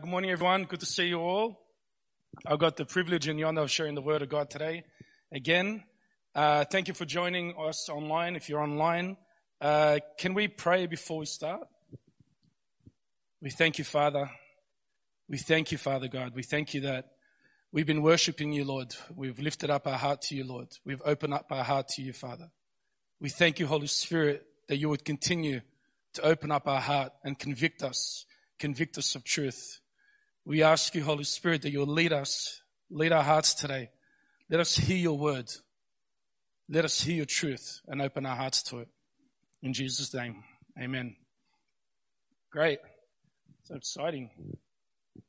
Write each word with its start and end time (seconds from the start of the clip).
Good 0.00 0.08
morning, 0.08 0.30
everyone. 0.30 0.64
Good 0.64 0.80
to 0.80 0.86
see 0.86 1.08
you 1.08 1.20
all. 1.20 1.60
I've 2.46 2.58
got 2.58 2.78
the 2.78 2.86
privilege 2.86 3.28
and 3.28 3.38
the 3.38 3.44
honor 3.44 3.60
of 3.60 3.70
sharing 3.70 3.94
the 3.94 4.00
word 4.00 4.22
of 4.22 4.30
God 4.30 4.48
today. 4.48 4.84
Again, 5.30 5.84
uh, 6.34 6.64
thank 6.64 6.88
you 6.88 6.94
for 6.94 7.04
joining 7.04 7.54
us 7.58 7.90
online. 7.90 8.34
If 8.34 8.48
you're 8.48 8.62
online, 8.62 9.18
uh, 9.60 9.98
can 10.16 10.32
we 10.32 10.48
pray 10.48 10.86
before 10.86 11.18
we 11.18 11.26
start? 11.26 11.68
We 13.42 13.50
thank 13.50 13.76
you, 13.76 13.84
Father. 13.84 14.30
We 15.28 15.36
thank 15.36 15.70
you, 15.70 15.76
Father 15.76 16.08
God. 16.08 16.34
We 16.34 16.44
thank 16.44 16.72
you 16.72 16.80
that 16.82 17.10
we've 17.70 17.86
been 17.86 18.00
worshiping 18.00 18.54
you, 18.54 18.64
Lord. 18.64 18.94
We've 19.14 19.38
lifted 19.38 19.68
up 19.68 19.86
our 19.86 19.98
heart 19.98 20.22
to 20.22 20.34
you, 20.34 20.44
Lord. 20.44 20.68
We've 20.82 21.02
opened 21.04 21.34
up 21.34 21.48
our 21.50 21.64
heart 21.64 21.88
to 21.88 22.02
you, 22.02 22.14
Father. 22.14 22.48
We 23.20 23.28
thank 23.28 23.58
you, 23.58 23.66
Holy 23.66 23.86
Spirit, 23.86 24.46
that 24.68 24.78
you 24.78 24.88
would 24.88 25.04
continue 25.04 25.60
to 26.14 26.22
open 26.22 26.50
up 26.50 26.66
our 26.66 26.80
heart 26.80 27.12
and 27.22 27.38
convict 27.38 27.82
us 27.82 28.24
convict 28.60 28.98
us 28.98 29.14
of 29.16 29.24
truth. 29.24 29.80
We 30.44 30.62
ask 30.62 30.94
you, 30.94 31.04
Holy 31.04 31.24
Spirit, 31.24 31.62
that 31.62 31.70
you'll 31.70 31.86
lead 31.86 32.12
us, 32.12 32.60
lead 32.90 33.12
our 33.12 33.22
hearts 33.22 33.54
today. 33.54 33.90
Let 34.48 34.60
us 34.60 34.76
hear 34.76 34.96
your 34.96 35.18
word. 35.18 35.50
Let 36.68 36.84
us 36.84 37.00
hear 37.00 37.16
your 37.16 37.26
truth 37.26 37.80
and 37.86 38.00
open 38.00 38.26
our 38.26 38.36
hearts 38.36 38.62
to 38.64 38.78
it. 38.78 38.88
In 39.62 39.72
Jesus' 39.72 40.12
name, 40.14 40.42
amen. 40.80 41.16
Great. 42.50 42.78
So 43.64 43.74
exciting. 43.74 44.30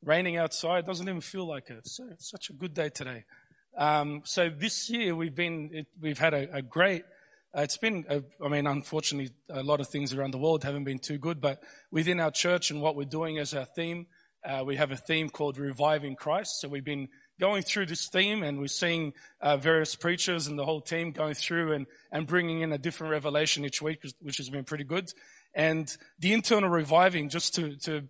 Raining 0.03 0.37
outside 0.37 0.85
doesn't 0.85 1.07
even 1.07 1.21
feel 1.21 1.45
like 1.45 1.69
it. 1.69 1.87
So 1.87 2.07
it's 2.11 2.29
such 2.29 2.49
a 2.49 2.53
good 2.53 2.73
day 2.73 2.89
today. 2.89 3.25
Um, 3.77 4.21
so 4.23 4.49
this 4.49 4.89
year 4.89 5.15
we've 5.15 5.35
been, 5.35 5.69
it, 5.73 5.87
we've 5.99 6.19
had 6.19 6.33
a, 6.33 6.55
a 6.55 6.61
great 6.61 7.03
uh, 7.53 7.61
it's 7.61 7.75
been, 7.75 8.05
uh, 8.09 8.21
I 8.43 8.47
mean, 8.47 8.65
unfortunately, 8.65 9.33
a 9.49 9.61
lot 9.61 9.81
of 9.81 9.87
things 9.89 10.13
around 10.13 10.31
the 10.31 10.37
world 10.37 10.63
haven't 10.63 10.85
been 10.85 10.99
too 10.99 11.17
good, 11.17 11.41
but 11.41 11.61
within 11.91 12.21
our 12.21 12.31
church 12.31 12.71
and 12.71 12.81
what 12.81 12.95
we're 12.95 13.03
doing 13.03 13.39
as 13.39 13.53
our 13.53 13.65
theme, 13.65 14.07
uh, 14.43 14.63
we 14.65 14.75
have 14.75 14.91
a 14.91 14.97
theme 14.97 15.29
called 15.29 15.57
Reviving 15.57 16.15
Christ. 16.15 16.59
So 16.59 16.67
we've 16.67 16.83
been 16.83 17.09
going 17.39 17.63
through 17.63 17.87
this 17.87 18.07
theme 18.07 18.43
and 18.43 18.59
we're 18.59 18.67
seeing 18.67 19.13
uh, 19.41 19.57
various 19.57 19.95
preachers 19.95 20.47
and 20.47 20.57
the 20.57 20.65
whole 20.65 20.81
team 20.81 21.11
going 21.11 21.33
through 21.33 21.73
and, 21.73 21.87
and 22.11 22.27
bringing 22.27 22.61
in 22.61 22.71
a 22.71 22.77
different 22.77 23.11
revelation 23.11 23.65
each 23.65 23.81
week, 23.81 24.03
which 24.21 24.37
has 24.37 24.49
been 24.49 24.63
pretty 24.63 24.83
good. 24.83 25.11
And 25.53 25.95
the 26.19 26.33
internal 26.33 26.69
reviving, 26.69 27.29
just 27.29 27.53
to, 27.55 27.75
to 27.77 28.07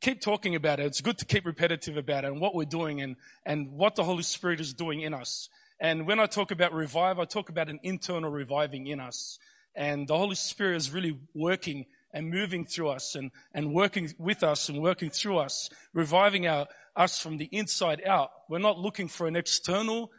keep 0.00 0.20
talking 0.20 0.54
about 0.54 0.80
it, 0.80 0.86
it's 0.86 1.00
good 1.00 1.18
to 1.18 1.24
keep 1.24 1.44
repetitive 1.44 1.96
about 1.96 2.24
it 2.24 2.28
and 2.28 2.40
what 2.40 2.54
we're 2.54 2.64
doing 2.64 3.00
and, 3.00 3.16
and 3.44 3.72
what 3.72 3.96
the 3.96 4.04
Holy 4.04 4.22
Spirit 4.22 4.60
is 4.60 4.72
doing 4.72 5.00
in 5.00 5.14
us. 5.14 5.48
And 5.78 6.06
when 6.06 6.20
I 6.20 6.26
talk 6.26 6.50
about 6.50 6.72
revive, 6.72 7.18
I 7.18 7.24
talk 7.26 7.48
about 7.48 7.68
an 7.68 7.80
internal 7.82 8.30
reviving 8.30 8.86
in 8.86 9.00
us. 9.00 9.38
And 9.74 10.08
the 10.08 10.16
Holy 10.16 10.34
Spirit 10.34 10.76
is 10.76 10.90
really 10.90 11.18
working 11.34 11.84
and 12.12 12.30
moving 12.30 12.64
through 12.64 12.88
us 12.88 13.14
and, 13.14 13.30
and 13.52 13.74
working 13.74 14.12
with 14.18 14.42
us 14.42 14.68
and 14.68 14.82
working 14.82 15.10
through 15.10 15.38
us, 15.38 15.68
reviving 15.92 16.46
our, 16.46 16.66
us 16.94 17.18
from 17.18 17.36
the 17.36 17.48
inside 17.52 18.02
out. 18.06 18.30
We're 18.48 18.58
not 18.58 18.78
looking 18.78 19.08
for 19.08 19.26
an 19.26 19.36
external, 19.36 20.10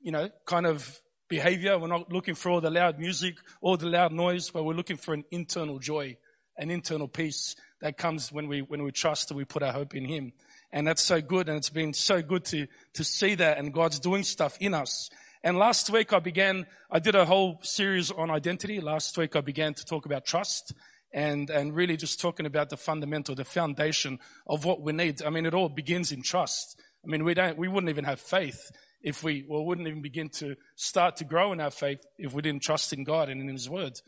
you 0.00 0.12
know, 0.12 0.28
kind 0.46 0.66
of 0.66 1.00
behavior. 1.28 1.78
We're 1.78 1.88
not 1.88 2.12
looking 2.12 2.34
for 2.34 2.50
all 2.50 2.60
the 2.60 2.70
loud 2.70 2.98
music, 2.98 3.36
all 3.60 3.76
the 3.76 3.86
loud 3.86 4.12
noise, 4.12 4.50
but 4.50 4.64
we're 4.64 4.74
looking 4.74 4.96
for 4.96 5.14
an 5.14 5.24
internal 5.30 5.78
joy, 5.78 6.16
an 6.58 6.70
internal 6.70 7.08
peace 7.08 7.56
that 7.80 7.96
comes 7.96 8.30
when 8.30 8.48
we, 8.48 8.60
when 8.60 8.82
we 8.82 8.92
trust 8.92 9.30
and 9.30 9.38
we 9.38 9.44
put 9.44 9.62
our 9.62 9.72
hope 9.72 9.94
in 9.94 10.04
Him. 10.04 10.32
And 10.72 10.86
that's 10.86 11.02
so 11.02 11.20
good. 11.20 11.48
And 11.48 11.56
it's 11.56 11.70
been 11.70 11.94
so 11.94 12.20
good 12.20 12.44
to, 12.46 12.66
to 12.94 13.04
see 13.04 13.34
that 13.36 13.58
and 13.58 13.72
God's 13.72 14.00
doing 14.00 14.24
stuff 14.24 14.56
in 14.60 14.74
us. 14.74 15.08
And 15.42 15.58
last 15.58 15.90
week 15.90 16.12
I 16.12 16.18
began, 16.18 16.66
I 16.90 16.98
did 16.98 17.14
a 17.14 17.24
whole 17.24 17.60
series 17.62 18.10
on 18.10 18.30
identity. 18.30 18.80
Last 18.80 19.16
week 19.16 19.36
I 19.36 19.40
began 19.40 19.74
to 19.74 19.84
talk 19.84 20.06
about 20.06 20.24
trust 20.24 20.72
and, 21.14 21.48
and 21.48 21.74
really 21.74 21.96
just 21.96 22.20
talking 22.20 22.44
about 22.44 22.68
the 22.68 22.76
fundamental, 22.76 23.34
the 23.34 23.44
foundation 23.44 24.18
of 24.46 24.66
what 24.66 24.82
we 24.82 24.92
need. 24.92 25.22
I 25.22 25.30
mean, 25.30 25.46
it 25.46 25.54
all 25.54 25.70
begins 25.70 26.12
in 26.12 26.22
trust. 26.22 26.78
I 27.02 27.08
mean, 27.08 27.24
we 27.24 27.32
don't, 27.32 27.56
we 27.56 27.68
wouldn't 27.68 27.88
even 27.88 28.04
have 28.04 28.20
faith 28.20 28.70
if 29.00 29.22
we, 29.22 29.46
well, 29.48 29.64
wouldn't 29.64 29.88
even 29.88 30.02
begin 30.02 30.28
to 30.30 30.56
start 30.76 31.16
to 31.16 31.24
grow 31.24 31.52
in 31.52 31.60
our 31.60 31.70
faith 31.70 32.00
if 32.18 32.34
we 32.34 32.42
didn't 32.42 32.62
trust 32.62 32.92
in 32.92 33.04
God 33.04 33.30
and 33.30 33.40
in 33.40 33.48
His 33.48 33.70
Word. 33.70 34.00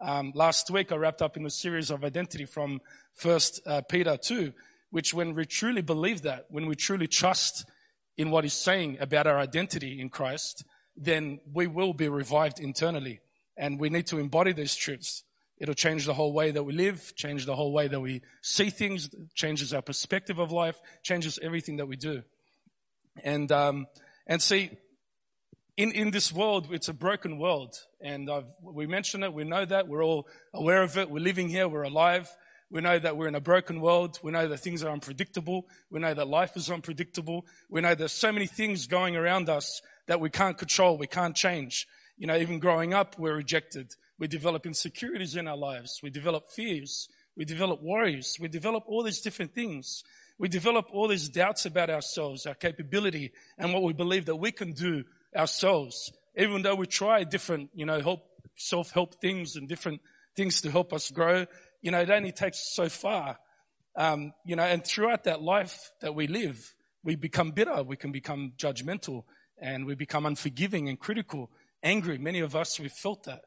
Um, 0.00 0.32
last 0.34 0.70
week 0.70 0.90
I 0.90 0.96
wrapped 0.96 1.22
up 1.22 1.36
in 1.36 1.46
a 1.46 1.50
series 1.50 1.90
of 1.90 2.02
identity 2.02 2.46
from 2.46 2.80
First 3.12 3.60
uh, 3.66 3.82
Peter 3.88 4.16
2 4.16 4.52
which 4.94 5.12
when 5.12 5.34
we 5.34 5.44
truly 5.44 5.82
believe 5.82 6.22
that, 6.22 6.46
when 6.50 6.66
we 6.66 6.76
truly 6.76 7.08
trust 7.08 7.64
in 8.16 8.30
what 8.30 8.44
he's 8.44 8.54
saying 8.54 8.96
about 9.00 9.26
our 9.26 9.40
identity 9.40 10.00
in 10.00 10.08
Christ, 10.08 10.64
then 10.96 11.40
we 11.52 11.66
will 11.66 11.92
be 11.92 12.08
revived 12.08 12.60
internally. 12.60 13.18
And 13.56 13.80
we 13.80 13.90
need 13.90 14.06
to 14.06 14.20
embody 14.20 14.52
these 14.52 14.76
truths. 14.76 15.24
It'll 15.58 15.74
change 15.74 16.06
the 16.06 16.14
whole 16.14 16.32
way 16.32 16.50
that 16.50 16.64
we 16.64 16.72
live, 16.72 17.14
change 17.16 17.46
the 17.46 17.54
whole 17.54 17.72
way 17.72 17.88
that 17.88 18.00
we 18.00 18.22
see 18.42 18.70
things, 18.70 19.08
changes 19.34 19.72
our 19.72 19.82
perspective 19.82 20.38
of 20.38 20.50
life, 20.50 20.80
changes 21.02 21.38
everything 21.40 21.76
that 21.76 21.86
we 21.86 21.96
do. 21.96 22.22
And, 23.22 23.50
um, 23.52 23.86
and 24.26 24.42
see, 24.42 24.70
in, 25.76 25.92
in 25.92 26.10
this 26.10 26.32
world, 26.32 26.68
it's 26.70 26.88
a 26.88 26.94
broken 26.94 27.38
world. 27.38 27.76
And 28.00 28.28
I've, 28.30 28.52
we 28.60 28.86
mention 28.86 29.22
it, 29.22 29.32
we 29.32 29.44
know 29.44 29.64
that, 29.64 29.86
we're 29.88 30.04
all 30.04 30.26
aware 30.52 30.82
of 30.82 30.98
it, 30.98 31.08
we're 31.10 31.20
living 31.20 31.48
here, 31.48 31.68
we're 31.68 31.82
alive, 31.82 32.28
we 32.74 32.80
know 32.80 32.98
that 32.98 33.16
we're 33.16 33.28
in 33.28 33.36
a 33.36 33.40
broken 33.40 33.80
world. 33.80 34.18
We 34.20 34.32
know 34.32 34.48
that 34.48 34.58
things 34.58 34.82
are 34.82 34.90
unpredictable. 34.90 35.68
We 35.90 36.00
know 36.00 36.12
that 36.12 36.26
life 36.26 36.56
is 36.56 36.68
unpredictable. 36.68 37.46
We 37.70 37.80
know 37.80 37.94
there's 37.94 38.10
so 38.10 38.32
many 38.32 38.46
things 38.46 38.88
going 38.88 39.14
around 39.14 39.48
us 39.48 39.80
that 40.08 40.18
we 40.18 40.28
can't 40.28 40.58
control. 40.58 40.98
We 40.98 41.06
can't 41.06 41.36
change. 41.36 41.86
You 42.16 42.26
know, 42.26 42.36
even 42.36 42.58
growing 42.58 42.92
up, 42.92 43.16
we're 43.16 43.36
rejected. 43.36 43.94
We 44.18 44.28
develop 44.28 44.66
insecurities 44.66 45.36
in 45.36 45.48
our 45.48 45.56
lives. 45.56 46.00
We 46.02 46.10
develop 46.10 46.48
fears. 46.48 47.08
We 47.36 47.44
develop 47.44 47.82
worries. 47.82 48.36
We 48.40 48.48
develop 48.48 48.84
all 48.86 49.02
these 49.02 49.20
different 49.20 49.54
things. 49.54 50.04
We 50.38 50.48
develop 50.48 50.86
all 50.92 51.08
these 51.08 51.28
doubts 51.28 51.66
about 51.66 51.90
ourselves, 51.90 52.46
our 52.46 52.54
capability, 52.54 53.32
and 53.58 53.72
what 53.72 53.82
we 53.82 53.92
believe 53.92 54.26
that 54.26 54.36
we 54.36 54.52
can 54.52 54.72
do 54.72 55.04
ourselves. 55.36 56.12
Even 56.36 56.62
though 56.62 56.74
we 56.74 56.86
try 56.86 57.24
different, 57.24 57.70
you 57.74 57.86
know, 57.86 58.00
help, 58.00 58.24
self-help 58.56 59.20
things 59.20 59.56
and 59.56 59.68
different 59.68 60.00
things 60.36 60.60
to 60.62 60.70
help 60.70 60.92
us 60.92 61.10
grow, 61.10 61.46
you 61.82 61.90
know, 61.90 62.00
it 62.00 62.10
only 62.10 62.32
takes 62.32 62.74
so 62.74 62.88
far. 62.88 63.38
Um, 63.96 64.32
you 64.44 64.56
know, 64.56 64.64
and 64.64 64.84
throughout 64.84 65.24
that 65.24 65.42
life 65.42 65.90
that 66.00 66.14
we 66.14 66.26
live, 66.26 66.74
we 67.04 67.14
become 67.14 67.50
bitter, 67.50 67.82
we 67.82 67.96
can 67.96 68.10
become 68.10 68.54
judgmental, 68.56 69.24
and 69.60 69.86
we 69.86 69.94
become 69.94 70.26
unforgiving 70.26 70.88
and 70.88 70.98
critical, 70.98 71.50
angry. 71.82 72.18
Many 72.18 72.40
of 72.40 72.56
us, 72.56 72.80
we've 72.80 72.90
felt 72.90 73.24
that. 73.24 73.42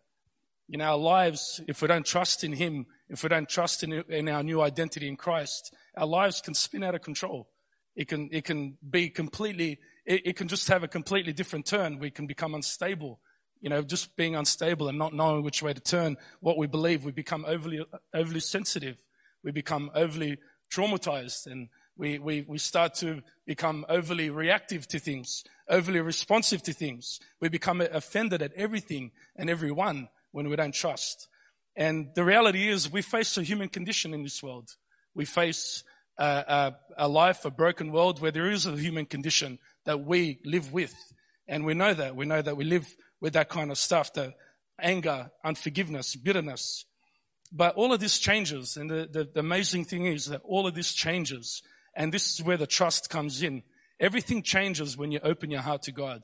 In 0.69 0.81
our 0.81 0.97
lives, 0.97 1.61
if 1.67 1.81
we 1.81 1.87
don't 1.87 2.05
trust 2.05 2.43
in 2.43 2.53
Him, 2.53 2.85
if 3.09 3.23
we 3.23 3.29
don't 3.29 3.47
trust 3.47 3.83
in, 3.83 3.93
in 3.93 4.27
our 4.27 4.43
new 4.43 4.61
identity 4.61 5.07
in 5.07 5.15
Christ, 5.15 5.73
our 5.95 6.05
lives 6.05 6.41
can 6.41 6.53
spin 6.53 6.83
out 6.83 6.95
of 6.95 7.01
control. 7.01 7.49
It 7.95 8.07
can, 8.07 8.29
it 8.31 8.43
can 8.43 8.77
be 8.87 9.09
completely, 9.09 9.79
it, 10.05 10.27
it 10.27 10.35
can 10.35 10.47
just 10.47 10.67
have 10.67 10.83
a 10.83 10.87
completely 10.87 11.33
different 11.33 11.65
turn. 11.65 11.99
We 11.99 12.11
can 12.11 12.27
become 12.27 12.53
unstable 12.53 13.19
you 13.61 13.69
know, 13.69 13.81
just 13.81 14.15
being 14.15 14.35
unstable 14.35 14.87
and 14.87 14.97
not 14.97 15.13
knowing 15.13 15.43
which 15.43 15.63
way 15.63 15.73
to 15.73 15.81
turn 15.81 16.17
what 16.41 16.57
we 16.57 16.67
believe, 16.67 17.03
we 17.03 17.11
become 17.11 17.45
overly, 17.47 17.83
overly 18.13 18.39
sensitive. 18.39 18.97
We 19.43 19.51
become 19.51 19.91
overly 19.95 20.37
traumatized 20.71 21.47
and 21.47 21.69
we, 21.95 22.19
we, 22.19 22.45
we 22.47 22.57
start 22.57 22.93
to 22.95 23.21
become 23.45 23.85
overly 23.89 24.29
reactive 24.29 24.87
to 24.89 24.99
things, 24.99 25.43
overly 25.67 25.99
responsive 25.99 26.61
to 26.63 26.73
things. 26.73 27.19
We 27.41 27.49
become 27.49 27.81
offended 27.81 28.41
at 28.41 28.53
everything 28.53 29.11
and 29.35 29.49
everyone 29.49 30.09
when 30.37 30.49
we 30.49 30.55
don't 30.55 30.75
trust. 30.75 31.27
And 31.75 32.09
the 32.13 32.23
reality 32.23 32.67
is 32.69 32.91
we 32.91 33.01
face 33.01 33.39
a 33.39 33.43
human 33.43 33.69
condition 33.69 34.13
in 34.13 34.21
this 34.21 34.43
world. 34.43 34.69
We 35.15 35.25
face 35.25 35.83
a, 36.19 36.25
a, 36.25 37.05
a 37.05 37.07
life, 37.07 37.43
a 37.43 37.49
broken 37.49 37.91
world 37.91 38.21
where 38.21 38.29
there 38.29 38.51
is 38.51 38.67
a 38.67 38.77
human 38.77 39.07
condition 39.07 39.57
that 39.85 40.05
we 40.05 40.37
live 40.45 40.71
with. 40.71 40.93
And 41.47 41.65
we 41.65 41.73
know 41.73 41.91
that. 41.91 42.15
We 42.15 42.27
know 42.27 42.39
that 42.39 42.55
we 42.55 42.65
live 42.65 42.87
with 43.19 43.33
that 43.33 43.49
kind 43.49 43.71
of 43.71 43.79
stuff, 43.79 44.13
the 44.13 44.35
anger, 44.79 45.31
unforgiveness, 45.43 46.15
bitterness. 46.15 46.85
But 47.51 47.73
all 47.73 47.91
of 47.91 47.99
this 47.99 48.19
changes. 48.19 48.77
And 48.77 48.91
the, 48.91 49.09
the, 49.11 49.27
the 49.33 49.39
amazing 49.39 49.85
thing 49.85 50.05
is 50.05 50.27
that 50.27 50.41
all 50.43 50.67
of 50.67 50.75
this 50.75 50.93
changes. 50.93 51.63
And 51.95 52.13
this 52.13 52.31
is 52.35 52.43
where 52.45 52.57
the 52.57 52.67
trust 52.67 53.09
comes 53.09 53.41
in. 53.41 53.63
Everything 53.99 54.43
changes 54.43 54.95
when 54.95 55.11
you 55.11 55.19
open 55.23 55.49
your 55.49 55.61
heart 55.61 55.81
to 55.83 55.91
God. 55.91 56.21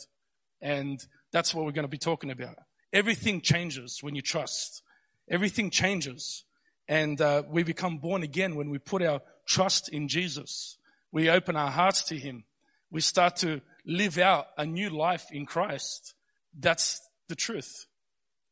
And 0.62 1.04
that's 1.32 1.52
what 1.56 1.66
we're 1.66 1.72
going 1.72 1.86
to 1.86 1.90
be 1.90 1.98
talking 1.98 2.30
about. 2.30 2.58
Everything 2.94 3.42
changes 3.42 4.02
when 4.02 4.16
you 4.16 4.22
trust. 4.22 4.84
Everything 5.30 5.72
changes. 5.72 6.44
And 6.88 7.20
uh, 7.20 7.44
we 7.50 7.64
become 7.64 7.98
born 7.98 8.24
again 8.24 8.56
when 8.56 8.70
we 8.70 8.78
put 8.78 9.02
our 9.02 9.22
trust 9.48 9.90
in 9.90 10.08
Jesus. 10.08 10.78
We 11.12 11.30
open 11.30 11.56
our 11.56 11.72
hearts 11.72 12.04
to 12.06 12.18
Him. 12.18 12.44
We 12.92 13.02
start 13.02 13.38
to 13.38 13.62
live 13.86 14.20
out 14.20 14.48
a 14.58 14.66
new 14.66 14.90
life 14.90 15.26
in 15.32 15.48
Christ. 15.48 16.14
That's 16.58 17.02
the 17.28 17.36
truth. 17.36 17.88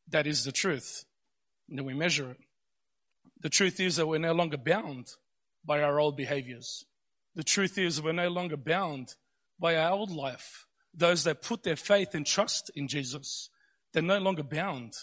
That 0.08 0.26
is 0.26 0.44
the 0.44 0.52
truth. 0.52 1.04
And 1.68 1.78
then 1.78 1.86
we 1.86 1.94
measure 1.94 2.30
it. 2.30 2.38
The 3.40 3.48
truth 3.48 3.80
is 3.80 3.96
that 3.96 4.06
we're 4.06 4.18
no 4.18 4.32
longer 4.32 4.56
bound 4.56 5.14
by 5.64 5.82
our 5.82 6.00
old 6.00 6.16
behaviors. 6.16 6.84
The 7.34 7.44
truth 7.44 7.78
is 7.78 8.02
we're 8.02 8.12
no 8.12 8.28
longer 8.28 8.56
bound 8.56 9.14
by 9.58 9.76
our 9.76 9.92
old 9.92 10.10
life. 10.10 10.66
Those 10.94 11.24
that 11.24 11.42
put 11.42 11.62
their 11.62 11.76
faith 11.76 12.14
and 12.14 12.26
trust 12.26 12.70
in 12.74 12.88
Jesus, 12.88 13.48
they're 13.92 14.02
no 14.02 14.18
longer 14.18 14.42
bound 14.42 14.94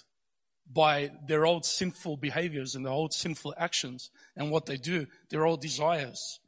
by 0.71 1.12
their 1.27 1.45
old 1.45 1.65
sinful 1.65 2.18
behaviors 2.18 2.75
and 2.75 2.86
their 2.86 2.94
old 2.94 3.13
sinful 3.13 3.53
actions 3.57 4.12
and 4.36 4.51
what 4.51 4.65
they 4.65 4.77
do, 4.77 5.07
their 5.30 5.45
old 5.45 5.62
desires. 5.62 6.39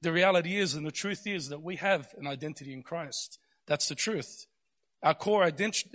The 0.00 0.12
reality 0.12 0.56
is, 0.56 0.74
and 0.74 0.86
the 0.86 0.92
truth 0.92 1.26
is, 1.26 1.48
that 1.48 1.62
we 1.62 1.76
have 1.76 2.14
an 2.18 2.28
identity 2.28 2.72
in 2.72 2.82
Christ. 2.82 3.38
That's 3.66 3.88
the 3.88 3.96
truth. 3.96 4.46
Our 5.02 5.14
core, 5.14 5.44
our 5.44 5.50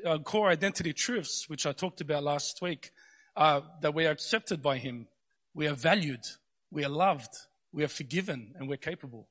uh, 0.05 0.17
core 0.19 0.49
identity 0.49 0.93
truths, 0.93 1.49
which 1.49 1.65
I 1.65 1.71
talked 1.71 2.01
about 2.01 2.23
last 2.23 2.61
week, 2.61 2.91
are 3.35 3.63
that 3.81 3.93
we 3.93 4.05
are 4.05 4.11
accepted 4.11 4.61
by 4.61 4.77
Him, 4.77 5.07
we 5.53 5.67
are 5.67 5.73
valued, 5.73 6.25
we 6.69 6.83
are 6.83 6.89
loved, 6.89 7.33
we 7.71 7.83
are 7.83 7.89
forgiven, 7.89 8.53
and 8.55 8.67
we're 8.67 8.77
capable. 8.77 9.29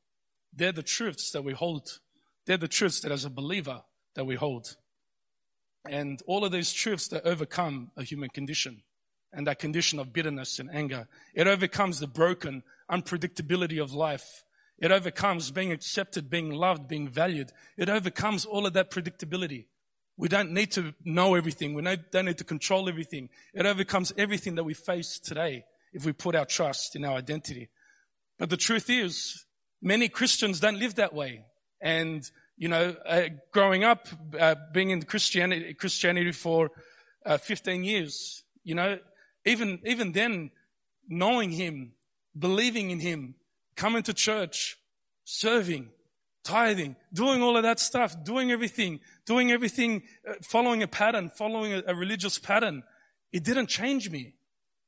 They're 0.55 0.73
the 0.73 0.83
truths 0.83 1.31
that 1.33 1.45
we 1.45 1.53
hold. 1.53 2.01
They're 2.47 2.57
the 2.57 2.69
truths 2.69 3.01
that 3.01 3.13
as 3.13 3.25
a 3.25 3.31
believer 3.31 3.83
that 4.15 4.25
we 4.25 4.35
hold. 4.35 4.77
And 5.89 6.23
all 6.27 6.45
of 6.45 6.53
these 6.53 6.73
truths 6.73 7.09
that 7.09 7.27
overcome 7.27 7.91
a 7.97 8.05
human 8.05 8.31
condition 8.31 8.83
and 9.33 9.47
that 9.47 9.59
condition 9.59 9.99
of 9.99 10.13
bitterness 10.13 10.59
and 10.59 10.71
anger. 10.73 11.09
It 11.35 11.47
overcomes 11.47 11.99
the 11.99 12.07
broken 12.07 12.63
unpredictability 12.91 13.83
of 13.83 13.93
life. 13.93 14.45
It 14.79 14.93
overcomes 14.93 15.51
being 15.51 15.73
accepted, 15.73 16.29
being 16.29 16.51
loved, 16.51 16.89
being 16.89 17.09
valued. 17.09 17.51
It 17.77 17.89
overcomes 17.89 18.45
all 18.45 18.67
of 18.67 18.75
that 18.75 18.91
predictability. 18.91 19.67
We 20.17 20.29
don't 20.29 20.53
need 20.53 20.73
to 20.73 20.95
know 21.05 21.35
everything. 21.35 21.75
We 21.75 21.83
don't 21.83 22.27
need 22.27 22.39
to 22.39 22.45
control 22.45 22.89
everything. 22.89 23.31
It 23.55 23.65
overcomes 23.65 24.13
everything 24.19 24.57
that 24.57 24.65
we 24.65 24.75
face 24.75 25.19
today 25.19 25.65
if 25.93 26.05
we 26.05 26.13
put 26.13 26.35
our 26.35 26.45
trust 26.45 26.97
in 26.97 27.05
our 27.05 27.17
identity. 27.17 27.71
But 28.39 28.51
the 28.51 28.57
truth 28.57 28.91
is, 28.91 29.45
many 29.81 30.09
Christians 30.09 30.61
don't 30.61 30.79
live 30.79 30.97
that 30.97 31.15
way. 31.15 31.45
And, 31.81 32.31
you 32.57 32.69
know, 32.69 32.95
uh, 33.07 33.23
growing 33.53 33.85
up, 33.85 34.09
uh, 34.39 34.55
being 34.73 34.91
in 34.91 35.03
Christianity, 35.03 35.75
Christianity 35.75 36.33
for 36.33 36.71
uh, 37.25 37.39
15 37.39 37.85
years, 37.85 38.45
you 38.65 38.75
know, 38.75 38.99
even, 39.45 39.81
even 39.85 40.13
then, 40.13 40.51
knowing 41.09 41.51
Him, 41.51 41.93
believing 42.39 42.91
in 42.91 43.01
Him, 43.01 43.35
coming 43.77 44.03
to 44.05 44.15
church, 44.15 44.79
serving, 45.25 45.91
tithing, 46.45 46.97
doing 47.13 47.43
all 47.43 47.57
of 47.57 47.63
that 47.63 47.81
stuff, 47.81 48.23
doing 48.25 48.51
everything, 48.51 49.01
doing 49.27 49.51
everything, 49.51 50.03
uh, 50.29 50.35
following 50.43 50.83
a 50.83 50.89
pattern, 50.89 51.31
following 51.31 51.73
a, 51.73 51.83
a 51.87 51.95
religious 51.95 52.39
pattern. 52.39 52.83
It 53.33 53.45
didn't 53.45 53.69
change 53.69 54.11
me. 54.11 54.35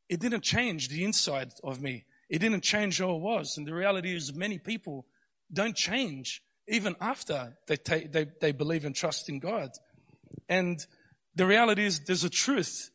It 0.08 0.20
didn't 0.20 0.42
change 0.42 0.88
the 0.88 1.04
inside 1.04 1.52
of 1.62 1.80
me. 1.80 2.04
It 2.28 2.38
didn't 2.38 2.62
change 2.62 2.98
who 2.98 3.08
I 3.08 3.18
was. 3.18 3.56
And 3.56 3.66
the 3.66 3.74
reality 3.74 4.14
is 4.14 4.34
many 4.34 4.58
people 4.58 5.06
don't 5.52 5.76
change 5.76 6.42
even 6.68 6.96
after 7.00 7.56
they, 7.66 7.76
take, 7.76 8.12
they, 8.12 8.26
they 8.40 8.52
believe 8.52 8.84
and 8.84 8.94
trust 8.94 9.28
in 9.28 9.38
God. 9.38 9.70
And 10.48 10.84
the 11.34 11.46
reality 11.46 11.84
is 11.84 12.00
there's 12.00 12.24
a 12.24 12.30
truth 12.30 12.90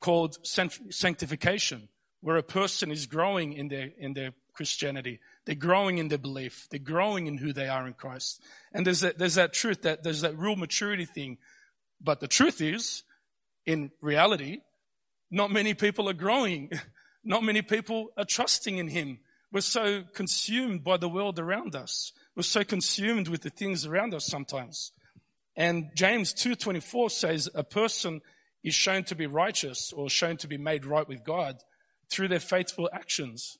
called 0.00 0.36
sanctification, 0.44 1.88
where 2.20 2.36
a 2.36 2.42
person 2.42 2.90
is 2.90 3.06
growing 3.06 3.52
in 3.52 3.68
their, 3.68 3.90
in 3.98 4.14
their 4.14 4.32
Christianity. 4.54 5.20
They're 5.44 5.54
growing 5.54 5.98
in 5.98 6.08
their 6.08 6.18
belief. 6.18 6.66
They're 6.70 6.78
growing 6.78 7.26
in 7.26 7.38
who 7.38 7.52
they 7.52 7.68
are 7.68 7.86
in 7.86 7.94
Christ. 7.94 8.42
And 8.72 8.86
there's 8.86 9.00
that, 9.00 9.18
there's 9.18 9.36
that 9.36 9.52
truth, 9.52 9.82
that 9.82 10.02
there's 10.02 10.22
that 10.22 10.38
real 10.38 10.56
maturity 10.56 11.06
thing. 11.06 11.38
But 12.00 12.20
the 12.20 12.28
truth 12.28 12.60
is, 12.60 13.02
in 13.66 13.90
reality, 14.00 14.60
not 15.30 15.50
many 15.50 15.74
people 15.74 16.08
are 16.08 16.14
growing. 16.14 16.70
Not 17.22 17.42
many 17.42 17.60
people 17.60 18.08
are 18.16 18.24
trusting 18.24 18.78
in 18.78 18.88
Him. 18.88 19.18
We're 19.52 19.60
so 19.60 20.04
consumed 20.14 20.82
by 20.82 20.96
the 20.96 21.08
world 21.08 21.38
around 21.38 21.74
us. 21.74 22.12
We're 22.40 22.44
so 22.44 22.64
consumed 22.64 23.28
with 23.28 23.42
the 23.42 23.50
things 23.50 23.84
around 23.84 24.14
us 24.14 24.24
sometimes. 24.24 24.92
And 25.56 25.90
James 25.94 26.32
2.24 26.32 27.10
says 27.10 27.50
a 27.54 27.62
person 27.62 28.22
is 28.64 28.74
shown 28.74 29.04
to 29.04 29.14
be 29.14 29.26
righteous 29.26 29.92
or 29.92 30.08
shown 30.08 30.38
to 30.38 30.48
be 30.48 30.56
made 30.56 30.86
right 30.86 31.06
with 31.06 31.22
God 31.22 31.58
through 32.10 32.28
their 32.28 32.40
faithful 32.40 32.88
actions 32.94 33.58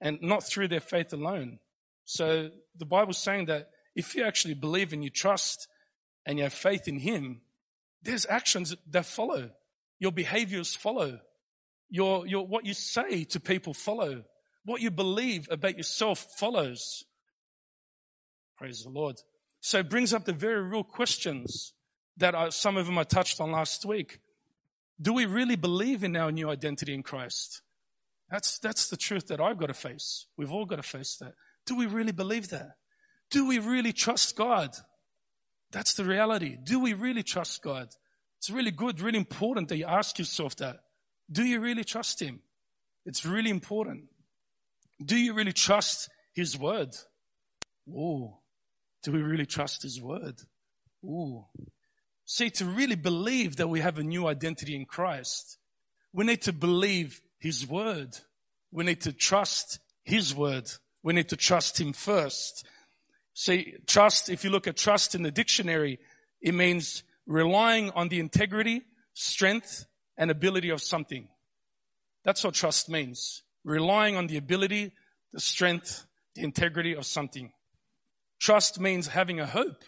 and 0.00 0.18
not 0.22 0.42
through 0.42 0.66
their 0.66 0.80
faith 0.80 1.12
alone. 1.12 1.60
So 2.04 2.50
the 2.76 2.84
Bible's 2.84 3.18
saying 3.18 3.44
that 3.44 3.70
if 3.94 4.16
you 4.16 4.24
actually 4.24 4.54
believe 4.54 4.92
and 4.92 5.04
you 5.04 5.10
trust 5.10 5.68
and 6.26 6.36
you 6.36 6.42
have 6.42 6.52
faith 6.52 6.88
in 6.88 6.98
Him, 6.98 7.42
there's 8.02 8.26
actions 8.28 8.74
that 8.90 9.06
follow. 9.06 9.50
Your 10.00 10.10
behaviors 10.10 10.74
follow. 10.74 11.20
Your, 11.90 12.26
your, 12.26 12.44
what 12.44 12.66
you 12.66 12.74
say 12.74 13.22
to 13.22 13.38
people 13.38 13.72
follow. 13.72 14.24
What 14.64 14.80
you 14.80 14.90
believe 14.90 15.46
about 15.48 15.76
yourself 15.76 16.26
follows. 16.36 17.04
Praise 18.58 18.82
the 18.82 18.90
Lord. 18.90 19.16
So 19.60 19.78
it 19.78 19.90
brings 19.90 20.14
up 20.14 20.24
the 20.24 20.32
very 20.32 20.62
real 20.62 20.84
questions 20.84 21.72
that 22.16 22.52
some 22.54 22.76
of 22.76 22.86
them 22.86 22.98
I 22.98 23.04
touched 23.04 23.40
on 23.40 23.52
last 23.52 23.84
week. 23.84 24.20
Do 25.00 25.12
we 25.12 25.26
really 25.26 25.56
believe 25.56 26.02
in 26.02 26.16
our 26.16 26.32
new 26.32 26.48
identity 26.48 26.94
in 26.94 27.02
Christ? 27.02 27.60
That's, 28.30 28.58
that's 28.58 28.88
the 28.88 28.96
truth 28.96 29.28
that 29.28 29.40
I've 29.40 29.58
got 29.58 29.66
to 29.66 29.74
face. 29.74 30.26
We've 30.36 30.50
all 30.50 30.64
got 30.64 30.76
to 30.76 30.82
face 30.82 31.16
that. 31.16 31.34
Do 31.66 31.76
we 31.76 31.86
really 31.86 32.12
believe 32.12 32.48
that? 32.48 32.70
Do 33.30 33.46
we 33.46 33.58
really 33.58 33.92
trust 33.92 34.36
God? 34.36 34.70
That's 35.72 35.94
the 35.94 36.04
reality. 36.04 36.56
Do 36.62 36.80
we 36.80 36.94
really 36.94 37.22
trust 37.22 37.62
God? 37.62 37.88
It's 38.38 38.50
really 38.50 38.70
good, 38.70 39.00
really 39.00 39.18
important 39.18 39.68
that 39.68 39.76
you 39.76 39.84
ask 39.84 40.18
yourself 40.18 40.56
that. 40.56 40.76
Do 41.30 41.44
you 41.44 41.60
really 41.60 41.84
trust 41.84 42.22
Him? 42.22 42.40
It's 43.04 43.26
really 43.26 43.50
important. 43.50 44.04
Do 45.04 45.16
you 45.16 45.34
really 45.34 45.52
trust 45.52 46.08
His 46.34 46.58
Word? 46.58 46.96
Oh, 47.94 48.38
do 49.06 49.12
we 49.12 49.22
really 49.22 49.46
trust 49.46 49.84
His 49.84 50.02
Word? 50.02 50.34
Oh, 51.08 51.46
See, 52.24 52.50
to 52.50 52.64
really 52.64 52.96
believe 52.96 53.56
that 53.56 53.68
we 53.68 53.80
have 53.80 53.98
a 53.98 54.02
new 54.02 54.26
identity 54.26 54.74
in 54.74 54.84
Christ, 54.84 55.58
we 56.12 56.24
need 56.24 56.42
to 56.42 56.52
believe 56.52 57.20
His 57.38 57.68
Word. 57.68 58.18
We 58.72 58.82
need 58.82 59.02
to 59.02 59.12
trust 59.12 59.78
His 60.02 60.34
Word. 60.34 60.68
We 61.04 61.12
need 61.12 61.28
to 61.28 61.36
trust 61.36 61.80
Him 61.80 61.92
first. 61.92 62.66
See, 63.32 63.74
trust, 63.86 64.28
if 64.28 64.42
you 64.42 64.50
look 64.50 64.66
at 64.66 64.76
trust 64.76 65.14
in 65.14 65.22
the 65.22 65.30
dictionary, 65.30 66.00
it 66.42 66.52
means 66.52 67.04
relying 67.28 67.90
on 67.90 68.08
the 68.08 68.18
integrity, 68.18 68.82
strength, 69.14 69.86
and 70.18 70.28
ability 70.28 70.70
of 70.70 70.82
something. 70.82 71.28
That's 72.24 72.42
what 72.42 72.54
trust 72.54 72.88
means. 72.88 73.44
Relying 73.62 74.16
on 74.16 74.26
the 74.26 74.36
ability, 74.36 74.90
the 75.32 75.38
strength, 75.38 76.06
the 76.34 76.42
integrity 76.42 76.96
of 76.96 77.06
something. 77.06 77.52
Trust 78.38 78.80
means 78.80 79.08
having 79.08 79.40
a 79.40 79.46
hope 79.46 79.82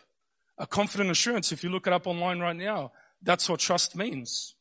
a 0.58 0.66
confident 0.66 1.10
assurance, 1.10 1.52
if 1.52 1.62
you 1.62 1.70
look 1.70 1.86
it 1.86 1.92
up 1.92 2.06
online 2.06 2.40
right 2.40 2.56
now, 2.56 2.92
that's 3.22 3.48
what 3.48 3.60
trust 3.60 3.96
means. 3.96 4.54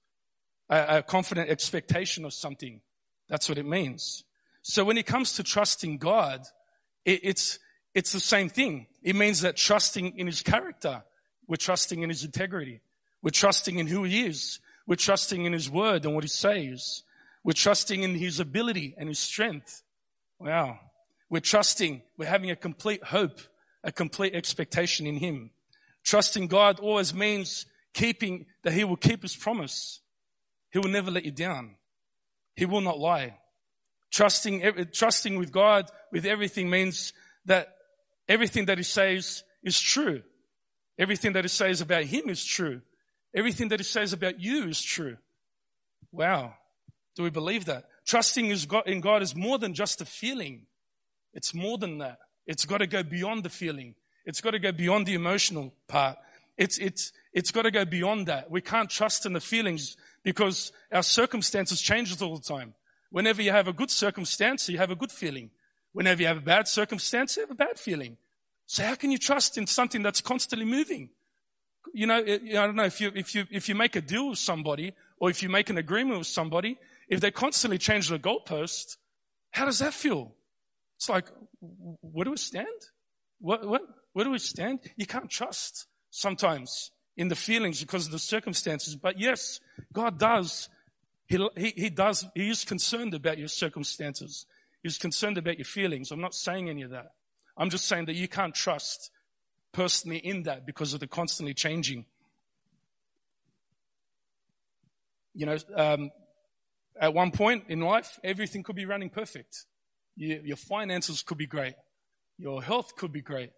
A, 0.69 0.97
a 0.97 1.03
confident 1.03 1.49
expectation 1.49 2.23
of 2.23 2.33
something. 2.33 2.81
That's 3.29 3.49
what 3.49 3.57
it 3.57 3.65
means. 3.65 4.23
So 4.61 4.83
when 4.85 4.97
it 4.97 5.05
comes 5.05 5.33
to 5.33 5.43
trusting 5.43 5.97
God, 5.97 6.45
it, 7.03 7.21
it's, 7.23 7.59
it's 7.93 8.11
the 8.11 8.19
same 8.19 8.49
thing. 8.49 8.87
It 9.01 9.15
means 9.15 9.41
that 9.41 9.57
trusting 9.57 10.17
in 10.17 10.27
His 10.27 10.41
character, 10.41 11.03
we're 11.47 11.55
trusting 11.55 12.03
in 12.03 12.09
His 12.09 12.23
integrity. 12.23 12.81
We're 13.21 13.31
trusting 13.31 13.79
in 13.79 13.87
who 13.87 14.03
He 14.03 14.25
is. 14.25 14.59
We're 14.85 14.95
trusting 14.95 15.45
in 15.45 15.53
His 15.53 15.69
word 15.69 16.05
and 16.05 16.13
what 16.13 16.23
He 16.23 16.29
says. 16.29 17.03
We're 17.43 17.53
trusting 17.53 18.03
in 18.03 18.13
His 18.13 18.39
ability 18.39 18.93
and 18.97 19.09
His 19.09 19.19
strength. 19.19 19.81
Wow. 20.39 20.79
We're 21.29 21.39
trusting, 21.39 22.03
we're 22.17 22.29
having 22.29 22.51
a 22.51 22.55
complete 22.55 23.03
hope, 23.03 23.39
a 23.87 23.91
complete 23.91 24.35
expectation 24.35 25.07
in 25.07 25.15
Him. 25.15 25.49
Trusting 26.03 26.47
God 26.47 26.79
always 26.79 27.13
means 27.13 27.65
keeping 27.93 28.45
that 28.63 28.73
He 28.73 28.83
will 28.83 28.97
keep 28.97 29.23
His 29.23 29.35
promise. 29.35 30.01
He 30.71 30.77
will 30.77 30.89
never 30.89 31.09
let 31.09 31.25
you 31.25 31.31
down. 31.31 31.75
He 32.55 32.65
will 32.65 32.81
not 32.81 32.99
lie. 32.99 33.37
Trusting, 34.11 34.87
trusting 34.93 35.37
with 35.37 35.51
God 35.51 35.89
with 36.11 36.25
everything 36.25 36.69
means 36.69 37.13
that 37.45 37.75
everything 38.27 38.65
that 38.65 38.77
He 38.77 38.83
says 38.83 39.43
is 39.63 39.79
true. 39.79 40.21
Everything 40.99 41.33
that 41.33 41.45
He 41.45 41.49
says 41.49 41.79
about 41.79 42.03
Him 42.03 42.29
is 42.29 42.43
true. 42.43 42.81
Everything 43.33 43.69
that 43.69 43.79
He 43.79 43.85
says 43.85 44.11
about 44.11 44.41
you 44.41 44.67
is 44.67 44.81
true. 44.81 45.17
Wow. 46.11 46.53
Do 47.15 47.23
we 47.23 47.29
believe 47.29 47.65
that? 47.65 47.85
Trusting 48.05 48.53
in 48.85 49.01
God 49.01 49.21
is 49.21 49.35
more 49.35 49.57
than 49.57 49.73
just 49.73 50.01
a 50.01 50.05
feeling. 50.05 50.67
It's 51.33 51.53
more 51.53 51.77
than 51.77 51.99
that. 51.99 52.19
It's 52.47 52.65
got 52.65 52.79
to 52.79 52.87
go 52.87 53.03
beyond 53.03 53.43
the 53.43 53.49
feeling. 53.49 53.93
It's 54.25 54.41
got 54.41 54.51
to 54.51 54.59
go 54.59 54.71
beyond 54.71 55.05
the 55.05 55.13
emotional 55.13 55.73
part. 55.87 56.17
It's, 56.57 56.77
it's, 56.79 57.11
it's 57.33 57.51
got 57.51 57.63
to 57.63 57.71
go 57.71 57.85
beyond 57.85 58.27
that. 58.27 58.49
We 58.49 58.61
can't 58.61 58.89
trust 58.89 59.25
in 59.25 59.33
the 59.33 59.39
feelings 59.39 59.95
because 60.23 60.71
our 60.91 61.03
circumstances 61.03 61.81
change 61.81 62.19
all 62.21 62.35
the 62.35 62.43
time. 62.43 62.73
Whenever 63.11 63.41
you 63.41 63.51
have 63.51 63.67
a 63.67 63.73
good 63.73 63.91
circumstance, 63.91 64.67
you 64.67 64.77
have 64.77 64.91
a 64.91 64.95
good 64.95 65.11
feeling. 65.11 65.51
Whenever 65.93 66.21
you 66.21 66.27
have 66.27 66.37
a 66.37 66.41
bad 66.41 66.67
circumstance, 66.67 67.37
you 67.37 67.43
have 67.43 67.51
a 67.51 67.55
bad 67.55 67.77
feeling. 67.79 68.17
So 68.65 68.83
how 68.83 68.95
can 68.95 69.11
you 69.11 69.17
trust 69.17 69.57
in 69.57 69.67
something 69.67 70.01
that's 70.01 70.21
constantly 70.21 70.65
moving? 70.65 71.09
You 71.93 72.07
know, 72.07 72.17
I 72.17 72.37
don't 72.37 72.75
know 72.75 72.83
if 72.83 72.99
you, 72.99 73.11
if 73.15 73.33
you, 73.33 73.45
if 73.49 73.69
you 73.69 73.75
make 73.75 73.95
a 73.95 74.01
deal 74.01 74.29
with 74.29 74.39
somebody 74.39 74.93
or 75.19 75.29
if 75.29 75.41
you 75.41 75.49
make 75.49 75.69
an 75.69 75.77
agreement 75.77 76.17
with 76.17 76.27
somebody, 76.27 76.77
if 77.07 77.21
they 77.21 77.31
constantly 77.31 77.77
change 77.77 78.09
the 78.09 78.19
goalpost, 78.19 78.97
how 79.51 79.65
does 79.65 79.79
that 79.79 79.93
feel? 79.93 80.33
It's 80.97 81.09
like, 81.09 81.27
where 81.61 82.25
do 82.25 82.31
we 82.31 82.37
stand? 82.37 82.67
What, 83.39 83.67
what, 83.67 83.81
where 84.13 84.25
do 84.25 84.31
we 84.31 84.39
stand? 84.39 84.79
You 84.95 85.05
can't 85.05 85.29
trust 85.29 85.85
sometimes 86.09 86.91
in 87.15 87.27
the 87.27 87.35
feelings 87.35 87.81
because 87.81 88.07
of 88.07 88.11
the 88.11 88.19
circumstances. 88.19 88.95
But 88.95 89.19
yes, 89.19 89.59
God 89.93 90.17
does. 90.17 90.69
He, 91.27 91.37
he, 91.55 91.73
he 91.75 91.89
does. 91.89 92.25
He 92.33 92.49
is 92.49 92.65
concerned 92.65 93.13
about 93.13 93.37
your 93.37 93.47
circumstances. 93.47 94.45
He's 94.81 94.97
concerned 94.97 95.37
about 95.37 95.57
your 95.57 95.65
feelings. 95.65 96.11
I'm 96.11 96.21
not 96.21 96.33
saying 96.33 96.69
any 96.69 96.81
of 96.81 96.91
that. 96.91 97.11
I'm 97.55 97.69
just 97.69 97.85
saying 97.85 98.05
that 98.05 98.15
you 98.15 98.27
can't 98.27 98.55
trust 98.55 99.11
personally 99.71 100.17
in 100.17 100.43
that 100.43 100.65
because 100.65 100.93
of 100.93 100.99
the 100.99 101.07
constantly 101.07 101.53
changing. 101.53 102.05
You 105.35 105.45
know, 105.45 105.57
um, 105.75 106.09
at 106.99 107.13
one 107.13 107.31
point 107.31 107.65
in 107.67 107.81
life, 107.81 108.19
everything 108.23 108.63
could 108.63 108.75
be 108.75 108.85
running 108.85 109.09
perfect. 109.09 109.65
You, 110.17 110.41
your 110.43 110.57
finances 110.57 111.21
could 111.21 111.37
be 111.37 111.47
great. 111.47 111.75
Your 112.37 112.61
health 112.61 112.95
could 112.95 113.13
be 113.13 113.21
great. 113.21 113.51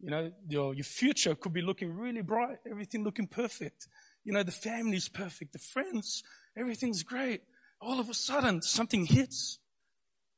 You 0.00 0.10
know, 0.10 0.32
your, 0.48 0.74
your 0.74 0.84
future 0.84 1.34
could 1.34 1.52
be 1.52 1.62
looking 1.62 1.96
really 1.96 2.22
bright. 2.22 2.58
Everything 2.70 3.02
looking 3.02 3.26
perfect. 3.26 3.88
You 4.24 4.32
know, 4.32 4.42
the 4.42 4.52
family's 4.52 5.08
perfect. 5.08 5.52
The 5.52 5.58
friends, 5.58 6.22
everything's 6.56 7.02
great. 7.02 7.42
All 7.80 8.00
of 8.00 8.08
a 8.08 8.14
sudden, 8.14 8.62
something 8.62 9.04
hits. 9.04 9.58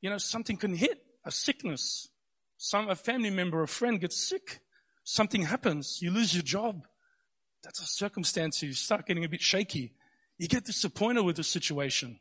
You 0.01 0.09
know, 0.09 0.17
something 0.17 0.57
can 0.57 0.75
hit. 0.75 1.01
A 1.25 1.31
sickness. 1.31 2.09
Some, 2.57 2.89
a 2.89 2.95
family 2.95 3.29
member, 3.29 3.61
a 3.61 3.67
friend 3.67 3.99
gets 3.99 4.17
sick. 4.17 4.61
Something 5.03 5.43
happens. 5.43 6.01
You 6.01 6.11
lose 6.11 6.33
your 6.33 6.43
job. 6.43 6.87
That's 7.63 7.81
a 7.81 7.85
circumstance. 7.85 8.63
You 8.63 8.73
start 8.73 9.05
getting 9.05 9.25
a 9.25 9.29
bit 9.29 9.41
shaky. 9.41 9.93
You 10.37 10.47
get 10.47 10.65
disappointed 10.65 11.23
with 11.23 11.35
the 11.35 11.43
situation. 11.43 12.19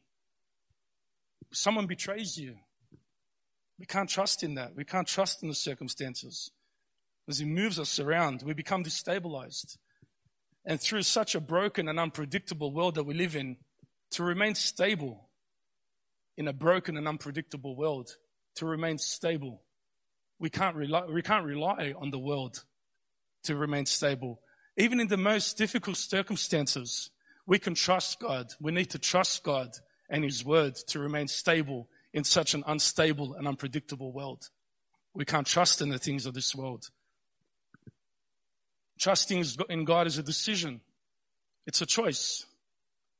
Someone 1.53 1.87
betrays 1.87 2.37
you. 2.37 2.57
We 3.79 3.87
can't 3.87 4.09
trust 4.09 4.43
in 4.43 4.55
that. 4.55 4.75
We 4.75 4.85
can't 4.85 5.07
trust 5.07 5.43
in 5.43 5.49
the 5.49 5.55
circumstances. 5.55 6.51
As 7.29 7.39
He 7.39 7.45
moves 7.45 7.79
us 7.79 8.01
around, 8.01 8.43
we 8.43 8.55
become 8.55 8.85
destabilized. 8.85 9.79
And 10.65 10.81
through 10.81 11.03
such 11.03 11.35
a 11.35 11.41
broken 11.41 11.89
and 11.89 11.99
unpredictable 11.99 12.73
world 12.73 12.97
that 12.97 13.05
we 13.05 13.15
live 13.15 13.37
in, 13.37 13.57
to 14.13 14.23
remain 14.23 14.55
stable 14.55 15.29
in 16.37 16.49
a 16.49 16.53
broken 16.53 16.97
and 16.97 17.07
unpredictable 17.07 17.77
world, 17.77 18.17
to 18.57 18.67
remain 18.67 18.99
stable, 18.99 19.63
we 20.39 20.51
can't 20.51 20.77
rely, 20.77 21.05
we 21.05 21.23
can't 21.23 21.45
rely 21.45 21.95
on 21.97 22.11
the 22.11 22.19
world 22.19 22.65
to 23.45 23.57
remain 23.57 23.87
stable. 23.87 24.41
Even 24.77 25.01
in 25.01 25.09
the 25.09 25.17
most 25.17 25.59
difficult 25.59 25.97
circumstances, 25.97 27.11
we 27.47 27.59
can 27.59 27.75
trust 27.75 28.21
God. 28.21 28.53
We 28.61 28.73
need 28.73 28.91
to 28.91 28.99
trust 28.99 29.43
God 29.43 29.71
and 30.11 30.25
His 30.25 30.45
Word 30.45 30.77
to 30.89 30.99
remain 30.99 31.29
stable 31.29 31.89
in 32.13 32.25
such 32.25 32.55
an 32.55 32.65
unstable 32.67 33.35
and 33.35 33.47
unpredictable 33.47 34.13
world. 34.13 34.49
We 35.15 35.25
can't 35.25 35.47
trust 35.47 35.83
in 35.83 35.89
the 35.89 35.99
things 35.99 36.27
of 36.27 36.35
this 36.35 36.55
world. 36.55 36.89
Trusting 38.99 39.45
in 39.69 39.85
God 39.85 40.07
is 40.07 40.19
a 40.19 40.23
decision. 40.23 40.81
It's 41.67 41.81
a 41.81 41.87
choice. 41.87 42.47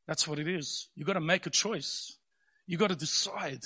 That's 0.07 0.27
what 0.27 0.39
it 0.39 0.49
is. 0.49 0.89
You've 0.95 1.07
got 1.07 1.15
to 1.15 1.21
make 1.21 1.47
a 1.47 1.51
choice. 1.51 2.17
You've 2.67 2.81
got 2.81 2.89
to 2.89 2.97
decide 2.97 3.65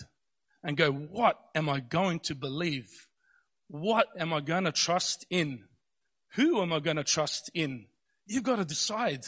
and 0.63 0.77
go, 0.77 0.93
what 0.93 1.39
am 1.55 1.69
I 1.69 1.81
going 1.81 2.21
to 2.21 2.35
believe? 2.35 3.07
What 3.69 4.07
am 4.19 4.33
I 4.33 4.41
going 4.41 4.65
to 4.65 4.73
trust 4.73 5.27
in? 5.31 5.65
Who 6.35 6.61
am 6.61 6.73
I 6.73 6.81
going 6.81 6.97
to 6.97 7.05
trust 7.05 7.51
in? 7.55 7.87
You've 8.27 8.43
got 8.43 8.57
to 8.57 8.65
decide. 8.65 9.27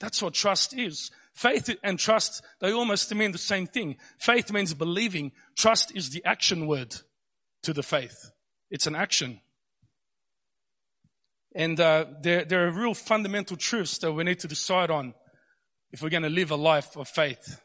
That's 0.00 0.22
what 0.22 0.34
trust 0.34 0.76
is. 0.76 1.10
Faith 1.38 1.70
and 1.84 2.00
trust, 2.00 2.42
they 2.60 2.72
almost 2.72 3.14
mean 3.14 3.30
the 3.30 3.38
same 3.38 3.68
thing. 3.68 3.96
Faith 4.18 4.50
means 4.50 4.74
believing. 4.74 5.30
Trust 5.56 5.96
is 5.96 6.10
the 6.10 6.24
action 6.24 6.66
word 6.66 6.96
to 7.62 7.72
the 7.72 7.84
faith. 7.84 8.32
It's 8.72 8.88
an 8.88 8.96
action. 8.96 9.40
And 11.54 11.78
uh, 11.78 12.06
there, 12.22 12.44
there 12.44 12.66
are 12.66 12.72
real 12.72 12.92
fundamental 12.92 13.56
truths 13.56 13.98
that 13.98 14.10
we 14.10 14.24
need 14.24 14.40
to 14.40 14.48
decide 14.48 14.90
on 14.90 15.14
if 15.92 16.02
we're 16.02 16.08
going 16.08 16.24
to 16.24 16.28
live 16.28 16.50
a 16.50 16.56
life 16.56 16.96
of 16.96 17.06
faith. 17.06 17.60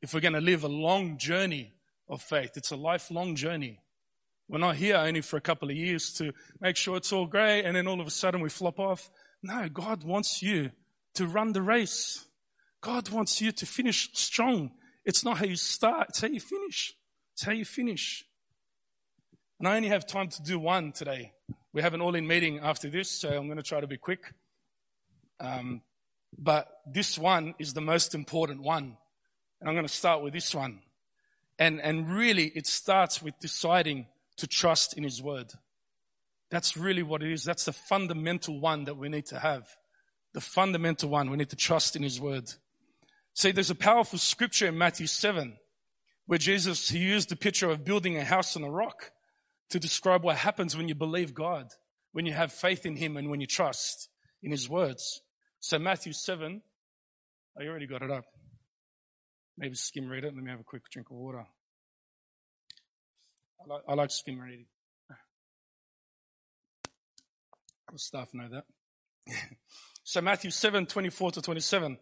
If 0.00 0.14
we're 0.14 0.20
going 0.20 0.32
to 0.32 0.40
live 0.40 0.64
a 0.64 0.68
long 0.68 1.18
journey 1.18 1.74
of 2.08 2.22
faith. 2.22 2.52
It's 2.56 2.70
a 2.70 2.76
lifelong 2.76 3.36
journey. 3.36 3.80
We're 4.48 4.60
not 4.60 4.76
here 4.76 4.96
only 4.96 5.20
for 5.20 5.36
a 5.36 5.42
couple 5.42 5.68
of 5.68 5.76
years 5.76 6.14
to 6.14 6.32
make 6.58 6.76
sure 6.76 6.96
it's 6.96 7.12
all 7.12 7.26
great 7.26 7.66
and 7.66 7.76
then 7.76 7.86
all 7.86 8.00
of 8.00 8.06
a 8.06 8.10
sudden 8.10 8.40
we 8.40 8.48
flop 8.48 8.78
off. 8.78 9.10
No, 9.42 9.68
God 9.68 10.04
wants 10.04 10.42
you 10.42 10.70
to 11.16 11.26
run 11.26 11.52
the 11.52 11.60
race. 11.60 12.24
God 12.80 13.08
wants 13.10 13.40
you 13.40 13.52
to 13.52 13.66
finish 13.66 14.10
strong. 14.14 14.72
It's 15.04 15.24
not 15.24 15.38
how 15.38 15.44
you 15.44 15.56
start, 15.56 16.10
it's 16.10 16.20
how 16.20 16.28
you 16.28 16.40
finish. 16.40 16.94
It's 17.34 17.42
how 17.42 17.52
you 17.52 17.64
finish. 17.64 18.24
And 19.58 19.68
I 19.68 19.76
only 19.76 19.88
have 19.88 20.06
time 20.06 20.28
to 20.28 20.42
do 20.42 20.58
one 20.58 20.92
today. 20.92 21.32
We 21.72 21.82
have 21.82 21.94
an 21.94 22.00
all 22.00 22.14
in 22.14 22.26
meeting 22.26 22.60
after 22.60 22.88
this, 22.88 23.10
so 23.10 23.28
I'm 23.28 23.46
going 23.46 23.58
to 23.58 23.62
try 23.62 23.80
to 23.80 23.86
be 23.86 23.98
quick. 23.98 24.32
Um, 25.38 25.82
but 26.38 26.68
this 26.86 27.18
one 27.18 27.54
is 27.58 27.74
the 27.74 27.80
most 27.80 28.14
important 28.14 28.62
one. 28.62 28.96
And 29.60 29.68
I'm 29.68 29.74
going 29.74 29.86
to 29.86 29.92
start 29.92 30.22
with 30.22 30.32
this 30.32 30.54
one. 30.54 30.80
And, 31.58 31.80
and 31.80 32.10
really, 32.10 32.46
it 32.46 32.66
starts 32.66 33.22
with 33.22 33.38
deciding 33.38 34.06
to 34.38 34.46
trust 34.46 34.96
in 34.96 35.04
His 35.04 35.22
Word. 35.22 35.52
That's 36.50 36.76
really 36.76 37.02
what 37.02 37.22
it 37.22 37.30
is. 37.30 37.44
That's 37.44 37.66
the 37.66 37.72
fundamental 37.72 38.58
one 38.58 38.84
that 38.86 38.96
we 38.96 39.08
need 39.08 39.26
to 39.26 39.38
have. 39.38 39.68
The 40.32 40.40
fundamental 40.40 41.10
one. 41.10 41.30
We 41.30 41.36
need 41.36 41.50
to 41.50 41.56
trust 41.56 41.96
in 41.96 42.02
His 42.02 42.20
Word. 42.20 42.50
See, 43.34 43.52
there's 43.52 43.70
a 43.70 43.74
powerful 43.74 44.18
scripture 44.18 44.66
in 44.66 44.78
Matthew 44.78 45.06
7 45.06 45.56
where 46.26 46.38
Jesus, 46.38 46.88
he 46.88 46.98
used 46.98 47.28
the 47.28 47.36
picture 47.36 47.70
of 47.70 47.84
building 47.84 48.16
a 48.16 48.24
house 48.24 48.56
on 48.56 48.62
a 48.62 48.70
rock 48.70 49.10
to 49.70 49.80
describe 49.80 50.22
what 50.22 50.36
happens 50.36 50.76
when 50.76 50.88
you 50.88 50.94
believe 50.94 51.34
God, 51.34 51.68
when 52.12 52.26
you 52.26 52.32
have 52.32 52.52
faith 52.52 52.84
in 52.84 52.96
Him 52.96 53.16
and 53.16 53.30
when 53.30 53.40
you 53.40 53.46
trust 53.46 54.08
in 54.42 54.50
His 54.50 54.68
words. 54.68 55.22
So 55.60 55.78
Matthew 55.78 56.12
7, 56.12 56.60
I 57.58 57.66
already 57.66 57.86
got 57.86 58.02
it 58.02 58.10
up. 58.10 58.24
Maybe 59.56 59.74
skim 59.74 60.08
read 60.08 60.24
it. 60.24 60.34
Let 60.34 60.42
me 60.42 60.50
have 60.50 60.60
a 60.60 60.64
quick 60.64 60.82
drink 60.90 61.10
of 61.10 61.16
water. 61.16 61.44
I 63.60 63.72
like, 63.72 63.82
I 63.88 63.94
like 63.94 64.10
skim 64.10 64.38
reading. 64.38 64.66
The 67.92 67.98
staff 67.98 68.28
know 68.32 68.48
that. 68.48 68.64
so 70.04 70.20
Matthew 70.20 70.50
7, 70.50 70.86
24 70.86 71.32
to 71.32 71.42
27. 71.42 71.98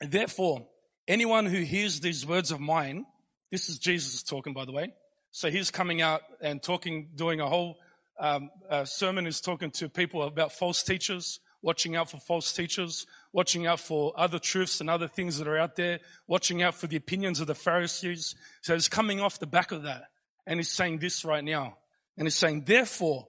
Therefore, 0.00 0.66
anyone 1.06 1.46
who 1.46 1.60
hears 1.60 2.00
these 2.00 2.26
words 2.26 2.50
of 2.50 2.60
mine, 2.60 3.04
this 3.50 3.68
is 3.68 3.78
Jesus 3.78 4.22
talking, 4.22 4.52
by 4.52 4.64
the 4.64 4.72
way. 4.72 4.94
So 5.30 5.50
he's 5.50 5.70
coming 5.70 6.00
out 6.00 6.22
and 6.40 6.62
talking, 6.62 7.10
doing 7.14 7.40
a 7.40 7.48
whole 7.48 7.76
um, 8.18 8.50
sermon 8.84 9.26
is 9.26 9.40
talking 9.40 9.70
to 9.72 9.88
people 9.88 10.22
about 10.22 10.52
false 10.52 10.82
teachers, 10.82 11.40
watching 11.62 11.96
out 11.96 12.10
for 12.10 12.18
false 12.18 12.52
teachers, 12.52 13.06
watching 13.32 13.66
out 13.66 13.80
for 13.80 14.12
other 14.16 14.38
truths 14.38 14.80
and 14.80 14.90
other 14.90 15.08
things 15.08 15.38
that 15.38 15.48
are 15.48 15.58
out 15.58 15.76
there, 15.76 16.00
watching 16.26 16.62
out 16.62 16.74
for 16.74 16.86
the 16.86 16.96
opinions 16.96 17.40
of 17.40 17.46
the 17.46 17.54
Pharisees. 17.54 18.34
So 18.62 18.74
he's 18.74 18.88
coming 18.88 19.20
off 19.20 19.38
the 19.38 19.46
back 19.46 19.72
of 19.72 19.84
that. 19.84 20.04
And 20.46 20.58
he's 20.58 20.70
saying 20.70 20.98
this 20.98 21.24
right 21.24 21.44
now. 21.44 21.76
And 22.16 22.26
he's 22.26 22.34
saying, 22.34 22.64
therefore, 22.66 23.28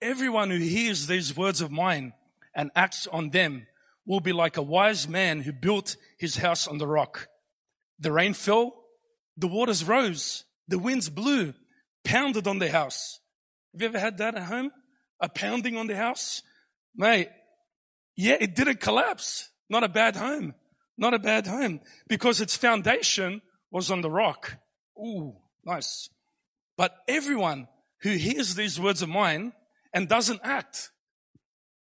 everyone 0.00 0.50
who 0.50 0.58
hears 0.58 1.06
these 1.06 1.36
words 1.36 1.60
of 1.60 1.70
mine 1.70 2.12
and 2.54 2.70
acts 2.74 3.06
on 3.06 3.30
them 3.30 3.66
will 4.06 4.20
be 4.20 4.32
like 4.32 4.56
a 4.56 4.62
wise 4.62 5.08
man 5.08 5.40
who 5.40 5.52
built 5.52 5.96
his 6.18 6.36
house 6.36 6.66
on 6.66 6.78
the 6.78 6.86
rock. 6.86 7.28
The 7.98 8.12
rain 8.12 8.34
fell, 8.34 8.74
the 9.36 9.48
waters 9.48 9.84
rose, 9.84 10.44
the 10.68 10.78
winds 10.78 11.08
blew, 11.08 11.54
pounded 12.04 12.46
on 12.46 12.58
the 12.58 12.70
house. 12.70 13.20
Have 13.72 13.82
you 13.82 13.88
ever 13.88 13.98
had 13.98 14.18
that 14.18 14.34
at 14.34 14.44
home? 14.44 14.70
A 15.20 15.28
pounding 15.28 15.76
on 15.76 15.86
the 15.86 15.96
house? 15.96 16.42
Mate, 16.96 17.28
yeah, 18.16 18.36
it 18.40 18.54
didn't 18.54 18.80
collapse. 18.80 19.48
Not 19.70 19.84
a 19.84 19.88
bad 19.88 20.16
home. 20.16 20.54
Not 20.98 21.14
a 21.14 21.18
bad 21.18 21.46
home. 21.46 21.80
Because 22.08 22.40
its 22.40 22.56
foundation 22.56 23.40
was 23.70 23.90
on 23.90 24.02
the 24.02 24.10
rock. 24.10 24.56
Ooh, 24.98 25.36
nice. 25.64 26.10
But 26.76 26.94
everyone 27.08 27.68
who 28.02 28.10
hears 28.10 28.54
these 28.54 28.78
words 28.78 29.00
of 29.00 29.08
mine 29.08 29.52
and 29.94 30.08
doesn't 30.08 30.40
act 30.42 30.90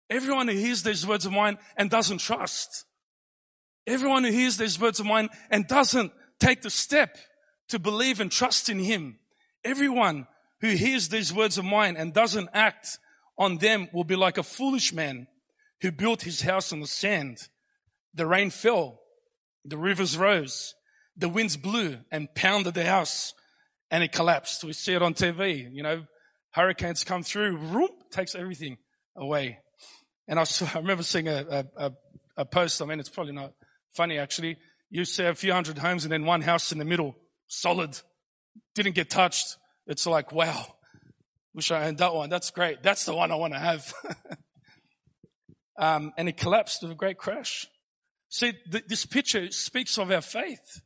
Everyone 0.09 0.47
who 0.47 0.55
hears 0.55 0.83
these 0.83 1.05
words 1.05 1.25
of 1.25 1.31
mine 1.31 1.57
and 1.77 1.89
doesn't 1.89 2.19
trust. 2.19 2.85
Everyone 3.87 4.23
who 4.23 4.31
hears 4.31 4.57
these 4.57 4.79
words 4.79 4.99
of 4.99 5.05
mine 5.05 5.29
and 5.49 5.67
doesn't 5.67 6.11
take 6.39 6.61
the 6.61 6.69
step 6.69 7.17
to 7.69 7.79
believe 7.79 8.19
and 8.19 8.31
trust 8.31 8.69
in 8.69 8.79
Him. 8.79 9.19
Everyone 9.63 10.27
who 10.61 10.69
hears 10.69 11.09
these 11.09 11.33
words 11.33 11.57
of 11.57 11.65
mine 11.65 11.95
and 11.97 12.13
doesn't 12.13 12.49
act 12.53 12.99
on 13.37 13.57
them 13.57 13.89
will 13.93 14.03
be 14.03 14.15
like 14.15 14.37
a 14.37 14.43
foolish 14.43 14.93
man 14.93 15.27
who 15.81 15.91
built 15.91 16.21
his 16.21 16.41
house 16.41 16.71
on 16.71 16.79
the 16.79 16.87
sand. 16.87 17.37
The 18.13 18.25
rain 18.25 18.49
fell, 18.49 18.99
the 19.63 19.77
rivers 19.77 20.17
rose, 20.17 20.73
the 21.17 21.29
winds 21.29 21.57
blew 21.57 21.97
and 22.11 22.33
pounded 22.33 22.73
the 22.73 22.85
house 22.85 23.33
and 23.91 24.03
it 24.03 24.11
collapsed. 24.11 24.63
We 24.63 24.73
see 24.73 24.93
it 24.93 25.01
on 25.01 25.13
TV. 25.13 25.69
You 25.71 25.83
know, 25.83 26.05
hurricanes 26.51 27.03
come 27.03 27.23
through, 27.23 27.57
whoop, 27.57 28.09
takes 28.11 28.35
everything 28.35 28.77
away. 29.15 29.59
And 30.27 30.39
I, 30.39 30.43
saw, 30.43 30.65
I 30.75 30.79
remember 30.79 31.03
seeing 31.03 31.27
a, 31.27 31.65
a, 31.77 31.91
a, 32.37 32.45
post. 32.45 32.81
I 32.81 32.85
mean, 32.85 32.99
it's 32.99 33.09
probably 33.09 33.33
not 33.33 33.53
funny 33.93 34.17
actually. 34.17 34.57
You 34.89 35.05
see 35.05 35.25
a 35.25 35.35
few 35.35 35.51
hundred 35.51 35.77
homes 35.77 36.05
and 36.05 36.11
then 36.11 36.25
one 36.25 36.41
house 36.41 36.71
in 36.71 36.77
the 36.77 36.85
middle, 36.85 37.15
solid, 37.47 37.99
didn't 38.75 38.95
get 38.95 39.09
touched. 39.09 39.57
It's 39.87 40.05
like, 40.05 40.31
wow, 40.31 40.65
wish 41.53 41.71
I 41.71 41.83
had 41.83 41.97
that 41.97 42.13
one. 42.13 42.29
That's 42.29 42.51
great. 42.51 42.83
That's 42.83 43.05
the 43.05 43.15
one 43.15 43.31
I 43.31 43.35
want 43.35 43.53
to 43.53 43.59
have. 43.59 43.93
um, 45.77 46.13
and 46.17 46.29
it 46.29 46.37
collapsed 46.37 46.81
with 46.81 46.91
a 46.91 46.95
great 46.95 47.17
crash. 47.17 47.67
See, 48.29 48.53
th- 48.71 48.85
this 48.87 49.05
picture 49.05 49.51
speaks 49.51 49.97
of 49.97 50.11
our 50.11 50.21
faith. 50.21 50.81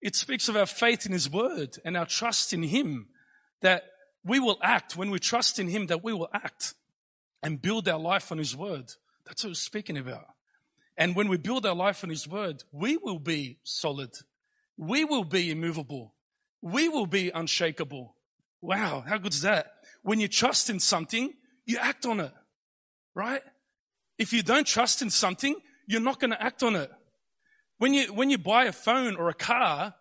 It 0.00 0.16
speaks 0.16 0.48
of 0.48 0.56
our 0.56 0.66
faith 0.66 1.06
in 1.06 1.12
His 1.12 1.30
Word 1.30 1.76
and 1.84 1.96
our 1.96 2.06
trust 2.06 2.52
in 2.52 2.62
Him. 2.62 3.08
That 3.62 3.84
we 4.24 4.40
will 4.40 4.58
act 4.62 4.96
when 4.96 5.10
we 5.10 5.18
trust 5.18 5.58
in 5.58 5.68
Him 5.68 5.86
that 5.86 6.02
we 6.02 6.12
will 6.12 6.28
act 6.32 6.74
and 7.42 7.60
build 7.60 7.88
our 7.88 7.98
life 7.98 8.30
on 8.32 8.38
His 8.38 8.56
Word. 8.56 8.92
That's 9.26 9.44
what 9.44 9.50
we're 9.50 9.54
speaking 9.54 9.98
about. 9.98 10.26
And 10.96 11.16
when 11.16 11.28
we 11.28 11.38
build 11.38 11.64
our 11.64 11.74
life 11.74 12.04
on 12.04 12.10
His 12.10 12.28
Word, 12.28 12.62
we 12.72 12.96
will 12.96 13.18
be 13.18 13.58
solid. 13.64 14.10
We 14.76 15.04
will 15.04 15.24
be 15.24 15.50
immovable. 15.50 16.14
We 16.62 16.88
will 16.88 17.06
be 17.06 17.30
unshakable. 17.30 18.14
Wow, 18.60 19.04
how 19.06 19.18
good 19.18 19.32
is 19.32 19.42
that? 19.42 19.72
When 20.02 20.20
you 20.20 20.28
trust 20.28 20.68
in 20.68 20.80
something, 20.80 21.32
you 21.64 21.78
act 21.78 22.04
on 22.04 22.20
it, 22.20 22.32
right? 23.14 23.42
If 24.18 24.32
you 24.32 24.42
don't 24.42 24.66
trust 24.66 25.00
in 25.00 25.08
something, 25.08 25.56
you're 25.86 26.00
not 26.00 26.20
going 26.20 26.32
to 26.32 26.42
act 26.42 26.62
on 26.62 26.76
it. 26.76 26.90
When 27.78 27.94
you, 27.94 28.12
when 28.12 28.28
you 28.28 28.36
buy 28.36 28.64
a 28.64 28.72
phone 28.72 29.16
or 29.16 29.30
a 29.30 29.34
car, 29.34 29.94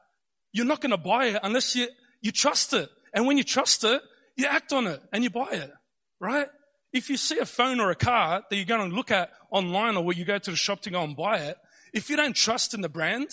you're 0.52 0.66
not 0.66 0.82
going 0.82 0.92
to 0.92 0.98
buy 0.98 1.28
it 1.28 1.40
unless 1.42 1.76
you, 1.76 1.88
you 2.22 2.32
trust 2.32 2.74
it. 2.74 2.90
And 3.14 3.26
when 3.26 3.38
you 3.38 3.44
trust 3.44 3.84
it, 3.86 4.02
you 4.36 4.46
act 4.46 4.74
on 4.74 4.88
it 4.88 5.02
and 5.14 5.24
you 5.24 5.30
buy 5.30 5.50
it, 5.52 5.72
right? 6.20 6.48
If 6.92 7.10
you 7.10 7.18
see 7.18 7.38
a 7.38 7.46
phone 7.46 7.80
or 7.80 7.92
a 7.92 7.96
car 7.96 8.44
that 8.50 8.56
you're 8.56 8.66
going 8.66 8.90
to 8.90 8.96
look 8.96 9.12
at 9.12 9.32
online 9.52 9.96
or 9.96 10.04
where 10.04 10.16
you 10.16 10.26
go 10.26 10.38
to 10.38 10.52
the 10.52 10.58
shop 10.58 10.82
to 10.82 10.90
go 10.90 11.04
and 11.04 11.16
buy 11.16 11.40
it, 11.40 11.58
if 11.94 12.10
you 12.10 12.16
don't 12.16 12.36
trust 12.36 12.74
in 12.74 12.82
the 12.82 12.90
brand, 12.90 13.28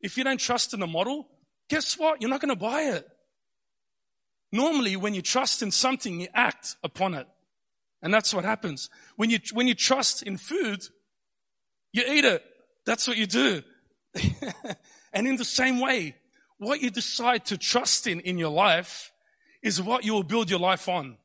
if 0.00 0.16
you 0.16 0.24
don't 0.24 0.40
trust 0.40 0.74
in 0.74 0.80
the 0.80 0.86
model, 0.86 1.28
guess 1.68 1.98
what? 1.98 2.20
You're 2.20 2.30
not 2.30 2.40
going 2.40 2.54
to 2.54 2.60
buy 2.60 2.82
it. 2.82 3.08
Normally, 4.52 4.96
when 4.96 5.14
you 5.14 5.22
trust 5.22 5.62
in 5.62 5.70
something, 5.70 6.20
you 6.20 6.28
act 6.34 6.76
upon 6.82 7.14
it. 7.14 7.26
And 8.02 8.12
that's 8.12 8.32
what 8.32 8.44
happens. 8.44 8.88
When 9.16 9.30
you, 9.30 9.38
when 9.52 9.68
you 9.68 9.74
trust 9.74 10.22
in 10.22 10.36
food, 10.36 10.82
you 11.92 12.02
eat 12.06 12.24
it. 12.24 12.42
That's 12.86 13.06
what 13.06 13.16
you 13.16 13.26
do. 13.26 13.62
and 15.12 15.28
in 15.28 15.36
the 15.36 15.44
same 15.44 15.80
way, 15.80 16.16
what 16.58 16.80
you 16.80 16.90
decide 16.90 17.44
to 17.46 17.58
trust 17.58 18.06
in 18.06 18.20
in 18.20 18.38
your 18.38 18.50
life 18.50 19.12
is 19.62 19.80
what 19.80 20.04
you 20.04 20.12
will 20.12 20.22
build 20.22 20.50
your 20.50 20.58
life 20.58 20.88
on. 20.88 21.16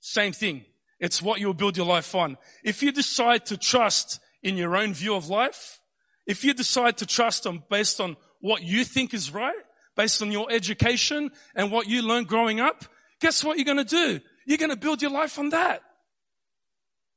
Same 0.00 0.32
thing. 0.32 0.64
It's 1.02 1.20
what 1.20 1.40
you 1.40 1.48
will 1.48 1.54
build 1.54 1.76
your 1.76 1.84
life 1.84 2.14
on. 2.14 2.38
If 2.62 2.80
you 2.80 2.92
decide 2.92 3.44
to 3.46 3.56
trust 3.56 4.20
in 4.40 4.56
your 4.56 4.76
own 4.76 4.94
view 4.94 5.16
of 5.16 5.28
life, 5.28 5.80
if 6.28 6.44
you 6.44 6.54
decide 6.54 6.98
to 6.98 7.06
trust 7.06 7.44
on 7.44 7.64
based 7.68 8.00
on 8.00 8.16
what 8.40 8.62
you 8.62 8.84
think 8.84 9.12
is 9.12 9.34
right, 9.34 9.56
based 9.96 10.22
on 10.22 10.30
your 10.30 10.46
education 10.48 11.32
and 11.56 11.72
what 11.72 11.88
you 11.88 12.02
learned 12.02 12.28
growing 12.28 12.60
up, 12.60 12.84
guess 13.20 13.42
what 13.42 13.58
you're 13.58 13.64
going 13.64 13.84
to 13.84 13.84
do? 13.84 14.20
You're 14.46 14.58
going 14.58 14.70
to 14.70 14.76
build 14.76 15.02
your 15.02 15.10
life 15.10 15.40
on 15.40 15.48
that. 15.48 15.82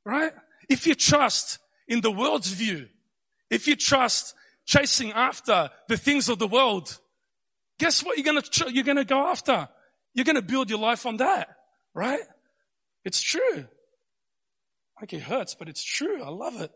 Right? 0.03 0.33
If 0.67 0.87
you 0.87 0.95
trust 0.95 1.59
in 1.87 2.01
the 2.01 2.11
world's 2.11 2.51
view, 2.51 2.87
if 3.51 3.67
you 3.67 3.75
trust 3.75 4.33
chasing 4.65 5.11
after 5.11 5.69
the 5.87 5.97
things 5.97 6.27
of 6.27 6.39
the 6.39 6.47
world, 6.47 6.99
guess 7.77 8.03
what 8.03 8.17
you're 8.17 8.25
going 8.25 8.41
to, 8.41 8.73
you're 8.73 8.83
going 8.83 8.97
to 8.97 9.05
go 9.05 9.27
after? 9.27 9.69
You're 10.15 10.25
going 10.25 10.37
to 10.37 10.41
build 10.41 10.71
your 10.71 10.79
life 10.79 11.05
on 11.05 11.17
that. 11.17 11.55
Right? 11.93 12.23
It's 13.03 13.21
true. 13.21 13.67
Like 14.99 15.13
it 15.13 15.21
hurts, 15.21 15.55
but 15.55 15.69
it's 15.69 15.83
true. 15.83 16.23
I 16.23 16.29
love 16.29 16.59
it. 16.61 16.71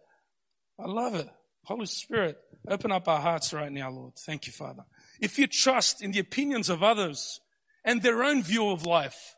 I 0.80 0.88
love 0.88 1.16
it. 1.16 1.30
Holy 1.66 1.86
Spirit, 1.86 2.38
open 2.68 2.92
up 2.92 3.08
our 3.08 3.20
hearts 3.20 3.54
right 3.54 3.72
now, 3.72 3.90
Lord. 3.92 4.16
Thank 4.18 4.48
you, 4.48 4.54
Father. 4.54 4.84
If 5.20 5.38
you 5.38 5.48
trust 5.48 6.02
in 6.02 6.12
the 6.12 6.20
opinions 6.20 6.70
of 6.70 6.84
others 6.84 7.40
and 7.86 8.02
their 8.02 8.24
own 8.24 8.44
view 8.44 8.70
of 8.70 8.86
life, 8.86 9.36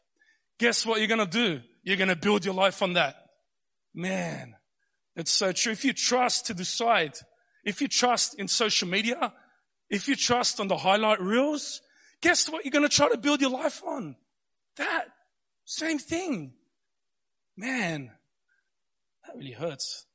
guess 0.59 0.85
what 0.85 0.99
you're 0.99 1.07
going 1.07 1.19
to 1.19 1.25
do? 1.25 1.61
You're 1.83 1.97
going 1.97 2.09
to 2.09 2.15
build 2.15 2.45
your 2.45 2.53
life 2.53 2.81
on 2.81 2.93
that. 2.93 3.15
Man, 3.93 4.55
it's 5.15 5.31
so 5.31 5.51
true. 5.51 5.73
If 5.73 5.83
you 5.83 5.93
trust 5.93 6.47
to 6.47 6.53
decide, 6.53 7.13
if 7.65 7.81
you 7.81 7.87
trust 7.87 8.39
in 8.39 8.47
social 8.47 8.87
media, 8.87 9.33
if 9.89 10.07
you 10.07 10.15
trust 10.15 10.59
on 10.59 10.67
the 10.67 10.77
highlight 10.77 11.19
reels, 11.19 11.81
guess 12.21 12.47
what 12.49 12.63
you're 12.63 12.71
going 12.71 12.87
to 12.87 12.95
try 12.95 13.09
to 13.09 13.17
build 13.17 13.41
your 13.41 13.49
life 13.49 13.83
on? 13.85 14.15
That. 14.77 15.05
Same 15.65 15.99
thing. 15.99 16.53
Man, 17.57 18.11
that 19.31 19.37
really 19.37 19.51
hurts. 19.51 20.05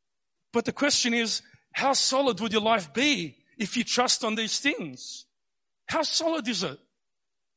But 0.53 0.65
the 0.65 0.73
question 0.73 1.15
is, 1.15 1.43
how 1.73 1.93
solid 1.93 2.41
would 2.41 2.53
your 2.53 2.63
life 2.63 2.93
be 2.93 3.37
if 3.59 3.77
you 3.77 3.85
trust 3.85 4.25
on 4.25 4.35
these 4.35 4.59
things? 4.59 5.27
How 5.87 6.03
solid 6.03 6.49
is 6.49 6.63
it? 6.63 6.79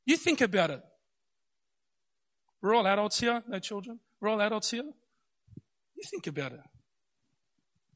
You 0.06 0.17
think 0.17 0.41
about 0.41 0.69
it. 0.69 0.82
We're 2.62 2.76
all 2.76 2.88
adults 2.88 3.19
here, 3.19 3.41
no 3.48 3.60
children. 3.60 4.00
We're 4.19 4.30
all 4.30 4.41
adults 4.41 4.72
here. 4.72 4.84
You 4.84 6.04
think 6.10 6.28
about 6.28 6.52
it. 6.52 6.60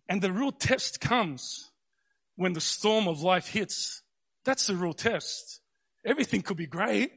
And 0.07 0.21
the 0.21 0.31
real 0.31 0.51
test 0.51 1.01
comes 1.01 1.71
when 2.35 2.53
the 2.53 2.61
storm 2.61 3.07
of 3.07 3.21
life 3.21 3.47
hits. 3.47 4.01
That's 4.45 4.67
the 4.67 4.75
real 4.75 4.93
test. 4.93 5.59
Everything 6.05 6.41
could 6.41 6.57
be 6.57 6.67
great. 6.67 7.11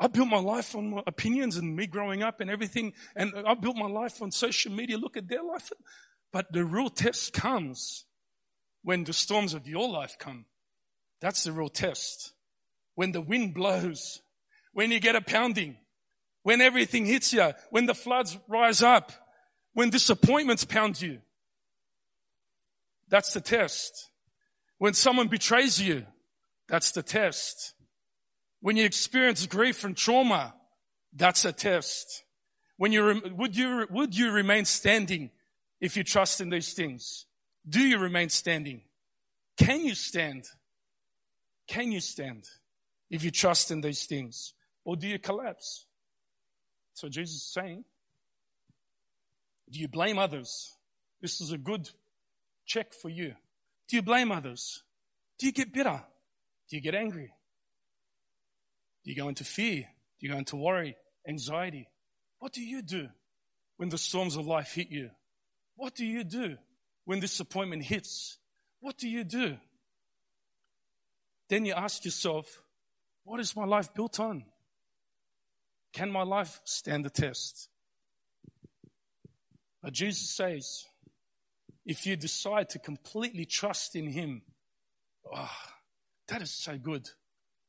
I 0.00 0.06
built 0.06 0.28
my 0.28 0.38
life 0.38 0.76
on 0.76 0.90
my 0.90 1.02
opinions 1.06 1.56
and 1.56 1.74
me 1.74 1.86
growing 1.86 2.22
up 2.22 2.40
and 2.40 2.50
everything. 2.50 2.92
And 3.16 3.32
I 3.46 3.54
built 3.54 3.76
my 3.76 3.88
life 3.88 4.22
on 4.22 4.30
social 4.30 4.72
media. 4.72 4.96
Look 4.96 5.16
at 5.16 5.28
their 5.28 5.42
life. 5.42 5.72
But 6.32 6.52
the 6.52 6.64
real 6.64 6.88
test 6.88 7.32
comes 7.32 8.04
when 8.82 9.04
the 9.04 9.12
storms 9.12 9.54
of 9.54 9.66
your 9.66 9.88
life 9.88 10.16
come. 10.18 10.44
That's 11.20 11.44
the 11.44 11.52
real 11.52 11.68
test. 11.68 12.32
When 12.94 13.12
the 13.12 13.20
wind 13.20 13.54
blows, 13.54 14.22
when 14.72 14.90
you 14.90 15.00
get 15.00 15.16
a 15.16 15.20
pounding, 15.20 15.76
when 16.42 16.60
everything 16.60 17.06
hits 17.06 17.32
you, 17.32 17.52
when 17.70 17.86
the 17.86 17.94
floods 17.94 18.38
rise 18.48 18.82
up, 18.82 19.12
when 19.74 19.90
disappointments 19.90 20.64
pound 20.64 21.00
you. 21.00 21.18
That's 23.08 23.32
the 23.32 23.40
test. 23.40 24.10
When 24.78 24.94
someone 24.94 25.28
betrays 25.28 25.80
you, 25.80 26.06
that's 26.68 26.92
the 26.92 27.02
test. 27.02 27.74
When 28.60 28.76
you 28.76 28.84
experience 28.84 29.46
grief 29.46 29.84
and 29.84 29.96
trauma, 29.96 30.54
that's 31.12 31.44
a 31.44 31.52
test. 31.52 32.24
When 32.76 32.92
you, 32.92 33.22
would 33.36 33.56
you, 33.56 33.86
would 33.90 34.16
you 34.16 34.30
remain 34.30 34.64
standing 34.64 35.30
if 35.80 35.96
you 35.96 36.04
trust 36.04 36.40
in 36.40 36.50
these 36.50 36.72
things? 36.72 37.26
Do 37.68 37.80
you 37.80 37.98
remain 37.98 38.28
standing? 38.28 38.82
Can 39.56 39.84
you 39.84 39.94
stand? 39.94 40.44
Can 41.66 41.92
you 41.92 42.00
stand 42.00 42.44
if 43.10 43.24
you 43.24 43.30
trust 43.30 43.70
in 43.70 43.80
these 43.80 44.04
things? 44.04 44.54
Or 44.84 44.96
do 44.96 45.06
you 45.06 45.18
collapse? 45.18 45.86
So 46.94 47.08
Jesus 47.08 47.36
is 47.36 47.52
saying, 47.52 47.84
do 49.70 49.78
you 49.78 49.88
blame 49.88 50.18
others? 50.18 50.74
This 51.20 51.40
is 51.40 51.52
a 51.52 51.58
good 51.58 51.90
check 52.64 52.92
for 52.92 53.08
you. 53.08 53.34
Do 53.88 53.96
you 53.96 54.02
blame 54.02 54.32
others? 54.32 54.82
Do 55.38 55.46
you 55.46 55.52
get 55.52 55.72
bitter? 55.72 56.02
Do 56.70 56.76
you 56.76 56.82
get 56.82 56.94
angry? 56.94 57.32
Do 59.08 59.12
you 59.12 59.22
go 59.22 59.30
into 59.30 59.42
fear? 59.44 59.88
Do 60.20 60.26
you 60.26 60.30
go 60.34 60.38
into 60.38 60.56
worry, 60.56 60.94
anxiety? 61.26 61.88
What 62.40 62.52
do 62.52 62.62
you 62.62 62.82
do 62.82 63.08
when 63.78 63.88
the 63.88 63.96
storms 63.96 64.36
of 64.36 64.46
life 64.46 64.74
hit 64.74 64.90
you? 64.90 65.08
What 65.76 65.94
do 65.94 66.04
you 66.04 66.24
do 66.24 66.58
when 67.06 67.18
disappointment 67.18 67.84
hits? 67.84 68.36
What 68.80 68.98
do 68.98 69.08
you 69.08 69.24
do? 69.24 69.56
Then 71.48 71.64
you 71.64 71.72
ask 71.72 72.04
yourself, 72.04 72.62
what 73.24 73.40
is 73.40 73.56
my 73.56 73.64
life 73.64 73.94
built 73.94 74.20
on? 74.20 74.44
Can 75.94 76.10
my 76.10 76.22
life 76.22 76.60
stand 76.64 77.06
the 77.06 77.08
test? 77.08 77.70
But 79.82 79.94
Jesus 79.94 80.28
says, 80.28 80.84
if 81.86 82.04
you 82.06 82.14
decide 82.14 82.68
to 82.68 82.78
completely 82.78 83.46
trust 83.46 83.96
in 83.96 84.06
Him, 84.06 84.42
oh, 85.34 85.50
that 86.28 86.42
is 86.42 86.50
so 86.50 86.76
good. 86.76 87.08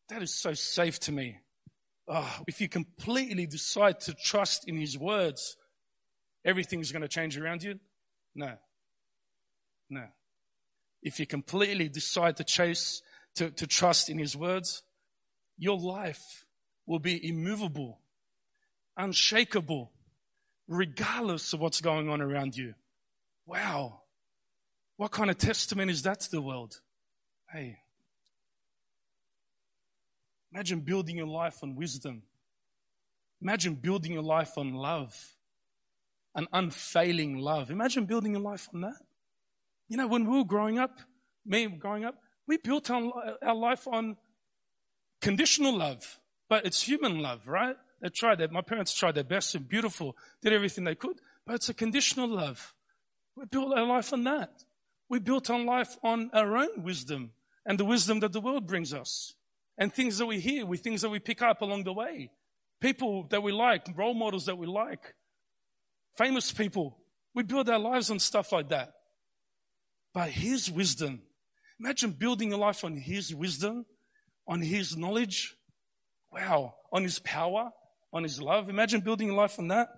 That 0.09 0.23
is 0.23 0.33
so 0.33 0.53
safe 0.53 0.99
to 1.01 1.11
me. 1.11 1.37
Oh, 2.07 2.41
if 2.47 2.59
you 2.59 2.67
completely 2.67 3.45
decide 3.45 3.99
to 4.01 4.13
trust 4.13 4.67
in 4.67 4.75
His 4.75 4.97
words, 4.97 5.55
everything's 6.43 6.91
going 6.91 7.03
to 7.03 7.07
change 7.07 7.37
around 7.37 7.61
you? 7.61 7.79
No. 8.33 8.53
No. 9.89 10.05
If 11.03 11.19
you 11.19 11.27
completely 11.27 11.87
decide 11.87 12.37
to 12.37 12.43
chase, 12.43 13.01
to, 13.35 13.51
to 13.51 13.67
trust 13.67 14.09
in 14.09 14.17
His 14.17 14.35
words, 14.35 14.81
your 15.57 15.77
life 15.77 16.45
will 16.87 16.99
be 16.99 17.27
immovable, 17.27 17.99
unshakable, 18.97 19.91
regardless 20.67 21.53
of 21.53 21.59
what's 21.59 21.81
going 21.81 22.09
on 22.09 22.21
around 22.21 22.57
you. 22.57 22.73
Wow. 23.45 24.01
What 24.97 25.11
kind 25.11 25.29
of 25.29 25.37
testament 25.37 25.91
is 25.91 26.01
that 26.03 26.21
to 26.21 26.31
the 26.31 26.41
world? 26.41 26.81
Hey, 27.51 27.77
imagine 30.51 30.81
building 30.81 31.17
your 31.17 31.27
life 31.27 31.63
on 31.63 31.75
wisdom. 31.75 32.23
Imagine 33.41 33.75
building 33.75 34.13
your 34.13 34.23
life 34.23 34.57
on 34.57 34.73
love, 34.73 35.35
an 36.35 36.47
unfailing 36.51 37.37
love. 37.37 37.71
Imagine 37.71 38.05
building 38.05 38.33
your 38.33 38.41
life 38.41 38.67
on 38.73 38.81
that. 38.81 39.01
You 39.87 39.97
know, 39.97 40.07
when 40.07 40.29
we 40.29 40.37
were 40.37 40.45
growing 40.45 40.77
up, 40.77 40.99
me 41.45 41.67
growing 41.67 42.03
up, 42.03 42.15
we 42.47 42.57
built 42.57 42.89
our, 42.91 43.11
our 43.41 43.55
life 43.55 43.87
on 43.87 44.17
conditional 45.21 45.77
love, 45.77 46.19
but 46.49 46.65
it's 46.65 46.81
human 46.81 47.19
love, 47.21 47.47
right? 47.47 47.75
They 48.01 48.09
tried 48.09 48.39
that. 48.39 48.51
My 48.51 48.61
parents 48.61 48.93
tried 48.93 49.15
their 49.15 49.23
best 49.23 49.55
and 49.55 49.67
beautiful, 49.67 50.15
did 50.41 50.53
everything 50.53 50.83
they 50.83 50.95
could, 50.95 51.17
but 51.45 51.55
it's 51.55 51.69
a 51.69 51.73
conditional 51.73 52.27
love. 52.27 52.73
We 53.35 53.45
built 53.45 53.77
our 53.77 53.85
life 53.85 54.11
on 54.13 54.23
that. 54.25 54.63
We 55.09 55.19
built 55.19 55.49
our 55.49 55.63
life 55.63 55.97
on 56.03 56.29
our 56.33 56.57
own 56.57 56.83
wisdom 56.83 57.31
and 57.65 57.79
the 57.79 57.85
wisdom 57.85 58.19
that 58.19 58.33
the 58.33 58.41
world 58.41 58.67
brings 58.67 58.93
us 58.93 59.33
and 59.79 59.91
things 59.91 60.19
that 60.19 60.27
we 60.27 60.39
hear, 60.39 60.65
with 60.67 60.81
things 60.81 61.01
that 61.01 61.09
we 61.09 61.17
pick 61.19 61.41
up 61.41 61.61
along 61.61 61.85
the 61.85 61.93
way. 61.93 62.29
people 62.79 63.27
that 63.29 63.43
we 63.43 63.51
like, 63.51 63.85
role 63.95 64.13
models 64.13 64.45
that 64.45 64.57
we 64.57 64.67
like, 64.67 65.15
famous 66.17 66.51
people. 66.51 66.97
We 67.33 67.43
build 67.43 67.69
our 67.69 67.79
lives 67.79 68.09
on 68.09 68.19
stuff 68.19 68.51
like 68.51 68.69
that. 68.69 68.93
But 70.13 70.29
His 70.29 70.71
wisdom. 70.71 71.21
Imagine 71.79 72.11
building 72.11 72.49
your 72.49 72.59
life 72.59 72.83
on 72.83 72.95
His 72.95 73.33
wisdom, 73.33 73.85
on 74.47 74.61
His 74.61 74.97
knowledge. 74.97 75.55
Wow. 76.31 76.75
On 76.91 77.03
His 77.03 77.19
power, 77.19 77.71
on 78.11 78.23
His 78.23 78.41
love. 78.41 78.69
Imagine 78.69 79.01
building 79.01 79.27
your 79.27 79.37
life 79.37 79.59
on 79.59 79.67
that. 79.69 79.89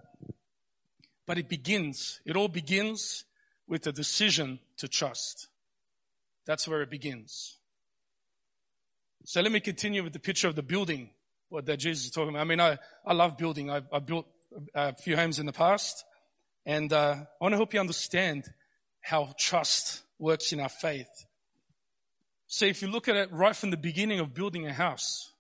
But 1.26 1.38
it 1.38 1.48
begins, 1.48 2.20
it 2.26 2.36
all 2.36 2.50
begins 2.50 3.24
with 3.68 3.84
the 3.84 3.94
decision 3.94 4.60
to 4.78 4.88
trust. 4.88 5.48
That's 6.46 6.68
where 6.68 6.82
it 6.82 6.90
begins. 6.90 7.61
So 9.32 9.40
let 9.40 9.54
me 9.54 9.62
continue 9.62 10.04
with 10.04 10.12
the 10.12 10.20
picture 10.20 10.50
of 10.50 10.58
the 10.58 10.62
building, 10.62 11.10
what 11.48 11.66
that 11.68 11.78
Jesus 11.78 12.04
is 12.04 12.12
talking 12.12 12.32
about. 12.32 12.42
I 12.42 12.44
mean, 12.44 12.60
I, 12.60 12.78
I 13.06 13.14
love 13.14 13.38
building. 13.38 13.72
I, 13.72 13.82
I 13.90 14.00
built 14.00 14.26
a 14.76 14.94
few 14.94 15.16
homes 15.16 15.40
in 15.40 15.46
the 15.46 15.54
past, 15.54 16.04
and 16.66 16.92
uh, 16.92 17.16
I 17.16 17.26
want 17.40 17.54
to 17.54 17.56
help 17.56 17.74
you 17.74 17.80
understand 17.80 18.44
how 19.00 19.34
trust 19.40 20.04
works 20.20 20.52
in 20.52 20.60
our 20.60 20.68
faith. 20.68 21.08
So 22.48 22.66
if 22.66 22.82
you 22.82 22.90
look 22.90 23.08
at 23.08 23.16
it 23.16 23.32
right 23.32 23.56
from 23.56 23.72
the 23.72 23.78
beginning 23.78 24.20
of 24.20 24.34
building 24.34 24.68
a 24.68 24.74
house, 24.74 25.32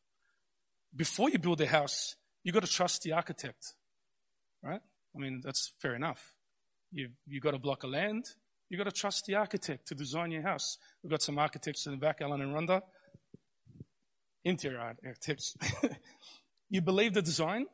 before 0.96 1.30
you 1.30 1.38
build 1.38 1.60
a 1.60 1.68
house, 1.68 2.16
you've 2.46 2.54
got 2.54 2.64
to 2.64 2.72
trust 2.72 3.02
the 3.02 3.12
architect, 3.12 3.74
right? 4.64 4.80
I 5.14 5.20
mean, 5.20 5.42
that's 5.44 5.74
fair 5.82 5.96
enough. 5.96 6.32
You 6.94 7.10
you 7.28 7.42
got 7.42 7.56
a 7.56 7.60
block 7.60 7.84
of 7.84 7.90
land, 7.90 8.24
You've 8.72 8.78
got 8.78 8.86
to 8.86 8.98
trust 8.98 9.26
the 9.26 9.36
architect 9.36 9.90
to 9.90 9.96
design 9.96 10.32
your 10.32 10.44
house. 10.44 10.78
We've 11.04 11.12
got 11.12 11.22
some 11.22 11.38
architects 11.38 11.88
in 11.88 11.92
the 11.92 11.98
back, 11.98 12.22
Alan 12.22 12.40
and 12.40 12.56
Rhonda 12.56 12.82
interior 14.44 14.96
tips. 15.20 15.56
you 16.70 16.82
believe 16.82 17.14
the 17.14 17.22
design, 17.22 17.68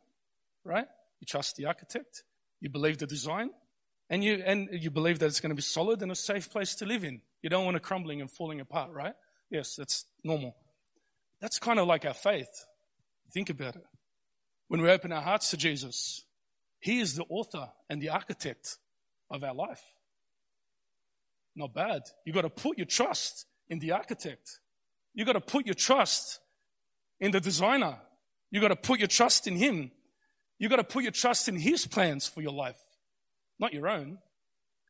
right? 0.63 0.87
You 1.19 1.25
trust 1.25 1.55
the 1.55 1.65
architect. 1.65 2.23
You 2.59 2.69
believe 2.69 2.97
the 2.97 3.07
design. 3.07 3.51
And 4.09 4.23
you, 4.23 4.41
and 4.45 4.69
you 4.71 4.89
believe 4.89 5.19
that 5.19 5.25
it's 5.25 5.41
going 5.41 5.49
to 5.49 5.55
be 5.55 5.61
solid 5.61 6.01
and 6.01 6.11
a 6.11 6.15
safe 6.15 6.49
place 6.49 6.75
to 6.75 6.85
live 6.85 7.03
in. 7.03 7.21
You 7.41 7.49
don't 7.49 7.65
want 7.65 7.77
it 7.77 7.83
crumbling 7.83 8.21
and 8.21 8.31
falling 8.31 8.61
apart, 8.61 8.91
right? 8.91 9.13
Yes, 9.49 9.75
that's 9.75 10.05
normal. 10.23 10.55
That's 11.41 11.59
kind 11.59 11.79
of 11.79 11.87
like 11.87 12.05
our 12.05 12.13
faith. 12.13 12.65
Think 13.33 13.49
about 13.49 13.75
it. 13.75 13.83
When 14.69 14.81
we 14.81 14.89
open 14.89 15.11
our 15.11 15.21
hearts 15.21 15.51
to 15.51 15.57
Jesus, 15.57 16.23
He 16.79 16.99
is 16.99 17.15
the 17.15 17.25
author 17.29 17.69
and 17.89 18.01
the 18.01 18.09
architect 18.09 18.77
of 19.29 19.43
our 19.43 19.53
life. 19.53 19.83
Not 21.55 21.73
bad. 21.73 22.03
You've 22.25 22.35
got 22.35 22.41
to 22.43 22.49
put 22.49 22.77
your 22.77 22.85
trust 22.85 23.45
in 23.69 23.79
the 23.79 23.91
architect. 23.91 24.59
You've 25.13 25.27
got 25.27 25.33
to 25.33 25.41
put 25.41 25.65
your 25.65 25.75
trust 25.75 26.39
in 27.19 27.31
the 27.31 27.39
designer. 27.39 27.97
You 28.51 28.61
got 28.61 28.69
to 28.69 28.75
put 28.75 28.99
your 28.99 29.07
trust 29.07 29.47
in 29.47 29.55
him. 29.55 29.91
You 30.59 30.69
got 30.69 30.77
to 30.77 30.83
put 30.83 31.03
your 31.03 31.11
trust 31.11 31.47
in 31.47 31.55
his 31.55 31.85
plans 31.85 32.27
for 32.27 32.41
your 32.41 32.53
life, 32.53 32.79
not 33.59 33.73
your 33.73 33.87
own. 33.87 34.17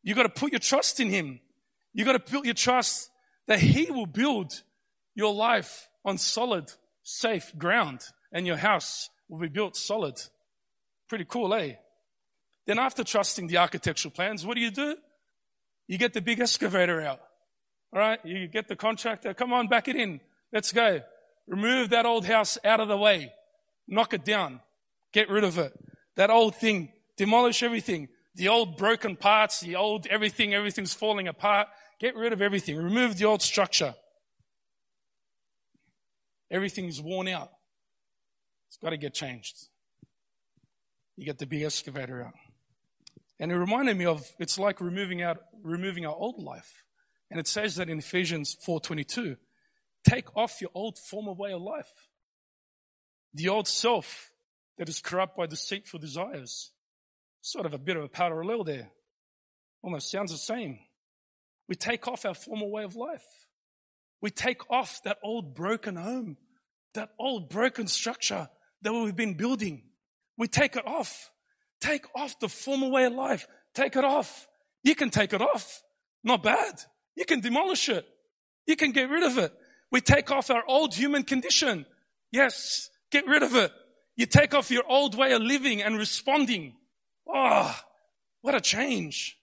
You 0.04 0.16
got 0.16 0.24
to 0.24 0.30
put 0.30 0.52
your 0.52 0.60
trust 0.60 1.00
in 1.00 1.10
him. 1.10 1.40
You 1.94 2.06
got 2.06 2.14
to 2.14 2.20
put 2.20 2.46
your 2.46 2.54
trust 2.54 3.10
that 3.48 3.60
he 3.60 3.92
will 3.92 4.06
build 4.06 4.62
your 5.16 5.34
life 5.34 5.90
on 6.06 6.18
solid, 6.18 6.72
safe 7.04 7.52
ground 7.58 8.02
and 8.32 8.46
your 8.46 8.58
house 8.58 9.10
will 9.30 9.40
be 9.40 9.48
built 9.48 9.76
solid. 9.76 10.22
Pretty 11.10 11.26
cool, 11.26 11.54
eh? 11.54 11.74
Then 12.66 12.80
after 12.80 13.04
trusting 13.04 13.48
the 13.48 13.58
architectural 13.58 14.12
plans, 14.12 14.46
what 14.46 14.56
do 14.56 14.62
you 14.62 14.72
do? 14.72 14.96
You 15.88 15.98
get 15.98 16.14
the 16.14 16.22
big 16.22 16.40
excavator 16.40 17.02
out. 17.02 17.22
All 17.94 18.00
right. 18.00 18.20
You 18.26 18.48
get 18.48 18.68
the 18.68 18.76
contractor. 18.76 19.34
Come 19.34 19.54
on, 19.54 19.68
back 19.68 19.88
it 19.88 19.96
in. 19.96 20.20
Let's 20.52 20.74
go. 20.74 21.02
Remove 21.48 21.90
that 21.90 22.06
old 22.06 22.26
house 22.26 22.58
out 22.64 22.80
of 22.80 22.88
the 22.88 22.98
way. 22.98 23.32
Knock 23.88 24.14
it 24.14 24.26
down. 24.26 24.60
Get 25.14 25.30
rid 25.30 25.44
of 25.44 25.58
it. 25.58 25.74
That 26.16 26.30
old 26.30 26.56
thing. 26.56 26.92
Demolish 27.16 27.64
everything. 27.64 28.10
The 28.36 28.50
old 28.50 28.78
broken 28.78 29.16
parts, 29.16 29.62
the 29.62 29.76
old 29.76 30.06
everything, 30.08 30.54
everything's 30.54 30.94
falling 30.94 31.28
apart. 31.28 31.68
Get 32.00 32.16
rid 32.16 32.34
of 32.34 32.42
everything. 32.42 32.78
Remove 32.78 33.18
the 33.18 33.26
old 33.26 33.42
structure. 33.42 33.96
Everything's 36.52 37.02
worn 37.02 37.28
out. 37.28 37.50
It's 38.68 38.78
got 38.78 38.92
to 38.92 38.98
get 38.98 39.14
changed. 39.14 39.56
You 41.16 41.26
get 41.26 41.40
the 41.40 41.48
big 41.48 41.64
excavator 41.64 42.24
out. 42.24 42.34
And 43.40 43.52
it 43.52 43.58
reminded 43.58 43.98
me 43.98 44.06
of, 44.06 44.24
it's 44.40 44.60
like 44.60 44.82
removing 44.82 45.22
out, 45.22 45.38
removing 45.64 46.06
our 46.06 46.16
old 46.16 46.42
life. 46.42 46.84
And 47.32 47.40
it 47.40 47.48
says 47.48 47.76
that 47.76 47.90
in 47.90 48.00
Ephesians 48.00 48.56
4.22. 48.68 49.38
Take 50.08 50.38
off 50.38 50.62
your 50.62 50.72
old 50.74 50.98
former 50.98 51.34
way 51.34 51.52
of 51.52 51.62
life. 51.62 51.92
The 53.34 53.50
old 53.50 53.68
self 53.68 54.32
that 54.78 54.88
is 54.88 55.02
corrupt 55.02 55.36
by 55.36 55.48
deceitful 55.48 56.00
desires. 56.00 56.72
Sort 57.42 57.66
of 57.66 57.74
a 57.74 57.78
bit 57.78 57.98
of 57.98 58.06
a 58.06 58.08
parallel 58.08 58.64
there. 58.64 58.90
Almost 59.82 60.10
sounds 60.10 60.32
the 60.32 60.38
same. 60.38 60.80
We 61.68 61.76
take 61.76 62.08
off 62.08 62.26
our 62.26 62.34
former 62.34 62.68
way 62.68 62.86
of 62.86 62.96
life. 62.96 63.26
We 64.22 64.30
take 64.30 64.72
off 64.72 65.04
that 65.04 65.18
old 65.22 65.54
broken 65.54 65.98
home, 65.98 66.38
that 66.94 67.10
old 67.20 67.50
broken 67.50 67.88
structure 67.88 68.48
that 68.84 68.94
we've 68.94 69.16
been 69.16 69.36
building. 69.36 69.84
We 70.38 70.48
take 70.48 70.78
it 70.78 70.88
off. 70.88 71.32
Take 71.82 72.06
off 72.16 72.40
the 72.40 72.48
former 72.48 72.88
way 72.88 73.04
of 73.04 73.14
life. 73.14 73.46
Take 73.76 73.98
it 73.98 74.06
off. 74.06 74.48
You 74.84 74.96
can 74.96 75.10
take 75.10 75.34
it 75.34 75.42
off. 75.42 75.84
Not 76.24 76.44
bad. 76.44 76.82
You 77.18 77.26
can 77.26 77.42
demolish 77.42 77.90
it. 77.90 78.08
You 78.66 78.78
can 78.78 78.94
get 78.94 79.10
rid 79.10 79.24
of 79.24 79.38
it. 79.38 79.54
We 79.92 80.02
take 80.02 80.32
off 80.32 80.50
our 80.50 80.64
old 80.68 80.94
human 80.94 81.24
condition. 81.24 81.86
Yes, 82.32 82.90
get 83.12 83.28
rid 83.28 83.44
of 83.44 83.56
it. 83.56 83.72
You 84.16 84.26
take 84.26 84.54
off 84.54 84.72
your 84.72 84.84
old 84.88 85.16
way 85.16 85.34
of 85.34 85.42
living 85.42 85.82
and 85.82 85.98
responding. 85.98 86.76
Oh, 87.28 87.76
what 88.42 88.56
a 88.56 88.62
change. 88.62 89.38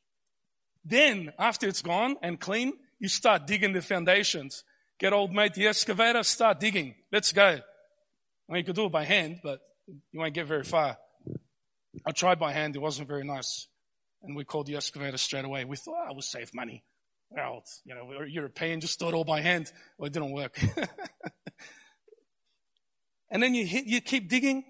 Then, 0.85 1.33
after 1.38 1.66
it's 1.66 1.83
gone 1.83 2.16
and 2.22 2.38
clean, 2.38 2.74
you 2.98 3.09
start 3.09 3.46
digging 3.46 3.72
the 3.72 3.80
foundations. 3.80 4.64
Get 4.98 5.12
old 5.12 5.33
mate 5.33 5.54
the 5.54 5.68
excavator, 5.68 6.22
start 6.22 6.61
digging. 6.61 6.94
Let's 7.11 7.33
go. 7.33 7.61
I 8.48 8.52
mean, 8.52 8.59
you 8.59 8.64
could 8.64 8.76
do 8.76 8.87
it 8.87 8.92
by 8.92 9.04
hand, 9.04 9.40
but 9.42 9.61
you 9.87 10.20
won't 10.20 10.35
get 10.35 10.46
very 10.46 10.64
far. 10.64 10.98
I 12.04 12.11
tried 12.12 12.38
by 12.38 12.52
hand, 12.52 12.76
it 12.76 12.80
wasn't 12.80 13.09
very 13.09 13.24
nice. 13.24 13.66
And 14.22 14.37
we 14.37 14.44
called 14.44 14.66
the 14.66 14.76
excavator 14.76 15.16
straight 15.16 15.44
away. 15.44 15.64
We 15.64 15.76
thought, 15.76 16.07
oh, 16.09 16.12
we'll 16.12 16.22
save 16.22 16.52
money 16.54 16.85
well, 17.35 17.64
you 17.85 17.94
know, 17.94 18.05
we're 18.05 18.27
European, 18.27 18.81
just 18.81 18.99
do 18.99 19.09
it 19.09 19.14
all 19.14 19.25
by 19.25 19.40
hand. 19.40 19.73
Well, 19.99 20.07
it 20.07 20.12
didn't 20.12 20.33
work. 20.33 20.59
and 23.31 23.42
then 23.42 23.55
you 23.55 23.66
hit, 23.66 23.87
you 23.87 24.01
keep 24.01 24.29
digging, 24.29 24.64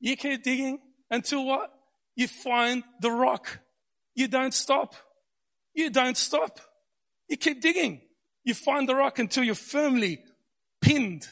you 0.00 0.16
keep 0.16 0.42
digging 0.42 0.78
until 1.10 1.44
what? 1.44 1.72
You 2.14 2.28
find 2.28 2.82
the 3.00 3.10
rock. 3.10 3.60
You 4.14 4.28
don't 4.28 4.54
stop. 4.54 4.94
You 5.74 5.90
don't 5.90 6.16
stop. 6.16 6.60
You 7.28 7.36
keep 7.36 7.60
digging. 7.60 8.00
You 8.44 8.54
find 8.54 8.88
the 8.88 8.94
rock 8.94 9.18
until 9.18 9.44
you're 9.44 9.54
firmly 9.54 10.20
pinned, 10.80 11.26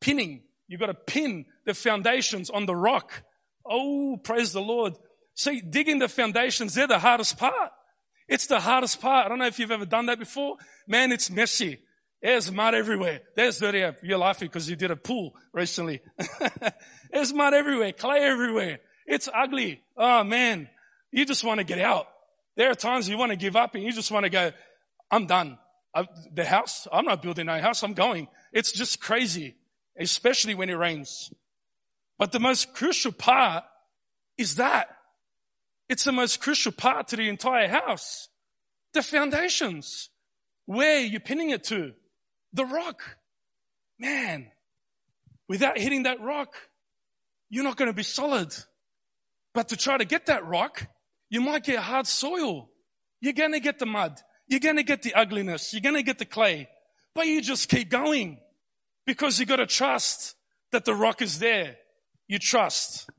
pinning. 0.00 0.42
You've 0.68 0.80
got 0.80 0.86
to 0.86 0.94
pin 0.94 1.46
the 1.66 1.74
foundations 1.74 2.50
on 2.50 2.66
the 2.66 2.76
rock. 2.76 3.24
Oh, 3.68 4.18
praise 4.22 4.52
the 4.52 4.60
Lord. 4.60 4.94
See, 5.34 5.60
digging 5.60 5.98
the 5.98 6.08
foundations, 6.08 6.74
they're 6.74 6.86
the 6.86 6.98
hardest 6.98 7.38
part. 7.38 7.72
It's 8.30 8.46
the 8.46 8.60
hardest 8.60 9.00
part. 9.00 9.26
I 9.26 9.28
don't 9.28 9.40
know 9.40 9.46
if 9.46 9.58
you've 9.58 9.72
ever 9.72 9.84
done 9.84 10.06
that 10.06 10.20
before. 10.20 10.56
Man, 10.86 11.10
it's 11.10 11.30
messy. 11.30 11.80
There's 12.22 12.50
mud 12.52 12.76
everywhere. 12.76 13.22
There's 13.34 13.58
dirty. 13.58 13.84
You're 14.04 14.18
laughing 14.18 14.46
because 14.46 14.70
you 14.70 14.76
did 14.76 14.92
a 14.92 14.96
pool 14.96 15.34
recently. 15.52 16.00
There's 17.10 17.34
mud 17.34 17.54
everywhere, 17.54 17.92
clay 17.92 18.20
everywhere. 18.20 18.78
It's 19.04 19.28
ugly. 19.34 19.82
Oh 19.96 20.22
man, 20.22 20.68
you 21.10 21.24
just 21.24 21.42
want 21.42 21.58
to 21.58 21.64
get 21.64 21.80
out. 21.80 22.06
There 22.56 22.70
are 22.70 22.74
times 22.74 23.08
you 23.08 23.18
want 23.18 23.32
to 23.32 23.36
give 23.36 23.56
up 23.56 23.74
and 23.74 23.82
you 23.82 23.90
just 23.90 24.12
want 24.12 24.24
to 24.24 24.30
go, 24.30 24.52
I'm 25.10 25.26
done. 25.26 25.58
I, 25.92 26.06
the 26.32 26.44
house, 26.44 26.86
I'm 26.92 27.06
not 27.06 27.22
building 27.22 27.48
a 27.48 27.60
house. 27.60 27.82
I'm 27.82 27.94
going. 27.94 28.28
It's 28.52 28.70
just 28.70 29.00
crazy, 29.00 29.56
especially 29.98 30.54
when 30.54 30.70
it 30.70 30.74
rains. 30.74 31.32
But 32.16 32.30
the 32.30 32.38
most 32.38 32.74
crucial 32.74 33.10
part 33.10 33.64
is 34.38 34.56
that 34.56 34.88
it's 35.90 36.04
the 36.04 36.12
most 36.12 36.40
crucial 36.40 36.70
part 36.70 37.08
to 37.08 37.16
the 37.16 37.28
entire 37.28 37.66
house. 37.66 38.28
The 38.94 39.02
foundations. 39.02 40.08
Where 40.66 41.00
you're 41.00 41.18
pinning 41.18 41.50
it 41.50 41.64
to? 41.64 41.94
The 42.52 42.64
rock. 42.64 43.02
Man, 43.98 44.52
without 45.48 45.76
hitting 45.76 46.04
that 46.04 46.20
rock, 46.20 46.54
you're 47.48 47.64
not 47.64 47.76
going 47.76 47.90
to 47.90 47.92
be 47.92 48.04
solid. 48.04 48.54
But 49.52 49.70
to 49.70 49.76
try 49.76 49.98
to 49.98 50.04
get 50.04 50.26
that 50.26 50.46
rock, 50.46 50.86
you 51.28 51.40
might 51.40 51.64
get 51.64 51.80
hard 51.80 52.06
soil. 52.06 52.70
You're 53.20 53.32
going 53.32 53.52
to 53.52 53.60
get 53.60 53.80
the 53.80 53.86
mud. 53.86 54.16
You're 54.46 54.60
going 54.60 54.76
to 54.76 54.84
get 54.84 55.02
the 55.02 55.14
ugliness. 55.14 55.72
You're 55.72 55.82
going 55.82 55.96
to 55.96 56.04
get 56.04 56.20
the 56.20 56.24
clay. 56.24 56.68
But 57.16 57.26
you 57.26 57.42
just 57.42 57.68
keep 57.68 57.90
going 57.90 58.38
because 59.06 59.40
you 59.40 59.44
got 59.44 59.56
to 59.56 59.66
trust 59.66 60.36
that 60.70 60.84
the 60.84 60.94
rock 60.94 61.20
is 61.20 61.40
there. 61.40 61.78
You 62.28 62.38
trust. 62.38 63.10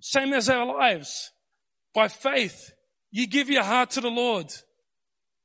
Same 0.00 0.32
as 0.32 0.50
our 0.50 0.66
lives. 0.66 1.30
By 1.94 2.08
faith, 2.08 2.72
you 3.10 3.26
give 3.26 3.48
your 3.48 3.62
heart 3.62 3.90
to 3.90 4.00
the 4.00 4.10
Lord. 4.10 4.52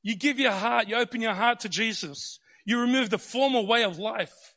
You 0.01 0.15
give 0.15 0.39
your 0.39 0.51
heart, 0.51 0.87
you 0.87 0.95
open 0.95 1.21
your 1.21 1.33
heart 1.33 1.61
to 1.61 1.69
Jesus. 1.69 2.39
You 2.65 2.81
remove 2.81 3.09
the 3.09 3.17
former 3.19 3.61
way 3.61 3.83
of 3.83 3.99
life. 3.99 4.55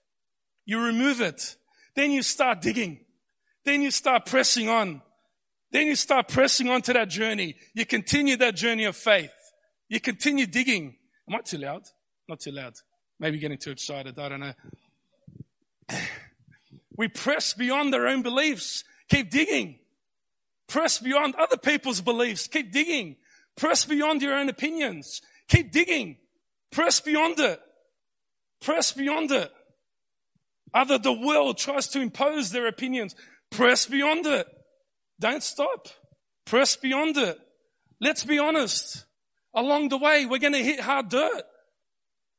You 0.65 0.81
remove 0.81 1.21
it. 1.21 1.57
Then 1.95 2.11
you 2.11 2.23
start 2.23 2.61
digging. 2.61 3.01
then 3.65 3.83
you 3.83 3.91
start 3.91 4.27
pressing 4.27 4.69
on. 4.69 5.03
Then 5.71 5.87
you 5.87 5.97
start 5.97 6.29
pressing 6.29 6.69
on 6.69 6.83
to 6.83 6.93
that 6.93 7.09
journey. 7.09 7.57
You 7.75 7.87
continue 7.87 8.37
that 8.37 8.57
journey 8.57 8.85
of 8.85 8.97
faith. 8.97 9.33
You 9.89 10.01
continue 10.01 10.47
digging. 10.47 10.97
Am 11.29 11.37
I 11.37 11.41
too 11.41 11.59
loud? 11.59 11.83
Not 12.29 12.41
too 12.41 12.51
loud. 12.53 12.75
Maybe 13.21 13.39
getting 13.39 13.59
too 13.59 13.71
excited. 13.71 14.19
I 14.19 14.29
don't 14.29 14.41
know. 14.41 14.53
We 16.95 17.09
press 17.09 17.55
beyond 17.55 17.95
our 17.95 18.07
own 18.07 18.21
beliefs. 18.21 18.85
Keep 19.09 19.31
digging. 19.31 19.79
Press 20.73 21.01
beyond 21.01 21.35
other 21.35 21.59
people's 21.59 22.01
beliefs. 22.01 22.47
Keep 22.47 22.73
digging. 22.73 23.17
Press 23.59 23.85
beyond 23.85 24.23
your 24.23 24.33
own 24.33 24.49
opinions. 24.49 25.21
Keep 25.49 25.71
digging. 25.71 26.17
Press 26.71 26.99
beyond 26.99 27.39
it. 27.41 27.61
Press 28.63 28.91
beyond 28.91 29.33
it. 29.33 29.53
Other 30.73 30.97
the 30.97 31.13
world 31.13 31.59
tries 31.59 31.89
to 31.89 32.01
impose 32.01 32.53
their 32.53 32.67
opinions. 32.69 33.15
Press 33.51 33.85
beyond 33.85 34.25
it. 34.25 34.47
Don't 35.21 35.43
stop. 35.43 35.89
Press 36.47 36.75
beyond 36.77 37.19
it. 37.19 37.39
Let's 38.01 38.25
be 38.25 38.39
honest. 38.39 39.05
Along 39.55 39.91
the 39.91 39.99
way, 39.99 40.25
we're 40.25 40.39
going 40.39 40.55
to 40.55 40.65
hit 40.65 40.81
hard 40.81 41.11
dirt. 41.11 41.43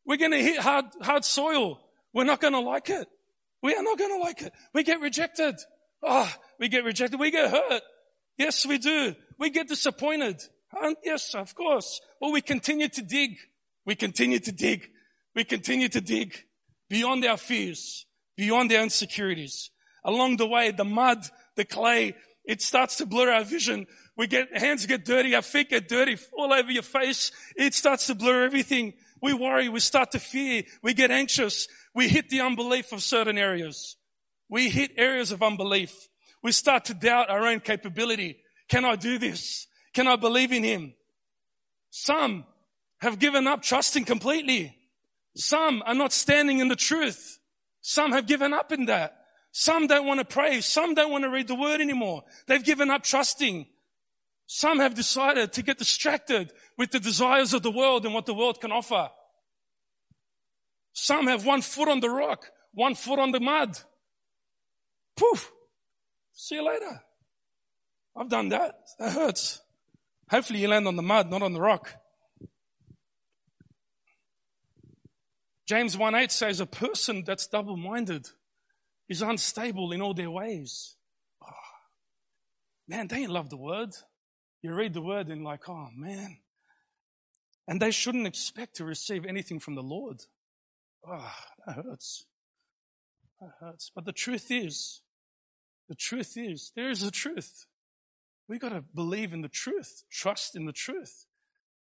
We're 0.08 0.18
going 0.18 0.32
to 0.32 0.42
hit 0.42 0.58
hard, 0.58 0.86
hard 1.04 1.24
soil. 1.24 1.80
We're 2.16 2.24
not 2.24 2.42
going 2.42 2.54
to 2.54 2.62
like 2.62 2.90
it. 2.90 3.08
We 3.62 3.76
are 3.76 3.84
not 3.84 4.00
going 4.00 4.20
to 4.20 4.24
like 4.24 4.42
it. 4.42 4.54
We 4.74 4.82
get 4.82 5.02
rejected. 5.02 5.54
Oh, 6.02 6.34
we 6.60 6.68
get 6.68 6.84
rejected. 6.84 7.20
We 7.20 7.30
get 7.30 7.52
hurt. 7.52 7.84
Yes, 8.38 8.66
we 8.66 8.78
do. 8.78 9.16
We 9.40 9.50
get 9.50 9.68
disappointed. 9.68 10.42
And 10.82 10.96
yes, 11.04 11.36
of 11.36 11.54
course. 11.56 12.02
But 12.20 12.32
we 12.32 12.42
continue 12.42 12.90
to 12.90 13.02
dig. 13.02 13.38
We 13.86 13.96
continue 13.96 14.40
to 14.40 14.52
dig. 14.52 14.90
We 15.36 15.44
continue 15.44 15.90
to 15.90 16.02
dig 16.02 16.36
beyond 16.90 17.26
our 17.26 17.38
fears, 17.38 18.06
beyond 18.38 18.72
our 18.72 18.84
insecurities. 18.84 19.72
Along 20.04 20.38
the 20.38 20.48
way, 20.48 20.72
the 20.72 20.86
mud, 20.86 21.26
the 21.56 21.66
clay, 21.66 22.16
it 22.46 22.62
starts 22.62 22.98
to 22.98 23.06
blur 23.06 23.32
our 23.32 23.44
vision. 23.44 23.88
We 24.18 24.28
get, 24.28 24.56
hands 24.56 24.86
get 24.86 25.06
dirty, 25.06 25.34
our 25.34 25.42
feet 25.42 25.70
get 25.70 25.88
dirty, 25.88 26.18
all 26.38 26.54
over 26.54 26.72
your 26.72 26.84
face. 26.84 27.32
It 27.56 27.74
starts 27.74 28.08
to 28.08 28.16
blur 28.16 28.44
everything. 28.44 28.94
We 29.22 29.34
worry, 29.34 29.70
we 29.70 29.80
start 29.80 30.12
to 30.12 30.20
fear, 30.20 30.64
we 30.82 30.94
get 30.94 31.10
anxious. 31.10 31.68
We 31.96 32.10
hit 32.10 32.30
the 32.30 32.42
unbelief 32.42 32.92
of 32.92 33.02
certain 33.02 33.38
areas. 33.38 33.96
We 34.50 34.70
hit 34.70 34.92
areas 34.98 35.32
of 35.32 35.42
unbelief. 35.42 36.10
We 36.44 36.52
start 36.52 36.86
to 36.86 36.94
doubt 36.94 37.30
our 37.30 37.48
own 37.48 37.62
capability. 37.62 38.38
Can 38.68 38.86
I 38.86 38.96
do 38.96 39.18
this? 39.18 39.68
Can 39.94 40.08
I 40.08 40.18
believe 40.18 40.52
in 40.52 40.64
Him? 40.64 40.94
Some 41.90 42.46
have 43.00 43.20
given 43.20 43.48
up 43.48 43.62
trusting 43.62 44.06
completely. 44.06 44.78
Some 45.36 45.82
are 45.86 45.96
not 45.96 46.14
standing 46.14 46.60
in 46.60 46.68
the 46.68 46.76
truth. 46.76 47.40
Some 47.82 48.12
have 48.12 48.28
given 48.28 48.54
up 48.54 48.72
in 48.72 48.86
that. 48.86 49.18
Some 49.52 49.88
don't 49.88 50.06
want 50.06 50.20
to 50.20 50.26
pray. 50.26 50.62
Some 50.62 50.96
don't 50.96 51.12
want 51.12 51.24
to 51.24 51.30
read 51.30 51.48
the 51.48 51.56
word 51.56 51.80
anymore. 51.80 52.24
They've 52.48 52.64
given 52.64 52.90
up 52.90 53.04
trusting. 53.04 53.68
Some 54.48 54.80
have 54.80 54.96
decided 54.96 55.54
to 55.54 55.62
get 55.62 55.78
distracted 55.78 56.52
with 56.78 56.92
the 56.92 57.00
desires 57.00 57.54
of 57.54 57.62
the 57.62 57.72
world 57.72 58.06
and 58.06 58.14
what 58.14 58.26
the 58.26 58.34
world 58.34 58.60
can 58.60 58.72
offer. 58.72 59.10
Some 60.94 61.28
have 61.28 61.46
one 61.46 61.62
foot 61.62 61.88
on 61.88 62.00
the 62.00 62.10
rock, 62.10 62.50
one 62.74 62.96
foot 62.96 63.20
on 63.20 63.32
the 63.32 63.40
mud. 63.40 63.78
Poof. 65.16 65.52
See 66.34 66.56
you 66.56 66.66
later. 66.66 67.02
I've 68.16 68.30
done 68.30 68.50
that. 68.50 68.76
That 69.00 69.14
hurts. 69.14 69.62
Hopefully 70.30 70.60
you 70.60 70.68
land 70.68 70.88
on 70.88 70.96
the 70.96 71.02
mud, 71.02 71.30
not 71.30 71.42
on 71.42 71.54
the 71.54 71.62
rock. 71.62 71.96
James 75.68 75.98
1 75.98 76.14
8 76.16 76.32
says 76.32 76.60
a 76.60 76.66
person 76.66 77.24
that's 77.26 77.48
double 77.48 77.78
minded 77.78 78.28
is 79.08 79.22
unstable 79.22 79.92
in 79.92 80.02
all 80.02 80.14
their 80.14 80.32
ways. 80.32 80.96
Oh, 81.42 81.48
man, 82.88 83.08
they 83.08 83.18
ain't 83.18 83.32
love 83.32 83.50
the 83.50 83.58
word. 83.58 83.90
You 84.62 84.74
read 84.74 84.94
the 84.94 85.02
word 85.02 85.28
and 85.30 85.44
like, 85.44 85.68
oh 85.70 85.90
man. 85.96 86.38
And 87.68 87.82
they 87.82 87.92
shouldn't 87.92 88.28
expect 88.28 88.76
to 88.78 88.86
receive 88.86 89.26
anything 89.26 89.60
from 89.60 89.76
the 89.76 89.84
Lord. 89.84 90.22
Oh, 91.08 91.32
that 91.66 91.76
hurts. 91.76 92.26
That 93.40 93.52
hurts. 93.60 93.92
But 93.94 94.06
the 94.06 94.12
truth 94.12 94.48
is, 94.50 95.02
the 95.94 95.98
truth 95.98 96.34
is, 96.38 96.72
there 96.76 96.90
is 96.90 97.04
a 97.04 97.12
truth. 97.12 97.68
We 98.50 98.58
got 98.58 98.70
to 98.70 98.84
believe 98.96 99.32
in 99.32 99.42
the 99.42 99.48
truth, 99.48 100.04
trust 100.12 100.56
in 100.56 100.66
the 100.66 100.74
truth. 100.74 101.28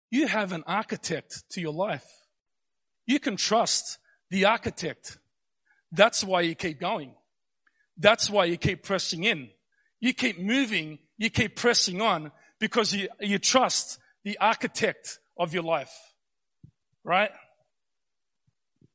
You 0.10 0.28
have 0.28 0.54
an 0.54 0.64
architect 0.66 1.44
to 1.52 1.60
your 1.60 1.74
life. 1.74 2.08
You 3.06 3.20
can 3.20 3.36
trust 3.36 3.98
the 4.30 4.46
architect. 4.46 5.18
That's 5.92 6.24
why 6.24 6.42
you 6.42 6.56
keep 6.56 6.80
going. 6.80 7.14
That's 7.98 8.30
why 8.30 8.46
you 8.46 8.56
keep 8.56 8.84
pressing 8.84 9.26
in. 9.26 9.50
You 10.00 10.14
keep 10.14 10.40
moving. 10.40 11.00
You 11.18 11.30
keep 11.30 11.58
pressing 11.58 12.00
on 12.02 12.32
because 12.58 12.94
you, 12.94 13.10
you 13.20 13.38
trust 13.38 14.00
the 14.24 14.38
architect 14.40 15.20
of 15.38 15.54
your 15.54 15.64
life. 15.64 15.94
Right? 17.04 17.32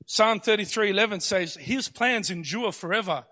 Psalm 0.06 0.40
33:11 0.40 1.20
says, 1.20 1.56
His 1.56 1.90
plans 1.90 2.30
endure 2.30 2.72
forever. 2.72 3.26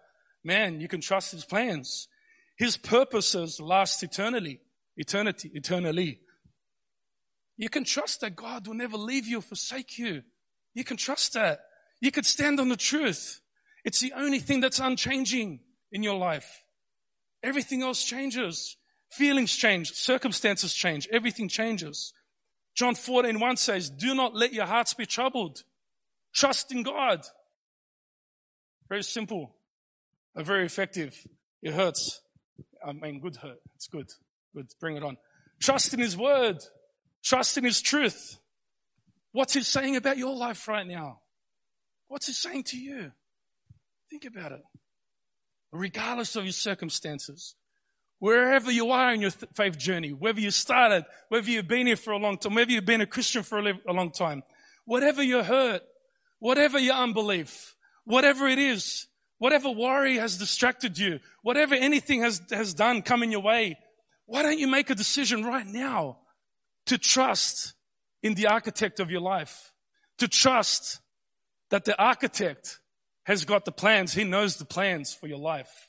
Man, 0.45 0.81
you 0.81 0.89
can 0.89 1.01
trust 1.01 1.33
His 1.33 1.45
plans. 1.45 2.09
His 2.57 2.77
purposes 2.77 3.61
last 3.61 4.03
eternally, 4.03 4.61
eternity, 4.97 5.51
eternally. 5.55 6.21
You 7.57 7.69
can 7.69 7.85
trust 7.85 8.21
that 8.21 8.37
God 8.37 8.67
will 8.67 8.75
never 8.75 8.97
leave 8.97 9.27
you 9.27 9.39
or 9.39 9.43
forsake 9.43 9.99
you. 9.99 10.23
You 10.75 10.85
can 10.85 10.97
trust 10.97 11.35
that. 11.35 11.61
You 12.01 12.11
can 12.11 12.25
stand 12.25 12.59
on 12.61 12.69
the 12.69 12.77
truth. 12.77 13.41
It's 13.85 14.01
the 14.01 14.13
only 14.15 14.39
thing 14.39 14.61
that's 14.61 14.81
unchanging 14.81 15.61
in 15.91 16.03
your 16.03 16.17
life. 16.17 16.63
Everything 17.43 17.83
else 17.83 18.05
changes. 18.05 18.77
Feelings 19.13 19.55
change, 19.55 19.93
circumstances 19.93 20.73
change, 20.73 21.07
everything 21.13 21.47
changes. 21.47 22.15
John 22.75 22.95
14, 22.95 23.39
1 23.39 23.57
says, 23.59 23.91
Do 23.91 24.15
not 24.15 24.35
let 24.35 24.55
your 24.55 24.65
hearts 24.65 24.95
be 24.95 25.05
troubled. 25.05 25.65
Trust 26.35 26.73
in 26.73 26.83
God. 26.83 27.27
Very 28.89 29.03
simple, 29.03 29.55
but 30.35 30.47
very 30.47 30.67
effective. 30.67 31.17
It 31.63 31.75
hurts. 31.75 32.21
I 32.85 32.93
mean, 32.93 33.21
good 33.21 33.37
hurt. 33.37 33.59
It's 33.77 33.87
good. 33.87 34.11
Good. 34.55 34.69
Bring 34.81 34.97
it 34.97 35.03
on. 35.03 35.17
Trust 35.61 35.95
in 35.95 36.01
His 36.01 36.17
word. 36.17 36.59
Trust 37.23 37.59
in 37.59 37.65
His 37.65 37.81
truth. 37.81 38.39
What's 39.33 39.55
He 39.55 39.63
saying 39.63 39.97
about 39.97 40.19
your 40.19 40.35
life 40.35 40.67
right 40.69 40.87
now? 40.87 41.21
What's 42.09 42.27
He 42.27 42.33
saying 42.33 42.65
to 42.65 42.79
you? 42.79 43.13
Think 44.11 44.25
about 44.25 44.53
it. 44.53 44.63
Regardless 45.71 46.37
of 46.37 46.45
your 46.45 46.53
circumstances, 46.53 47.55
wherever 48.19 48.71
you 48.71 48.91
are 48.91 49.15
in 49.15 49.23
your 49.23 49.31
faith 49.31 49.79
journey, 49.79 50.11
whether 50.11 50.39
you 50.39 50.51
started, 50.51 51.05
whether 51.29 51.51
you've 51.51 51.67
been 51.67 51.87
here 51.87 51.97
for 51.97 52.13
a 52.13 52.19
long 52.19 52.37
time, 52.37 52.55
whether 52.55 52.71
you've 52.71 52.85
been 52.85 53.01
a 53.01 53.07
Christian 53.07 53.43
for 53.43 53.59
a 53.59 53.93
long 53.93 54.11
time, 54.13 54.43
whatever 54.85 55.23
you're 55.23 55.43
hurt, 55.43 55.83
whatever 56.39 56.79
your 56.79 56.95
unbelief, 56.95 57.75
whatever 58.05 58.47
it 58.49 58.59
is, 58.59 59.07
whatever 59.43 59.71
worry 59.71 60.19
has 60.19 60.39
distracted 60.39 60.97
you, 60.97 61.19
whatever 61.43 61.75
anything 61.75 62.23
has, 62.23 62.41
has 62.53 62.75
done 62.75 63.03
coming 63.03 63.33
your 63.33 63.43
way, 63.43 63.77
why 64.25 64.41
don't 64.41 64.61
you 64.61 64.69
make 64.69 64.89
a 64.89 64.95
decision 64.95 65.43
right 65.43 65.67
now 65.67 66.19
to 66.87 66.97
trust 66.97 67.75
in 68.23 68.35
the 68.35 68.47
architect 68.47 69.01
of 69.01 69.11
your 69.11 69.21
life? 69.21 69.73
To 70.19 70.29
trust 70.29 71.01
that 71.71 71.85
the 71.85 72.01
architect 72.01 72.79
has 73.25 73.45
got 73.45 73.65
the 73.65 73.73
plans. 73.73 74.13
He 74.13 74.23
knows 74.23 74.59
the 74.59 74.65
plans 74.65 75.13
for 75.13 75.27
your 75.27 75.41
life. 75.41 75.89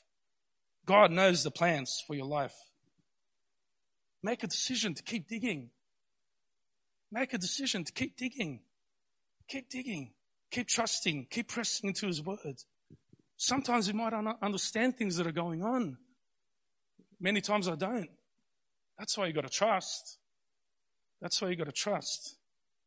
God 0.84 1.12
knows 1.12 1.44
the 1.44 1.52
plans 1.52 2.02
for 2.04 2.16
your 2.16 2.26
life. 2.26 2.56
Make 4.20 4.42
a 4.42 4.48
decision 4.48 4.94
to 4.94 5.02
keep 5.04 5.28
digging. 5.28 5.70
Make 7.12 7.32
a 7.32 7.38
decision 7.38 7.84
to 7.84 7.92
keep 7.92 8.16
digging. 8.16 8.62
Keep 9.46 9.70
digging. 9.70 10.10
Keep 10.50 10.66
trusting. 10.66 11.28
Keep 11.30 11.46
pressing 11.50 11.90
into 11.90 12.08
His 12.08 12.20
Word. 12.20 12.64
Sometimes 13.36 13.88
you 13.88 13.94
might 13.94 14.12
understand 14.42 14.96
things 14.96 15.16
that 15.16 15.26
are 15.26 15.32
going 15.32 15.62
on. 15.62 15.98
Many 17.20 17.40
times 17.40 17.68
I 17.68 17.74
don't. 17.74 18.10
That's 18.98 19.16
why 19.18 19.26
you 19.26 19.32
got 19.32 19.44
to 19.44 19.50
trust. 19.50 20.18
That's 21.20 21.40
why 21.40 21.48
you 21.48 21.56
got 21.56 21.66
to 21.66 21.72
trust. 21.72 22.36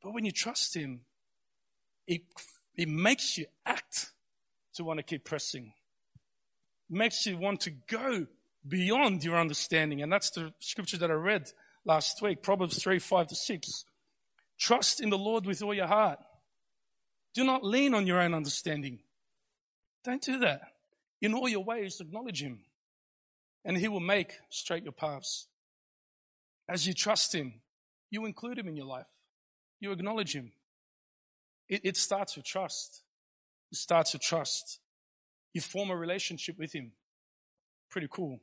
But 0.01 0.13
when 0.13 0.25
you 0.25 0.31
trust 0.31 0.75
Him, 0.75 1.01
it, 2.07 2.21
it 2.75 2.87
makes 2.87 3.37
you 3.37 3.45
act 3.65 4.11
to 4.75 4.83
want 4.83 4.99
to 4.99 5.03
keep 5.03 5.25
pressing. 5.25 5.73
It 6.89 6.95
makes 6.95 7.25
you 7.25 7.37
want 7.37 7.61
to 7.61 7.71
go 7.71 8.27
beyond 8.67 9.23
your 9.23 9.37
understanding. 9.37 10.01
And 10.01 10.11
that's 10.11 10.29
the 10.29 10.53
scripture 10.59 10.97
that 10.97 11.11
I 11.11 11.15
read 11.15 11.51
last 11.83 12.21
week, 12.21 12.41
Proverbs 12.41 12.81
3, 12.81 12.99
5 12.99 13.27
to 13.27 13.35
6. 13.35 13.85
Trust 14.57 15.01
in 15.01 15.09
the 15.09 15.17
Lord 15.17 15.45
with 15.45 15.61
all 15.61 15.73
your 15.73 15.87
heart 15.87 16.19
do 17.37 17.43
not 17.43 17.63
lean 17.63 17.93
on 17.93 18.07
your 18.07 18.19
own 18.19 18.33
understanding. 18.33 18.97
Don't 20.07 20.21
do 20.21 20.39
that. 20.39 20.61
In 21.21 21.33
all 21.33 21.49
your 21.49 21.65
ways, 21.65 21.99
acknowledge 21.99 22.41
Him, 22.41 22.61
and 23.65 23.75
He 23.77 23.89
will 23.89 23.99
make 23.99 24.31
straight 24.49 24.83
your 24.83 24.93
paths. 24.93 25.47
As 26.69 26.87
you 26.87 26.93
trust 26.93 27.35
Him, 27.35 27.55
you 28.09 28.25
include 28.25 28.57
Him 28.57 28.69
in 28.69 28.77
your 28.77 28.85
life. 28.85 29.05
You 29.81 29.91
acknowledge 29.91 30.33
Him. 30.33 30.53
It, 31.67 31.81
it 31.83 31.97
starts 31.97 32.37
with 32.37 32.45
trust. 32.45 33.03
It 33.69 33.77
starts 33.77 34.13
with 34.13 34.21
trust. 34.21 34.79
You 35.53 35.59
form 35.59 35.89
a 35.89 35.97
relationship 35.97 36.57
with 36.57 36.73
Him. 36.73 36.93
Pretty 37.91 38.07
cool. 38.09 38.39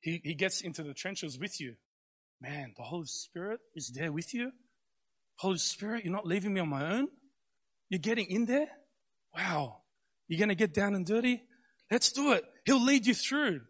He, 0.00 0.20
he 0.22 0.34
gets 0.34 0.60
into 0.60 0.84
the 0.84 0.94
trenches 0.94 1.40
with 1.40 1.60
you. 1.60 1.74
Man, 2.40 2.72
the 2.76 2.84
Holy 2.84 3.06
Spirit 3.06 3.58
is 3.74 3.90
there 3.90 4.12
with 4.12 4.32
you. 4.32 4.52
Holy 5.38 5.58
Spirit, 5.58 6.04
you're 6.04 6.12
not 6.12 6.26
leaving 6.26 6.54
me 6.54 6.60
on 6.60 6.68
my 6.68 6.88
own. 6.92 7.08
You're 7.88 7.98
getting 7.98 8.26
in 8.30 8.44
there. 8.44 8.68
Wow. 9.34 9.81
You're 10.32 10.38
going 10.38 10.48
to 10.48 10.54
get 10.54 10.72
down 10.72 10.94
and 10.94 11.04
dirty. 11.04 11.42
Let's 11.90 12.10
do 12.10 12.32
it. 12.32 12.42
He'll 12.64 12.82
lead 12.82 13.06
you 13.06 13.12
through. 13.12 13.60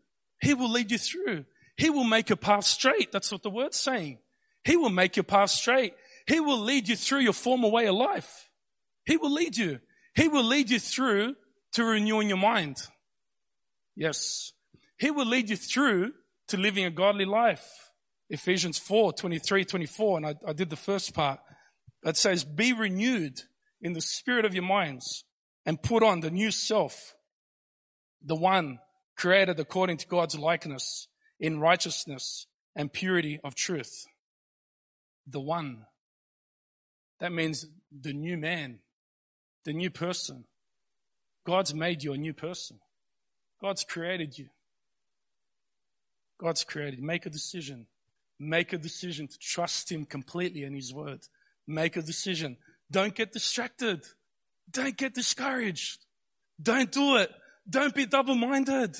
He 0.40 0.54
will 0.54 0.70
lead 0.70 0.92
you 0.92 0.98
through. 0.98 1.44
He 1.76 1.90
will 1.90 2.04
make 2.04 2.28
your 2.28 2.36
path 2.36 2.62
straight. 2.62 3.10
That's 3.10 3.32
what 3.32 3.42
the 3.42 3.50
word's 3.50 3.76
saying. 3.76 4.18
He 4.62 4.76
will 4.76 4.88
make 4.88 5.16
your 5.16 5.24
path 5.24 5.50
straight. 5.50 5.94
He 6.28 6.38
will 6.38 6.60
lead 6.60 6.86
you 6.86 6.94
through 6.94 7.18
your 7.18 7.32
former 7.32 7.66
way 7.66 7.86
of 7.86 7.96
life. 7.96 8.48
He 9.04 9.16
will 9.16 9.32
lead 9.32 9.56
you. 9.56 9.80
He 10.14 10.28
will 10.28 10.44
lead 10.44 10.70
you 10.70 10.78
through 10.78 11.34
to 11.72 11.84
renewing 11.84 12.28
your 12.28 12.38
mind. 12.38 12.76
Yes. 13.96 14.52
He 15.00 15.10
will 15.10 15.26
lead 15.26 15.50
you 15.50 15.56
through 15.56 16.12
to 16.46 16.56
living 16.58 16.84
a 16.84 16.92
godly 16.92 17.24
life. 17.24 17.68
Ephesians 18.30 18.78
4, 18.78 19.14
23, 19.14 19.64
24, 19.64 20.16
and 20.18 20.26
I, 20.26 20.34
I 20.46 20.52
did 20.52 20.70
the 20.70 20.76
first 20.76 21.12
part. 21.12 21.40
It 22.04 22.16
says, 22.16 22.44
be 22.44 22.72
renewed 22.72 23.40
in 23.80 23.94
the 23.94 24.00
spirit 24.00 24.44
of 24.44 24.54
your 24.54 24.62
minds 24.62 25.24
and 25.64 25.82
put 25.82 26.02
on 26.02 26.20
the 26.20 26.30
new 26.30 26.50
self, 26.50 27.14
the 28.24 28.34
one 28.34 28.78
created 29.16 29.60
according 29.60 29.96
to 29.98 30.06
God's 30.06 30.38
likeness 30.38 31.08
in 31.38 31.60
righteousness 31.60 32.46
and 32.74 32.92
purity 32.92 33.38
of 33.44 33.54
truth. 33.54 34.06
The 35.26 35.40
one. 35.40 35.86
That 37.20 37.32
means 37.32 37.66
the 37.92 38.12
new 38.12 38.36
man, 38.36 38.80
the 39.64 39.72
new 39.72 39.90
person. 39.90 40.44
God's 41.44 41.74
made 41.74 42.02
you 42.02 42.12
a 42.12 42.18
new 42.18 42.32
person. 42.32 42.78
God's 43.60 43.84
created 43.84 44.38
you. 44.38 44.48
God's 46.40 46.64
created. 46.64 47.00
Make 47.00 47.26
a 47.26 47.30
decision. 47.30 47.86
Make 48.40 48.72
a 48.72 48.78
decision 48.78 49.28
to 49.28 49.38
trust 49.38 49.92
Him 49.92 50.04
completely 50.04 50.64
in 50.64 50.74
His 50.74 50.92
word. 50.92 51.20
Make 51.66 51.96
a 51.96 52.02
decision. 52.02 52.56
Don't 52.90 53.14
get 53.14 53.32
distracted. 53.32 54.04
Don't 54.70 54.96
get 54.96 55.14
discouraged. 55.14 56.04
Don't 56.60 56.90
do 56.90 57.16
it. 57.16 57.30
Don't 57.68 57.94
be 57.94 58.06
double 58.06 58.34
minded. 58.34 58.96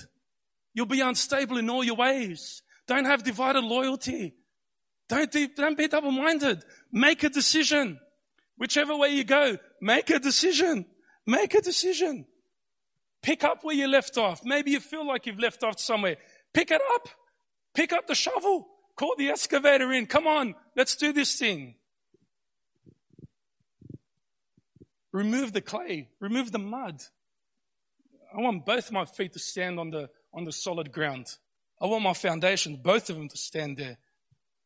You'll 0.75 0.87
be 0.87 1.01
unstable 1.01 1.59
in 1.59 1.69
all 1.71 1.85
your 1.85 1.97
ways. 1.97 2.63
Don't 2.87 3.05
have 3.05 3.23
divided 3.23 3.65
loyalty. 3.65 4.35
Don't, 5.09 5.31
don't 5.57 5.77
be 5.77 5.89
double 5.89 6.11
minded. 6.11 6.65
Make 6.91 7.23
a 7.23 7.29
decision. 7.29 8.01
Whichever 8.57 8.97
way 8.97 9.11
you 9.11 9.25
go, 9.25 9.59
make 9.81 10.11
a 10.11 10.19
decision. 10.19 10.87
Make 11.27 11.55
a 11.55 11.61
decision. 11.61 12.27
Pick 13.23 13.45
up 13.45 13.63
where 13.63 13.75
you 13.75 13.89
left 13.89 14.19
off. 14.19 14.41
Maybe 14.45 14.73
you 14.73 14.81
feel 14.81 15.07
like 15.07 15.27
you've 15.27 15.39
left 15.39 15.63
off 15.63 15.79
somewhere. 15.79 16.17
Pick 16.53 16.71
it 16.71 16.83
up. 16.95 17.09
Pick 17.75 17.93
up 17.93 18.07
the 18.07 18.15
shovel. 18.15 18.69
Call 18.97 19.15
the 19.17 19.31
excavator 19.31 19.93
in. 19.93 20.07
Come 20.07 20.27
on. 20.27 20.55
Let's 20.77 20.97
do 20.97 21.13
this 21.13 21.39
thing. 21.39 21.77
Remove 25.13 25.53
the 25.53 25.61
clay. 25.61 26.09
Remove 26.21 26.53
the 26.53 26.59
mud. 26.59 27.03
I 28.35 28.41
want 28.41 28.65
both 28.65 28.91
my 28.91 29.05
feet 29.05 29.35
to 29.35 29.39
stand 29.39 29.79
on 29.79 29.91
the, 29.91 30.09
on 30.33 30.45
the 30.45 30.53
solid 30.53 30.91
ground. 30.91 31.27
I 31.81 31.87
want 31.87 32.03
my 32.03 32.15
foundations, 32.15 32.79
both 32.79 33.11
of 33.11 33.17
them 33.17 33.29
to 33.29 33.37
stand 33.37 33.77
there. 33.77 33.99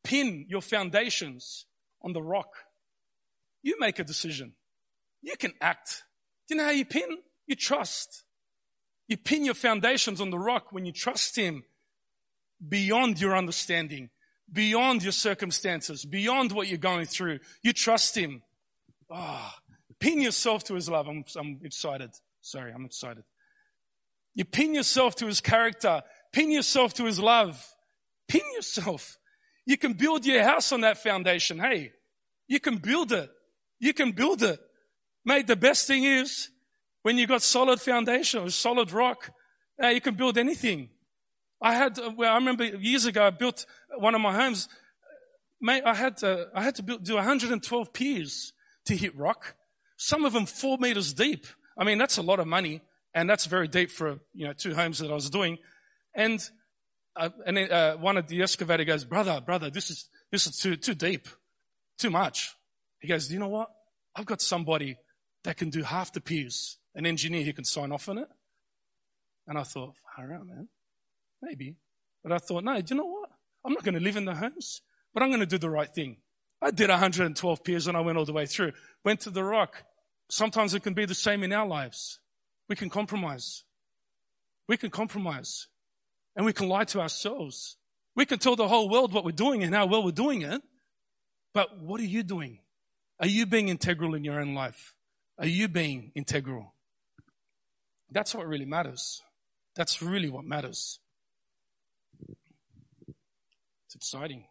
Pin 0.04 0.46
your 0.48 0.60
foundations 0.60 1.66
on 2.02 2.12
the 2.12 2.22
rock. 2.22 2.52
You 3.62 3.76
make 3.80 3.98
a 3.98 4.04
decision. 4.04 4.52
You 5.22 5.36
can 5.36 5.52
act. 5.60 6.04
Do 6.46 6.54
you 6.54 6.58
know 6.58 6.66
how 6.66 6.70
you 6.70 6.84
pin? 6.84 7.18
You 7.46 7.56
trust. 7.56 8.22
You 9.08 9.16
pin 9.16 9.44
your 9.44 9.54
foundations 9.54 10.20
on 10.20 10.30
the 10.30 10.38
rock 10.38 10.72
when 10.72 10.84
you 10.84 10.92
trust 10.92 11.36
Him 11.36 11.64
beyond 12.66 13.20
your 13.20 13.36
understanding, 13.36 14.10
beyond 14.52 15.02
your 15.02 15.12
circumstances, 15.12 16.04
beyond 16.04 16.52
what 16.52 16.68
you're 16.68 16.78
going 16.78 17.06
through. 17.06 17.40
You 17.62 17.72
trust 17.72 18.16
Him. 18.16 18.42
Ah, 19.10 19.56
oh, 19.56 19.65
pin 20.00 20.20
yourself 20.20 20.64
to 20.64 20.74
His 20.74 20.88
love. 20.88 21.08
I'm, 21.08 21.24
I'm 21.36 21.60
excited. 21.62 22.10
Sorry, 22.40 22.72
I'm 22.72 22.84
excited. 22.84 23.24
You 24.34 24.44
pin 24.44 24.74
yourself 24.74 25.16
to 25.16 25.26
His 25.26 25.40
character. 25.40 26.02
Pin 26.32 26.50
yourself 26.50 26.94
to 26.94 27.04
His 27.04 27.18
love. 27.18 27.64
Pin 28.28 28.42
yourself. 28.54 29.18
You 29.64 29.76
can 29.76 29.94
build 29.94 30.24
your 30.24 30.42
house 30.42 30.72
on 30.72 30.82
that 30.82 30.98
foundation. 30.98 31.58
Hey, 31.58 31.92
you 32.46 32.60
can 32.60 32.76
build 32.76 33.12
it. 33.12 33.30
You 33.80 33.92
can 33.92 34.12
build 34.12 34.42
it. 34.42 34.60
Mate, 35.24 35.46
the 35.46 35.56
best 35.56 35.86
thing 35.86 36.04
is 36.04 36.50
when 37.02 37.18
you've 37.18 37.28
got 37.28 37.42
solid 37.42 37.80
foundation 37.80 38.42
or 38.42 38.50
solid 38.50 38.92
rock, 38.92 39.30
uh, 39.82 39.88
you 39.88 40.00
can 40.00 40.14
build 40.14 40.38
anything. 40.38 40.90
I 41.60 41.74
had, 41.74 41.98
uh, 41.98 42.10
well, 42.16 42.32
I 42.32 42.36
remember 42.36 42.64
years 42.64 43.06
ago, 43.06 43.26
I 43.26 43.30
built 43.30 43.66
one 43.98 44.14
of 44.14 44.20
my 44.20 44.34
homes. 44.34 44.68
Mate, 45.60 45.82
I 45.84 45.94
had 45.94 46.18
to, 46.18 46.48
I 46.54 46.62
had 46.62 46.74
to 46.76 46.82
build, 46.82 47.04
do 47.04 47.14
112 47.14 47.92
piers 47.92 48.52
to 48.86 48.96
hit 48.96 49.16
rock. 49.16 49.56
Some 49.96 50.24
of 50.24 50.32
them 50.32 50.46
four 50.46 50.78
meters 50.78 51.12
deep. 51.12 51.46
I 51.78 51.84
mean, 51.84 51.98
that's 51.98 52.18
a 52.18 52.22
lot 52.22 52.40
of 52.40 52.46
money. 52.46 52.82
And 53.14 53.30
that's 53.30 53.46
very 53.46 53.66
deep 53.66 53.90
for, 53.90 54.18
you 54.34 54.46
know, 54.46 54.52
two 54.52 54.74
homes 54.74 54.98
that 54.98 55.10
I 55.10 55.14
was 55.14 55.30
doing. 55.30 55.58
And, 56.14 56.38
uh, 57.14 57.30
and 57.46 57.58
uh, 57.58 57.96
one 57.96 58.18
of 58.18 58.28
the 58.28 58.42
excavator 58.42 58.84
goes, 58.84 59.04
brother, 59.04 59.40
brother, 59.40 59.70
this 59.70 59.90
is, 59.90 60.08
this 60.30 60.46
is 60.46 60.58
too, 60.58 60.76
too 60.76 60.94
deep, 60.94 61.26
too 61.98 62.10
much. 62.10 62.54
He 63.00 63.08
goes, 63.08 63.32
you 63.32 63.38
know 63.38 63.48
what? 63.48 63.70
I've 64.14 64.26
got 64.26 64.42
somebody 64.42 64.98
that 65.44 65.56
can 65.56 65.70
do 65.70 65.82
half 65.82 66.12
the 66.12 66.20
piers 66.20 66.78
an 66.94 67.06
engineer 67.06 67.44
who 67.44 67.52
can 67.52 67.64
sign 67.64 67.92
off 67.92 68.08
on 68.08 68.18
it. 68.18 68.28
And 69.46 69.58
I 69.58 69.62
thought, 69.62 69.94
far 70.16 70.32
out, 70.32 70.46
man. 70.46 70.68
Maybe. 71.40 71.76
But 72.22 72.32
I 72.32 72.38
thought, 72.38 72.64
no, 72.64 72.80
do 72.80 72.94
you 72.94 73.00
know 73.00 73.06
what? 73.06 73.30
I'm 73.64 73.72
not 73.72 73.84
going 73.84 73.94
to 73.94 74.00
live 74.00 74.16
in 74.16 74.24
the 74.24 74.34
homes, 74.34 74.82
but 75.14 75.22
I'm 75.22 75.28
going 75.28 75.40
to 75.40 75.46
do 75.46 75.58
the 75.58 75.70
right 75.70 75.92
thing. 75.92 76.16
I 76.62 76.70
did 76.70 76.90
112 76.90 77.64
piers 77.64 77.86
and 77.86 77.96
I 77.96 78.00
went 78.00 78.18
all 78.18 78.24
the 78.24 78.32
way 78.32 78.46
through. 78.46 78.72
Went 79.04 79.20
to 79.20 79.30
the 79.30 79.44
rock. 79.44 79.84
Sometimes 80.28 80.74
it 80.74 80.82
can 80.82 80.94
be 80.94 81.04
the 81.04 81.14
same 81.14 81.42
in 81.42 81.52
our 81.52 81.66
lives. 81.66 82.18
We 82.68 82.76
can 82.76 82.90
compromise. 82.90 83.64
We 84.68 84.76
can 84.76 84.90
compromise. 84.90 85.68
And 86.34 86.44
we 86.44 86.52
can 86.52 86.68
lie 86.68 86.84
to 86.84 87.00
ourselves. 87.00 87.76
We 88.14 88.26
can 88.26 88.38
tell 88.38 88.56
the 88.56 88.68
whole 88.68 88.88
world 88.88 89.12
what 89.12 89.24
we're 89.24 89.32
doing 89.32 89.62
and 89.62 89.74
how 89.74 89.86
well 89.86 90.02
we're 90.02 90.10
doing 90.10 90.42
it. 90.42 90.62
But 91.52 91.78
what 91.78 92.00
are 92.00 92.04
you 92.04 92.22
doing? 92.22 92.60
Are 93.20 93.26
you 93.26 93.46
being 93.46 93.68
integral 93.68 94.14
in 94.14 94.24
your 94.24 94.40
own 94.40 94.54
life? 94.54 94.94
Are 95.38 95.46
you 95.46 95.68
being 95.68 96.12
integral? 96.14 96.74
That's 98.10 98.34
what 98.34 98.46
really 98.46 98.64
matters. 98.64 99.22
That's 99.74 100.02
really 100.02 100.30
what 100.30 100.44
matters. 100.44 100.98
It's 103.86 103.94
exciting. 103.94 104.44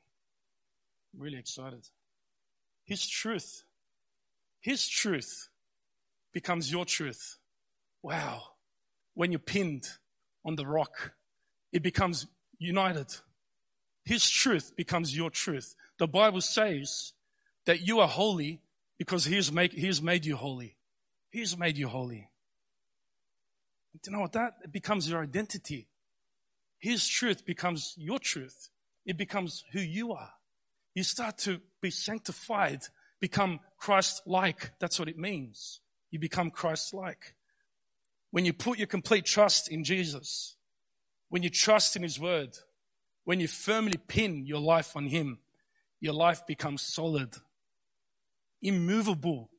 I'm 1.14 1.22
really 1.22 1.38
excited. 1.38 1.88
His 2.86 3.08
truth, 3.08 3.64
His 4.62 4.88
truth 4.88 5.50
becomes 6.32 6.72
your 6.72 6.86
truth. 6.86 7.38
Wow. 8.02 8.44
When 9.16 9.32
you're 9.32 9.40
pinned 9.40 9.88
on 10.46 10.56
the 10.56 10.68
rock, 10.68 11.14
it 11.74 11.82
becomes 11.82 12.28
united. 12.60 13.08
His 14.04 14.30
truth 14.30 14.76
becomes 14.76 15.16
your 15.16 15.32
truth. 15.32 15.76
The 15.98 16.08
Bible 16.08 16.42
says 16.42 17.14
that 17.66 17.82
you 17.82 18.00
are 18.00 18.08
holy 18.08 18.62
because 18.98 19.26
He 19.26 19.36
has 19.36 19.52
made, 19.52 19.74
he 19.74 19.88
has 19.88 20.02
made 20.02 20.26
you 20.26 20.36
holy. 20.36 20.78
He 21.32 21.40
has 21.40 21.58
made 21.58 21.78
you 21.78 21.88
holy. 21.88 22.30
Do 24.04 24.12
you 24.12 24.18
know 24.18 24.22
what 24.22 24.34
that? 24.34 24.56
It 24.64 24.72
becomes 24.72 25.10
your 25.10 25.24
identity. 25.24 25.88
His 26.78 27.08
truth 27.08 27.46
becomes 27.46 27.96
your 27.98 28.20
truth. 28.20 28.70
It 29.06 29.18
becomes 29.18 29.64
who 29.72 29.80
you 29.80 30.14
are. 30.14 30.32
You 30.94 31.04
start 31.04 31.38
to 31.40 31.60
be 31.86 31.92
sanctified, 31.92 32.82
become 33.20 33.60
Christ-like. 33.78 34.72
That's 34.80 34.98
what 34.98 35.08
it 35.08 35.18
means. 35.18 35.82
You 36.10 36.20
become 36.20 36.50
Christ-like. 36.50 37.36
When 38.32 38.44
you 38.44 38.54
put 38.54 38.80
your 38.80 38.88
complete 38.88 39.26
trust 39.26 39.70
in 39.72 39.84
Jesus, 39.84 40.56
when 41.30 41.44
you 41.44 41.50
trust 41.50 41.96
in 41.96 42.02
His 42.02 42.20
Word, 42.20 42.58
when 43.24 43.40
you 43.40 43.48
firmly 43.48 43.98
pin 44.08 44.46
your 44.46 44.60
life 44.60 44.96
on 44.96 45.06
Him, 45.06 45.40
your 46.00 46.14
life 46.14 46.48
becomes 46.48 46.82
solid, 46.82 47.36
immovable, 48.62 49.52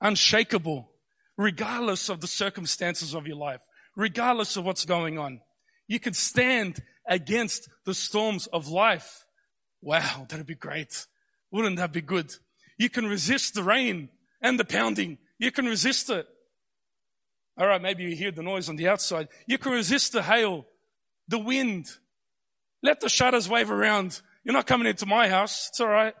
unshakable, 0.00 0.90
regardless 1.36 2.08
of 2.08 2.20
the 2.20 2.26
circumstances 2.26 3.14
of 3.14 3.26
your 3.26 3.36
life, 3.36 3.60
regardless 3.96 4.56
of 4.56 4.64
what's 4.64 4.86
going 4.86 5.18
on. 5.18 5.40
You 5.88 6.00
can 6.00 6.14
stand 6.14 6.82
against 7.06 7.68
the 7.84 7.94
storms 7.94 8.46
of 8.46 8.68
life. 8.68 9.26
Wow, 9.82 10.26
that'd 10.28 10.46
be 10.46 10.54
great. 10.54 11.06
Wouldn't 11.54 11.76
that 11.76 11.92
be 11.92 12.00
good? 12.00 12.34
You 12.76 12.90
can 12.90 13.06
resist 13.06 13.54
the 13.54 13.62
rain 13.62 14.08
and 14.42 14.58
the 14.58 14.64
pounding. 14.64 15.18
You 15.38 15.52
can 15.52 15.66
resist 15.66 16.10
it. 16.10 16.26
All 17.56 17.68
right, 17.68 17.80
maybe 17.80 18.02
you 18.02 18.16
hear 18.16 18.32
the 18.32 18.42
noise 18.42 18.68
on 18.68 18.74
the 18.74 18.88
outside. 18.88 19.28
You 19.46 19.56
can 19.58 19.70
resist 19.70 20.10
the 20.10 20.24
hail, 20.24 20.66
the 21.28 21.38
wind. 21.38 21.86
Let 22.82 22.98
the 22.98 23.08
shutters 23.08 23.48
wave 23.48 23.70
around. 23.70 24.20
You're 24.42 24.52
not 24.52 24.66
coming 24.66 24.88
into 24.88 25.06
my 25.06 25.28
house. 25.28 25.68
It's 25.68 25.78
all 25.78 25.86
right. 25.86 26.14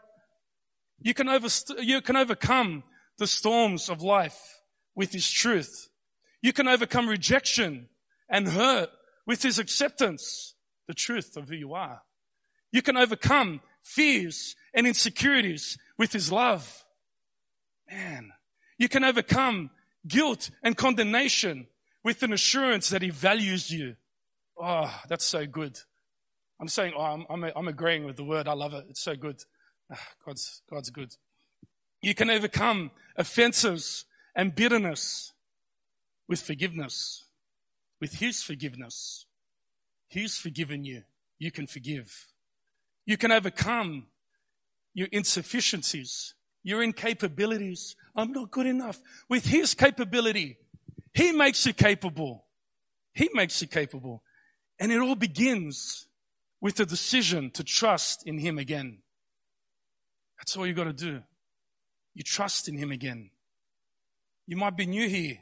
You 1.00 1.14
can, 1.14 1.28
over, 1.28 1.48
you 1.80 2.00
can 2.00 2.14
overcome 2.14 2.84
the 3.18 3.26
storms 3.26 3.88
of 3.88 4.02
life 4.02 4.38
with 4.94 5.12
His 5.12 5.28
truth. 5.28 5.88
You 6.42 6.52
can 6.52 6.68
overcome 6.68 7.08
rejection 7.08 7.88
and 8.28 8.46
hurt 8.46 8.90
with 9.26 9.42
his 9.42 9.58
acceptance, 9.58 10.54
the 10.86 10.94
truth 10.94 11.36
of 11.36 11.48
who 11.48 11.56
you 11.56 11.74
are. 11.74 12.02
You 12.70 12.82
can 12.82 12.96
overcome 12.96 13.62
fears 13.82 14.54
and 14.74 14.86
insecurities 14.86 15.78
with 15.96 16.12
his 16.12 16.32
love. 16.32 16.84
Man, 17.90 18.32
you 18.78 18.88
can 18.88 19.04
overcome 19.04 19.70
guilt 20.06 20.50
and 20.62 20.76
condemnation 20.76 21.66
with 22.02 22.22
an 22.22 22.32
assurance 22.32 22.90
that 22.90 23.02
he 23.02 23.10
values 23.10 23.70
you. 23.70 23.96
Oh, 24.60 24.92
that's 25.08 25.24
so 25.24 25.46
good. 25.46 25.78
I'm 26.60 26.68
saying, 26.68 26.92
oh, 26.96 27.02
I'm, 27.02 27.26
I'm, 27.28 27.50
I'm 27.56 27.68
agreeing 27.68 28.04
with 28.04 28.16
the 28.16 28.24
word. 28.24 28.48
I 28.48 28.52
love 28.52 28.74
it. 28.74 28.86
It's 28.88 29.00
so 29.02 29.16
good. 29.16 29.42
Oh, 29.92 29.96
God's, 30.24 30.62
God's 30.70 30.90
good. 30.90 31.14
You 32.00 32.14
can 32.14 32.30
overcome 32.30 32.90
offenses 33.16 34.04
and 34.34 34.54
bitterness 34.54 35.32
with 36.28 36.40
forgiveness, 36.40 37.24
with 38.00 38.14
His 38.14 38.42
forgiveness. 38.42 39.26
He's 40.08 40.36
forgiven 40.36 40.84
you. 40.84 41.02
You 41.38 41.50
can 41.50 41.66
forgive. 41.66 42.28
You 43.06 43.16
can 43.16 43.32
overcome 43.32 44.06
your 44.94 45.08
insufficiencies, 45.12 46.34
your 46.62 46.80
incapabilities. 46.86 47.96
I'm 48.16 48.32
not 48.32 48.50
good 48.50 48.66
enough. 48.66 49.00
With 49.28 49.44
His 49.44 49.74
capability, 49.74 50.56
He 51.12 51.32
makes 51.32 51.66
you 51.66 51.74
capable. 51.74 52.46
He 53.12 53.28
makes 53.34 53.60
you 53.60 53.68
capable. 53.68 54.22
And 54.78 54.90
it 54.90 55.00
all 55.00 55.14
begins 55.14 56.06
with 56.60 56.76
the 56.76 56.86
decision 56.86 57.50
to 57.50 57.64
trust 57.64 58.26
in 58.26 58.38
Him 58.38 58.58
again. 58.58 58.98
That's 60.38 60.56
all 60.56 60.66
you 60.66 60.74
got 60.74 60.84
to 60.84 60.92
do. 60.92 61.22
You 62.14 62.22
trust 62.22 62.68
in 62.68 62.76
Him 62.76 62.90
again. 62.92 63.30
You 64.46 64.56
might 64.56 64.76
be 64.76 64.86
new 64.86 65.08
here. 65.08 65.38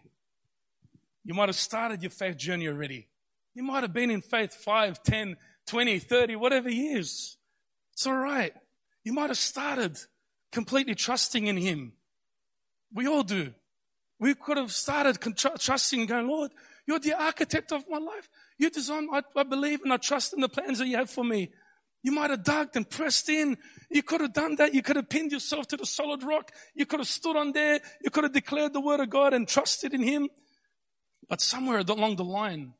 You 1.24 1.34
might 1.34 1.48
have 1.48 1.56
started 1.56 2.02
your 2.02 2.10
faith 2.10 2.36
journey 2.36 2.68
already. 2.68 3.08
You 3.54 3.62
might 3.62 3.82
have 3.82 3.92
been 3.92 4.10
in 4.10 4.22
faith 4.22 4.54
5, 4.54 5.02
10, 5.02 5.36
20, 5.66 5.98
30, 5.98 6.36
whatever 6.36 6.70
years. 6.70 7.36
It's 7.92 8.06
all 8.06 8.16
right. 8.16 8.52
You 9.04 9.12
might 9.12 9.30
have 9.30 9.38
started 9.38 9.98
completely 10.50 10.94
trusting 10.94 11.46
in 11.46 11.56
Him. 11.56 11.92
We 12.92 13.06
all 13.06 13.22
do. 13.22 13.52
We 14.18 14.34
could 14.34 14.56
have 14.56 14.70
started 14.70 15.18
trusting 15.58 16.00
and 16.00 16.08
going, 16.08 16.28
Lord, 16.28 16.52
you're 16.86 17.00
the 17.00 17.20
architect 17.20 17.72
of 17.72 17.84
my 17.88 17.98
life. 17.98 18.28
You 18.58 18.70
design, 18.70 19.08
I, 19.12 19.22
I 19.34 19.42
believe 19.42 19.80
and 19.82 19.92
I 19.92 19.96
trust 19.96 20.32
in 20.32 20.40
the 20.40 20.48
plans 20.48 20.78
that 20.78 20.86
you 20.86 20.96
have 20.96 21.10
for 21.10 21.24
me. 21.24 21.50
You 22.04 22.12
might 22.12 22.30
have 22.30 22.42
dug 22.42 22.70
and 22.74 22.88
pressed 22.88 23.28
in. 23.28 23.56
You 23.90 24.02
could 24.02 24.20
have 24.20 24.32
done 24.32 24.56
that. 24.56 24.74
You 24.74 24.82
could 24.82 24.96
have 24.96 25.08
pinned 25.08 25.32
yourself 25.32 25.68
to 25.68 25.76
the 25.76 25.86
solid 25.86 26.22
rock. 26.22 26.50
You 26.74 26.84
could 26.84 27.00
have 27.00 27.08
stood 27.08 27.36
on 27.36 27.52
there. 27.52 27.80
You 28.02 28.10
could 28.10 28.24
have 28.24 28.32
declared 28.32 28.72
the 28.72 28.80
word 28.80 29.00
of 29.00 29.10
God 29.10 29.34
and 29.34 29.46
trusted 29.46 29.94
in 29.94 30.02
Him. 30.02 30.28
But 31.28 31.40
somewhere 31.40 31.78
along 31.78 32.16
the 32.16 32.24
line, 32.24 32.74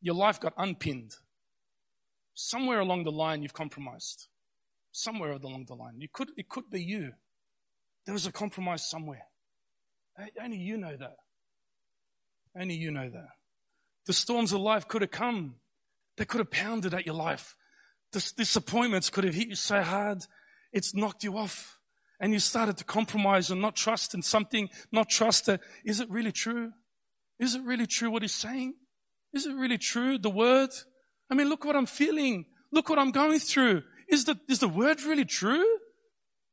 your 0.00 0.14
life 0.14 0.40
got 0.40 0.54
unpinned. 0.56 1.14
Somewhere 2.34 2.80
along 2.80 3.04
the 3.04 3.12
line, 3.12 3.42
you've 3.42 3.52
compromised. 3.52 4.28
Somewhere 4.96 5.32
along 5.32 5.64
the 5.66 5.74
line. 5.74 5.94
You 5.98 6.06
could, 6.12 6.30
it 6.36 6.48
could 6.48 6.70
be 6.70 6.80
you. 6.80 7.10
There 8.06 8.12
was 8.12 8.26
a 8.26 8.32
compromise 8.32 8.88
somewhere. 8.88 9.24
Only 10.40 10.58
you 10.58 10.76
know 10.76 10.96
that. 10.96 11.16
Only 12.56 12.76
you 12.76 12.92
know 12.92 13.10
that. 13.10 13.28
The 14.06 14.12
storms 14.12 14.52
of 14.52 14.60
life 14.60 14.86
could 14.86 15.02
have 15.02 15.10
come. 15.10 15.56
They 16.16 16.24
could 16.24 16.38
have 16.38 16.52
pounded 16.52 16.94
at 16.94 17.06
your 17.06 17.16
life. 17.16 17.56
The 18.12 18.32
disappointments 18.36 19.10
could 19.10 19.24
have 19.24 19.34
hit 19.34 19.48
you 19.48 19.56
so 19.56 19.82
hard, 19.82 20.22
it's 20.72 20.94
knocked 20.94 21.24
you 21.24 21.36
off. 21.38 21.80
And 22.20 22.32
you 22.32 22.38
started 22.38 22.76
to 22.76 22.84
compromise 22.84 23.50
and 23.50 23.60
not 23.60 23.74
trust 23.74 24.14
in 24.14 24.22
something, 24.22 24.68
not 24.92 25.08
trust 25.08 25.46
that. 25.46 25.60
Is 25.84 25.98
it 25.98 26.08
really 26.08 26.30
true? 26.30 26.70
Is 27.40 27.56
it 27.56 27.62
really 27.62 27.88
true 27.88 28.12
what 28.12 28.22
he's 28.22 28.32
saying? 28.32 28.74
Is 29.32 29.46
it 29.46 29.54
really 29.56 29.78
true, 29.78 30.18
the 30.18 30.30
word? 30.30 30.70
I 31.28 31.34
mean, 31.34 31.48
look 31.48 31.64
what 31.64 31.74
I'm 31.74 31.86
feeling. 31.86 32.46
Look 32.70 32.88
what 32.88 33.00
I'm 33.00 33.10
going 33.10 33.40
through. 33.40 33.82
Is 34.08 34.24
the, 34.24 34.38
is 34.48 34.58
the 34.58 34.68
word 34.68 35.02
really 35.02 35.24
true? 35.24 35.66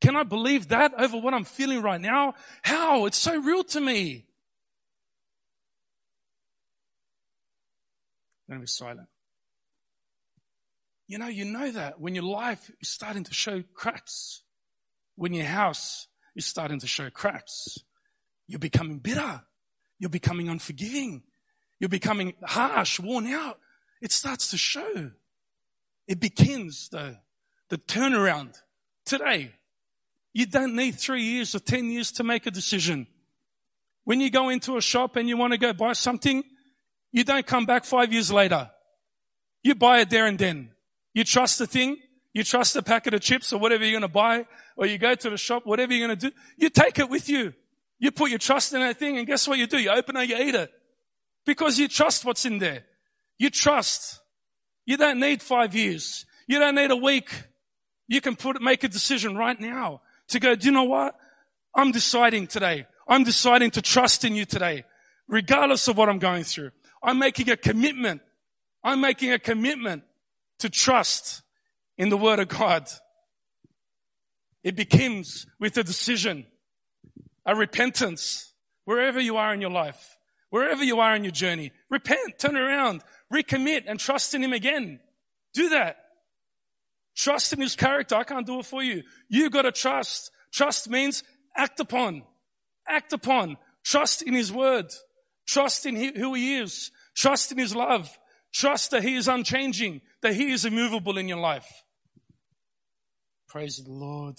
Can 0.00 0.16
I 0.16 0.24
believe 0.24 0.68
that 0.68 0.92
over 0.98 1.16
what 1.16 1.34
I'm 1.34 1.44
feeling 1.44 1.80
right 1.80 2.00
now? 2.00 2.34
How? 2.62 3.06
It's 3.06 3.18
so 3.18 3.40
real 3.40 3.62
to 3.64 3.80
me. 3.80 4.26
Then 8.48 8.60
be 8.60 8.66
silent. 8.66 9.08
You 11.06 11.18
know, 11.18 11.28
you 11.28 11.44
know 11.44 11.70
that 11.70 12.00
when 12.00 12.14
your 12.14 12.24
life 12.24 12.70
is 12.80 12.88
starting 12.88 13.24
to 13.24 13.34
show 13.34 13.62
cracks, 13.74 14.42
when 15.14 15.32
your 15.32 15.46
house 15.46 16.08
is 16.34 16.46
starting 16.46 16.80
to 16.80 16.86
show 16.86 17.10
cracks, 17.10 17.78
you're 18.46 18.58
becoming 18.58 18.98
bitter. 18.98 19.42
You're 19.98 20.10
becoming 20.10 20.48
unforgiving. 20.48 21.22
You're 21.78 21.88
becoming 21.88 22.34
harsh, 22.42 22.98
worn 22.98 23.26
out. 23.26 23.58
It 24.00 24.10
starts 24.10 24.50
to 24.50 24.56
show. 24.56 25.12
It 26.08 26.18
begins 26.18 26.88
though, 26.90 27.16
the 27.72 27.78
turnaround 27.78 28.60
today. 29.06 29.50
You 30.34 30.44
don't 30.44 30.76
need 30.76 30.96
three 30.96 31.22
years 31.22 31.54
or 31.54 31.58
10 31.58 31.86
years 31.86 32.12
to 32.12 32.22
make 32.22 32.46
a 32.46 32.50
decision. 32.50 33.06
When 34.04 34.20
you 34.20 34.30
go 34.30 34.50
into 34.50 34.76
a 34.76 34.82
shop 34.82 35.16
and 35.16 35.26
you 35.26 35.38
want 35.38 35.54
to 35.54 35.58
go 35.58 35.72
buy 35.72 35.94
something, 35.94 36.44
you 37.12 37.24
don't 37.24 37.46
come 37.46 37.64
back 37.64 37.86
five 37.86 38.12
years 38.12 38.30
later. 38.30 38.70
You 39.62 39.74
buy 39.74 40.00
it 40.00 40.10
there 40.10 40.26
and 40.26 40.38
then. 40.38 40.72
You 41.14 41.24
trust 41.24 41.58
the 41.58 41.66
thing. 41.66 41.96
You 42.34 42.44
trust 42.44 42.74
the 42.74 42.82
packet 42.82 43.14
of 43.14 43.22
chips 43.22 43.54
or 43.54 43.58
whatever 43.58 43.84
you're 43.84 43.98
going 43.98 44.02
to 44.02 44.08
buy, 44.08 44.46
or 44.76 44.84
you 44.84 44.98
go 44.98 45.14
to 45.14 45.30
the 45.30 45.38
shop, 45.38 45.64
whatever 45.64 45.94
you're 45.94 46.06
going 46.06 46.18
to 46.18 46.28
do. 46.28 46.36
You 46.58 46.68
take 46.68 46.98
it 46.98 47.08
with 47.08 47.30
you. 47.30 47.54
You 47.98 48.10
put 48.10 48.28
your 48.28 48.38
trust 48.38 48.74
in 48.74 48.80
that 48.80 48.98
thing 48.98 49.16
and 49.16 49.26
guess 49.26 49.48
what 49.48 49.56
you 49.56 49.66
do? 49.66 49.78
You 49.78 49.92
open 49.92 50.18
it, 50.18 50.28
you 50.28 50.36
eat 50.36 50.54
it. 50.54 50.70
Because 51.46 51.78
you 51.78 51.88
trust 51.88 52.26
what's 52.26 52.44
in 52.44 52.58
there. 52.58 52.84
You 53.38 53.48
trust. 53.48 54.20
You 54.84 54.98
don't 54.98 55.20
need 55.20 55.40
five 55.40 55.74
years. 55.74 56.26
You 56.46 56.58
don't 56.58 56.74
need 56.74 56.90
a 56.90 56.96
week. 56.96 57.30
You 58.12 58.20
can 58.20 58.36
put, 58.36 58.60
make 58.60 58.84
a 58.84 58.88
decision 58.88 59.38
right 59.38 59.58
now 59.58 60.02
to 60.28 60.38
go, 60.38 60.54
do 60.54 60.66
you 60.66 60.70
know 60.70 60.84
what? 60.84 61.18
I'm 61.74 61.92
deciding 61.92 62.46
today. 62.46 62.84
I'm 63.08 63.24
deciding 63.24 63.70
to 63.70 63.80
trust 63.80 64.26
in 64.26 64.34
you 64.34 64.44
today, 64.44 64.84
regardless 65.28 65.88
of 65.88 65.96
what 65.96 66.10
I'm 66.10 66.18
going 66.18 66.44
through. 66.44 66.72
I'm 67.02 67.18
making 67.18 67.48
a 67.48 67.56
commitment. 67.56 68.20
I'm 68.84 69.00
making 69.00 69.32
a 69.32 69.38
commitment 69.38 70.02
to 70.58 70.68
trust 70.68 71.40
in 71.96 72.10
the 72.10 72.18
word 72.18 72.38
of 72.38 72.48
God. 72.48 72.86
It 74.62 74.76
begins 74.76 75.46
with 75.58 75.78
a 75.78 75.82
decision 75.82 76.44
a 77.46 77.56
repentance 77.56 78.52
wherever 78.84 79.20
you 79.20 79.38
are 79.38 79.54
in 79.54 79.62
your 79.62 79.70
life, 79.70 80.18
wherever 80.50 80.84
you 80.84 81.00
are 81.00 81.16
in 81.16 81.24
your 81.24 81.32
journey. 81.32 81.72
Repent, 81.88 82.38
turn 82.38 82.58
around, 82.58 83.02
recommit 83.32 83.84
and 83.86 83.98
trust 83.98 84.34
in 84.34 84.42
Him 84.44 84.52
again. 84.52 85.00
Do 85.54 85.70
that. 85.70 85.96
Trust 87.16 87.52
in 87.52 87.60
His 87.60 87.76
character. 87.76 88.14
I 88.14 88.24
can't 88.24 88.46
do 88.46 88.60
it 88.60 88.66
for 88.66 88.82
you. 88.82 89.02
You 89.28 89.50
gotta 89.50 89.72
trust. 89.72 90.30
Trust 90.52 90.88
means 90.88 91.22
act 91.56 91.80
upon. 91.80 92.22
Act 92.88 93.12
upon. 93.12 93.56
Trust 93.84 94.22
in 94.22 94.34
His 94.34 94.52
word. 94.52 94.86
Trust 95.46 95.86
in 95.86 95.96
who 95.96 96.34
He 96.34 96.58
is. 96.58 96.90
Trust 97.14 97.52
in 97.52 97.58
His 97.58 97.74
love. 97.74 98.10
Trust 98.52 98.90
that 98.90 99.02
He 99.02 99.16
is 99.16 99.28
unchanging, 99.28 100.00
that 100.22 100.34
He 100.34 100.52
is 100.52 100.64
immovable 100.64 101.18
in 101.18 101.28
your 101.28 101.38
life. 101.38 101.84
Praise 103.48 103.76
the 103.76 103.92
Lord. 103.92 104.38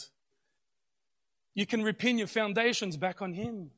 You 1.56 1.66
can 1.66 1.84
repin 1.84 2.18
your 2.18 2.28
foundations 2.28 2.98
back 2.98 3.22
on 3.22 3.34
Him. 3.34 3.72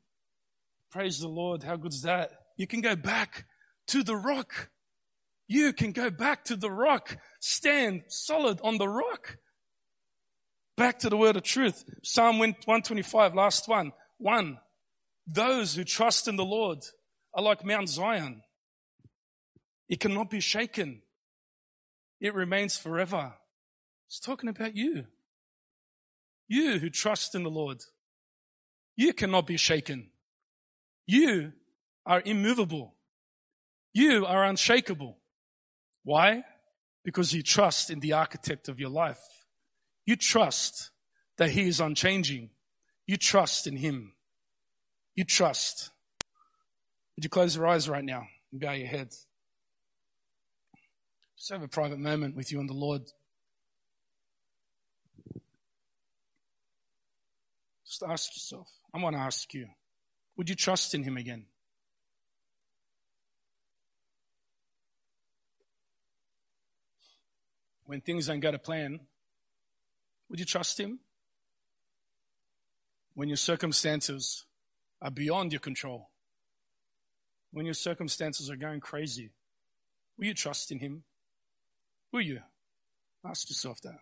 Praise 0.90 1.20
the 1.20 1.28
Lord. 1.28 1.62
How 1.62 1.76
good 1.76 1.92
is 1.92 2.02
that? 2.02 2.32
You 2.56 2.66
can 2.66 2.80
go 2.80 2.96
back 2.96 3.44
to 3.88 4.02
the 4.02 4.16
rock. 4.16 4.70
You 5.48 5.72
can 5.72 5.92
go 5.92 6.10
back 6.10 6.44
to 6.44 6.56
the 6.56 6.70
rock. 6.70 7.16
Stand 7.40 8.02
solid 8.08 8.60
on 8.62 8.78
the 8.78 8.88
rock. 8.88 9.36
Back 10.76 10.98
to 11.00 11.08
the 11.08 11.16
word 11.16 11.36
of 11.36 11.42
truth. 11.42 11.84
Psalm 12.02 12.38
125, 12.38 13.34
last 13.34 13.68
one. 13.68 13.92
One. 14.18 14.58
Those 15.26 15.74
who 15.74 15.84
trust 15.84 16.28
in 16.28 16.36
the 16.36 16.44
Lord 16.44 16.78
are 17.34 17.42
like 17.42 17.64
Mount 17.64 17.88
Zion. 17.88 18.42
It 19.88 20.00
cannot 20.00 20.30
be 20.30 20.40
shaken. 20.40 21.02
It 22.20 22.34
remains 22.34 22.76
forever. 22.76 23.34
It's 24.08 24.20
talking 24.20 24.48
about 24.48 24.76
you. 24.76 25.04
You 26.48 26.78
who 26.78 26.90
trust 26.90 27.34
in 27.34 27.42
the 27.42 27.50
Lord, 27.50 27.82
you 28.96 29.12
cannot 29.12 29.46
be 29.46 29.56
shaken. 29.56 30.10
You 31.06 31.52
are 32.04 32.22
immovable. 32.24 32.94
You 33.92 34.26
are 34.26 34.44
unshakable. 34.44 35.18
Why? 36.06 36.44
Because 37.02 37.32
you 37.32 37.42
trust 37.42 37.90
in 37.90 37.98
the 37.98 38.12
architect 38.12 38.68
of 38.68 38.78
your 38.78 38.90
life. 38.90 39.18
You 40.04 40.14
trust 40.14 40.90
that 41.36 41.50
he 41.50 41.66
is 41.66 41.80
unchanging. 41.80 42.50
You 43.08 43.16
trust 43.16 43.66
in 43.66 43.76
him. 43.76 44.12
You 45.16 45.24
trust. 45.24 45.90
Would 47.16 47.24
you 47.24 47.28
close 47.28 47.56
your 47.56 47.66
eyes 47.66 47.88
right 47.88 48.04
now 48.04 48.28
and 48.52 48.60
bow 48.60 48.70
your 48.70 48.86
heads? 48.86 49.26
Just 51.36 51.50
have 51.50 51.64
a 51.64 51.68
private 51.68 51.98
moment 51.98 52.36
with 52.36 52.52
you 52.52 52.60
and 52.60 52.68
the 52.68 52.74
Lord. 52.74 53.02
Just 57.84 58.04
ask 58.04 58.32
yourself. 58.32 58.68
I 58.94 59.02
want 59.02 59.16
to 59.16 59.20
ask 59.22 59.52
you, 59.52 59.66
would 60.36 60.48
you 60.48 60.54
trust 60.54 60.94
in 60.94 61.02
him 61.02 61.16
again? 61.16 61.46
When 67.86 68.00
things 68.00 68.26
don't 68.26 68.40
go 68.40 68.50
to 68.50 68.58
plan, 68.58 69.00
would 70.28 70.40
you 70.40 70.44
trust 70.44 70.78
Him? 70.78 70.98
When 73.14 73.28
your 73.28 73.36
circumstances 73.36 74.44
are 75.00 75.10
beyond 75.10 75.52
your 75.52 75.60
control, 75.60 76.10
when 77.52 77.64
your 77.64 77.74
circumstances 77.74 78.50
are 78.50 78.56
going 78.56 78.80
crazy, 78.80 79.30
will 80.18 80.26
you 80.26 80.34
trust 80.34 80.70
in 80.70 80.80
Him? 80.80 81.04
Will 82.12 82.20
you? 82.20 82.40
Ask 83.24 83.48
yourself 83.48 83.80
that. 83.82 83.98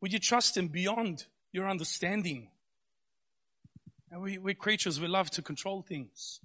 Would 0.00 0.12
you 0.12 0.18
trust 0.18 0.56
Him 0.56 0.68
beyond 0.68 1.26
your 1.52 1.68
understanding? 1.68 2.48
And 4.10 4.22
we, 4.22 4.38
we're 4.38 4.54
creatures, 4.54 5.00
we 5.00 5.06
love 5.06 5.30
to 5.32 5.42
control 5.42 5.82
things. 5.82 6.40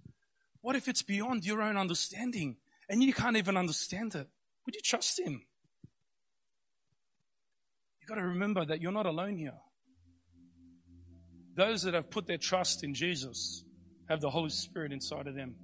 What 0.61 0.75
if 0.75 0.87
it's 0.87 1.01
beyond 1.01 1.45
your 1.45 1.61
own 1.61 1.77
understanding 1.77 2.57
and 2.89 3.01
you 3.01 3.13
can't 3.13 3.37
even 3.37 3.57
understand 3.57 4.13
it? 4.13 4.27
Would 4.65 4.75
you 4.75 4.81
trust 4.81 5.19
Him? 5.19 5.43
You've 8.05 8.17
got 8.17 8.21
to 8.21 8.27
remember 8.27 8.63
that 8.63 8.83
you're 8.83 8.91
not 8.91 9.07
alone 9.07 9.35
here. 9.35 9.55
Those 11.57 11.81
that 11.81 11.95
have 11.95 12.11
put 12.11 12.27
their 12.27 12.37
trust 12.37 12.83
in 12.83 12.93
Jesus 12.93 13.63
have 14.07 14.21
the 14.21 14.29
Holy 14.29 14.51
Spirit 14.51 14.91
inside 14.91 15.25
of 15.25 15.33
them. 15.33 15.55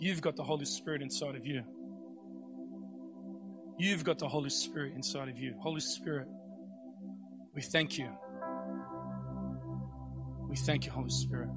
You've 0.00 0.20
got 0.20 0.34
the 0.34 0.42
Holy 0.42 0.64
Spirit 0.64 1.00
inside 1.00 1.36
of 1.36 1.46
you. 1.46 1.62
You've 3.78 4.02
got 4.02 4.18
the 4.18 4.26
Holy 4.26 4.50
Spirit 4.50 4.94
inside 4.96 5.28
of 5.28 5.38
you. 5.38 5.54
Holy 5.60 5.80
Spirit, 5.80 6.26
we 7.54 7.62
thank 7.62 7.96
you. 7.96 8.10
We 10.48 10.56
thank 10.56 10.86
you, 10.86 10.90
Holy 10.90 11.10
Spirit. 11.10 11.50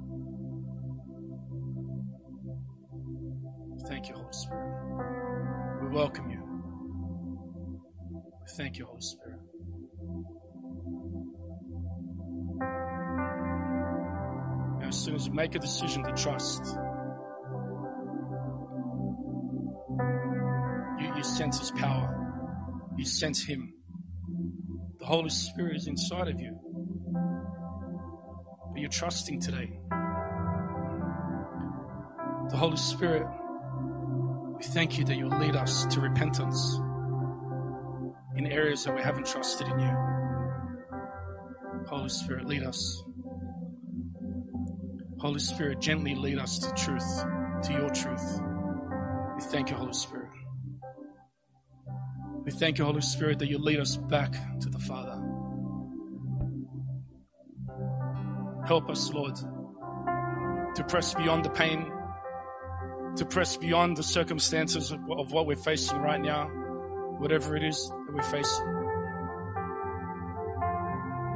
Thank 3.88 4.08
you, 4.08 4.14
Holy 4.14 4.32
Spirit. 4.32 5.82
We 5.82 5.88
welcome 5.88 6.30
you. 6.30 6.51
Thank 8.50 8.78
you, 8.78 8.86
Holy 8.86 9.00
Spirit. 9.00 9.40
as 14.92 14.98
soon 14.98 15.14
as 15.14 15.26
you 15.26 15.32
make 15.32 15.54
a 15.54 15.58
decision 15.58 16.04
to 16.04 16.12
trust, 16.12 16.62
you, 21.00 21.16
you 21.16 21.24
sense 21.24 21.60
His 21.60 21.70
power. 21.70 22.18
You 22.98 23.06
sense 23.06 23.42
Him. 23.42 23.72
The 24.98 25.06
Holy 25.06 25.30
Spirit 25.30 25.76
is 25.76 25.86
inside 25.86 26.28
of 26.28 26.38
you. 26.38 26.58
But 28.72 28.82
you're 28.82 28.90
trusting 28.90 29.40
today. 29.40 29.80
The 32.50 32.56
Holy 32.58 32.76
Spirit, 32.76 33.26
we 34.58 34.62
thank 34.62 34.98
you 34.98 35.06
that 35.06 35.16
you'll 35.16 35.38
lead 35.38 35.56
us 35.56 35.86
to 35.86 36.00
repentance 36.00 36.78
in 38.36 38.46
areas 38.46 38.84
that 38.84 38.94
we 38.94 39.02
haven't 39.02 39.26
trusted 39.26 39.68
in 39.68 39.78
you. 39.80 39.96
Holy 41.86 42.08
Spirit, 42.08 42.46
lead 42.46 42.62
us. 42.62 43.02
Holy 45.18 45.40
Spirit, 45.40 45.80
gently 45.80 46.14
lead 46.14 46.38
us 46.38 46.58
to 46.58 46.72
truth, 46.72 47.24
to 47.64 47.72
your 47.72 47.90
truth. 47.90 48.40
We 49.36 49.42
thank 49.42 49.70
you, 49.70 49.76
Holy 49.76 49.92
Spirit. 49.92 50.30
We 52.44 52.50
thank 52.50 52.78
you, 52.78 52.84
Holy 52.84 53.02
Spirit, 53.02 53.38
that 53.38 53.48
you 53.48 53.58
lead 53.58 53.78
us 53.78 53.96
back 53.96 54.32
to 54.60 54.68
the 54.68 54.78
Father. 54.80 55.22
Help 58.66 58.88
us, 58.88 59.12
Lord, 59.12 59.36
to 59.36 60.84
press 60.88 61.14
beyond 61.14 61.44
the 61.44 61.50
pain, 61.50 61.92
to 63.16 63.24
press 63.26 63.56
beyond 63.56 63.96
the 63.96 64.02
circumstances 64.02 64.90
of, 64.90 65.00
what 65.32 65.46
we're 65.46 65.56
facing 65.56 65.98
right 65.98 66.20
now, 66.20 66.50
whatever 67.22 67.54
it 67.54 67.62
is 67.62 67.88
that 67.88 68.12
we're 68.12 68.20
facing. 68.20 68.66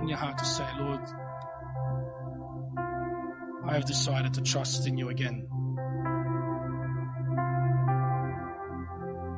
In 0.03 0.09
your 0.09 0.19
heart 0.19 0.37
to 0.39 0.45
say, 0.45 0.67
Lord, 0.81 1.01
I 3.65 3.75
have 3.75 3.85
decided 3.85 4.35
to 4.35 4.43
trust 4.43 4.89
in 4.89 4.99
you 4.99 5.11
again. 5.11 5.47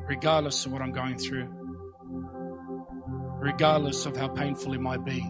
Regardless 0.07 0.65
of 0.65 0.71
what 0.71 0.81
I'm 0.81 0.91
going 0.91 1.19
through, 1.19 1.47
regardless 3.41 4.07
of 4.07 4.17
how 4.17 4.29
painful 4.29 4.73
it 4.73 4.81
might 4.81 5.05
be, 5.05 5.23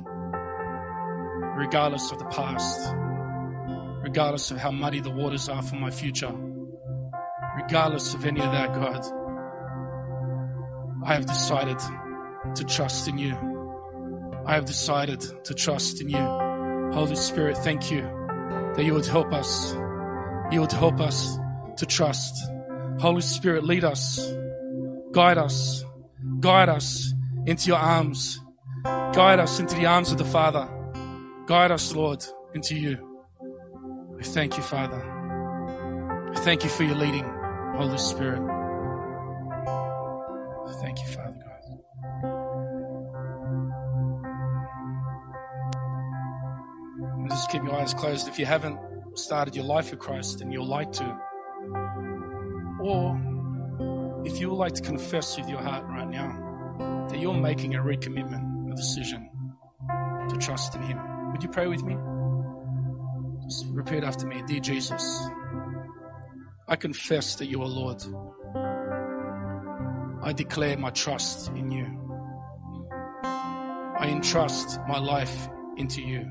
regardless 1.57 2.13
of 2.13 2.19
the 2.19 2.25
past, 2.27 2.93
regardless 4.03 4.51
of 4.51 4.57
how 4.57 4.71
muddy 4.71 5.01
the 5.01 5.11
waters 5.11 5.49
are 5.49 5.61
for 5.61 5.75
my 5.75 5.91
future, 5.91 6.31
regardless 7.57 8.13
of 8.13 8.25
any 8.25 8.39
of 8.39 8.53
that, 8.53 8.73
God, 8.73 9.18
I 11.05 11.13
have 11.13 11.25
decided 11.25 11.79
to 12.55 12.63
trust 12.63 13.07
in 13.07 13.17
you. 13.17 13.35
I 14.45 14.55
have 14.55 14.65
decided 14.65 15.21
to 15.45 15.53
trust 15.53 16.01
in 16.01 16.09
you. 16.09 16.17
Holy 16.93 17.15
Spirit, 17.15 17.57
thank 17.57 17.91
you 17.91 18.01
that 18.75 18.83
you 18.83 18.93
would 18.93 19.05
help 19.05 19.31
us. 19.33 19.73
You 20.51 20.61
would 20.61 20.71
help 20.71 20.99
us 20.99 21.37
to 21.77 21.85
trust. 21.85 22.35
Holy 22.99 23.21
Spirit, 23.21 23.63
lead 23.63 23.83
us, 23.83 24.19
guide 25.11 25.37
us, 25.37 25.85
guide 26.39 26.69
us 26.69 27.13
into 27.45 27.67
your 27.67 27.77
arms, 27.77 28.39
guide 28.83 29.39
us 29.39 29.59
into 29.59 29.75
the 29.75 29.85
arms 29.85 30.11
of 30.11 30.17
the 30.17 30.25
Father, 30.25 30.67
guide 31.45 31.71
us, 31.71 31.95
Lord, 31.95 32.25
into 32.53 32.75
you. 32.75 32.97
We 34.17 34.23
thank 34.23 34.57
you, 34.57 34.63
Father. 34.63 35.01
We 36.29 36.35
thank 36.37 36.63
you 36.63 36.69
for 36.69 36.83
your 36.83 36.95
leading, 36.95 37.25
Holy 37.77 37.97
Spirit. 37.97 38.58
Thank 40.81 40.99
you, 40.99 41.07
Father 41.07 41.35
God. 41.35 41.59
Just 47.29 47.51
keep 47.51 47.63
your 47.63 47.75
eyes 47.75 47.93
closed. 47.93 48.27
If 48.27 48.39
you 48.39 48.45
haven't 48.45 48.79
started 49.15 49.55
your 49.55 49.65
life 49.65 49.91
with 49.91 49.99
Christ 49.99 50.41
and 50.41 50.51
you'd 50.51 50.63
like 50.63 50.91
to, 50.93 51.19
or 52.81 53.15
if 54.25 54.39
you 54.39 54.49
would 54.49 54.57
like 54.57 54.73
to 54.73 54.81
confess 54.81 55.37
with 55.37 55.47
your 55.47 55.59
heart 55.59 55.85
right 55.87 56.09
now 56.09 57.07
that 57.09 57.19
you're 57.19 57.33
making 57.33 57.75
a 57.75 57.79
recommitment, 57.79 58.71
a 58.71 58.75
decision 58.75 59.29
to 60.29 60.35
trust 60.37 60.75
in 60.75 60.81
Him, 60.81 61.31
would 61.31 61.43
you 61.43 61.49
pray 61.49 61.67
with 61.67 61.83
me? 61.83 61.95
Just 63.43 63.65
repeat 63.69 64.03
after 64.03 64.27
me 64.27 64.43
Dear 64.47 64.59
Jesus, 64.59 65.29
I 66.67 66.75
confess 66.75 67.35
that 67.35 67.47
you 67.47 67.61
are 67.61 67.67
Lord. 67.67 68.03
I 70.29 70.31
declare 70.31 70.77
my 70.77 70.91
trust 70.91 71.47
in 71.55 71.71
you. 71.71 71.87
I 73.23 74.09
entrust 74.11 74.79
my 74.87 74.99
life 74.99 75.49
into 75.75 76.03
you, 76.03 76.21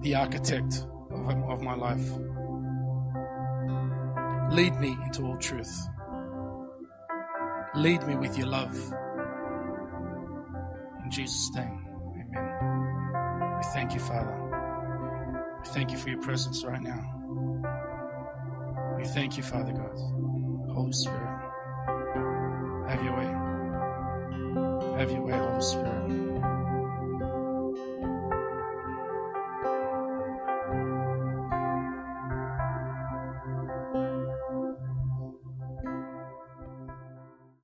the 0.00 0.16
architect 0.16 0.88
of, 1.12 1.62
my 1.62 1.76
life. 1.76 2.04
Lead 4.50 4.74
me 4.80 4.98
into 5.04 5.22
all 5.22 5.36
truth. 5.36 5.86
Lead 7.76 8.04
me 8.08 8.16
with 8.16 8.36
your 8.36 8.48
love. 8.48 8.74
In 11.04 11.12
Jesus' 11.12 11.52
name, 11.54 11.86
amen. 12.12 13.56
We 13.58 13.64
thank 13.72 13.94
you, 13.94 14.00
Father. 14.00 14.36
We 15.62 15.68
thank 15.68 15.92
you 15.92 15.96
for 15.96 16.08
your 16.08 16.20
presence 16.22 16.64
right 16.64 16.82
now. 16.82 17.06
We 18.98 19.04
thank 19.04 19.36
you, 19.36 19.44
Father 19.44 19.72
God. 19.72 19.96
Holy 20.74 20.92
Spirit, 20.92 21.29
have 22.90 23.04
your 23.04 23.16
way. 23.16 23.26
Have 24.98 25.12
your 25.12 25.22
way, 25.22 25.32
Holy 25.32 25.62
Spirit. 25.62 26.29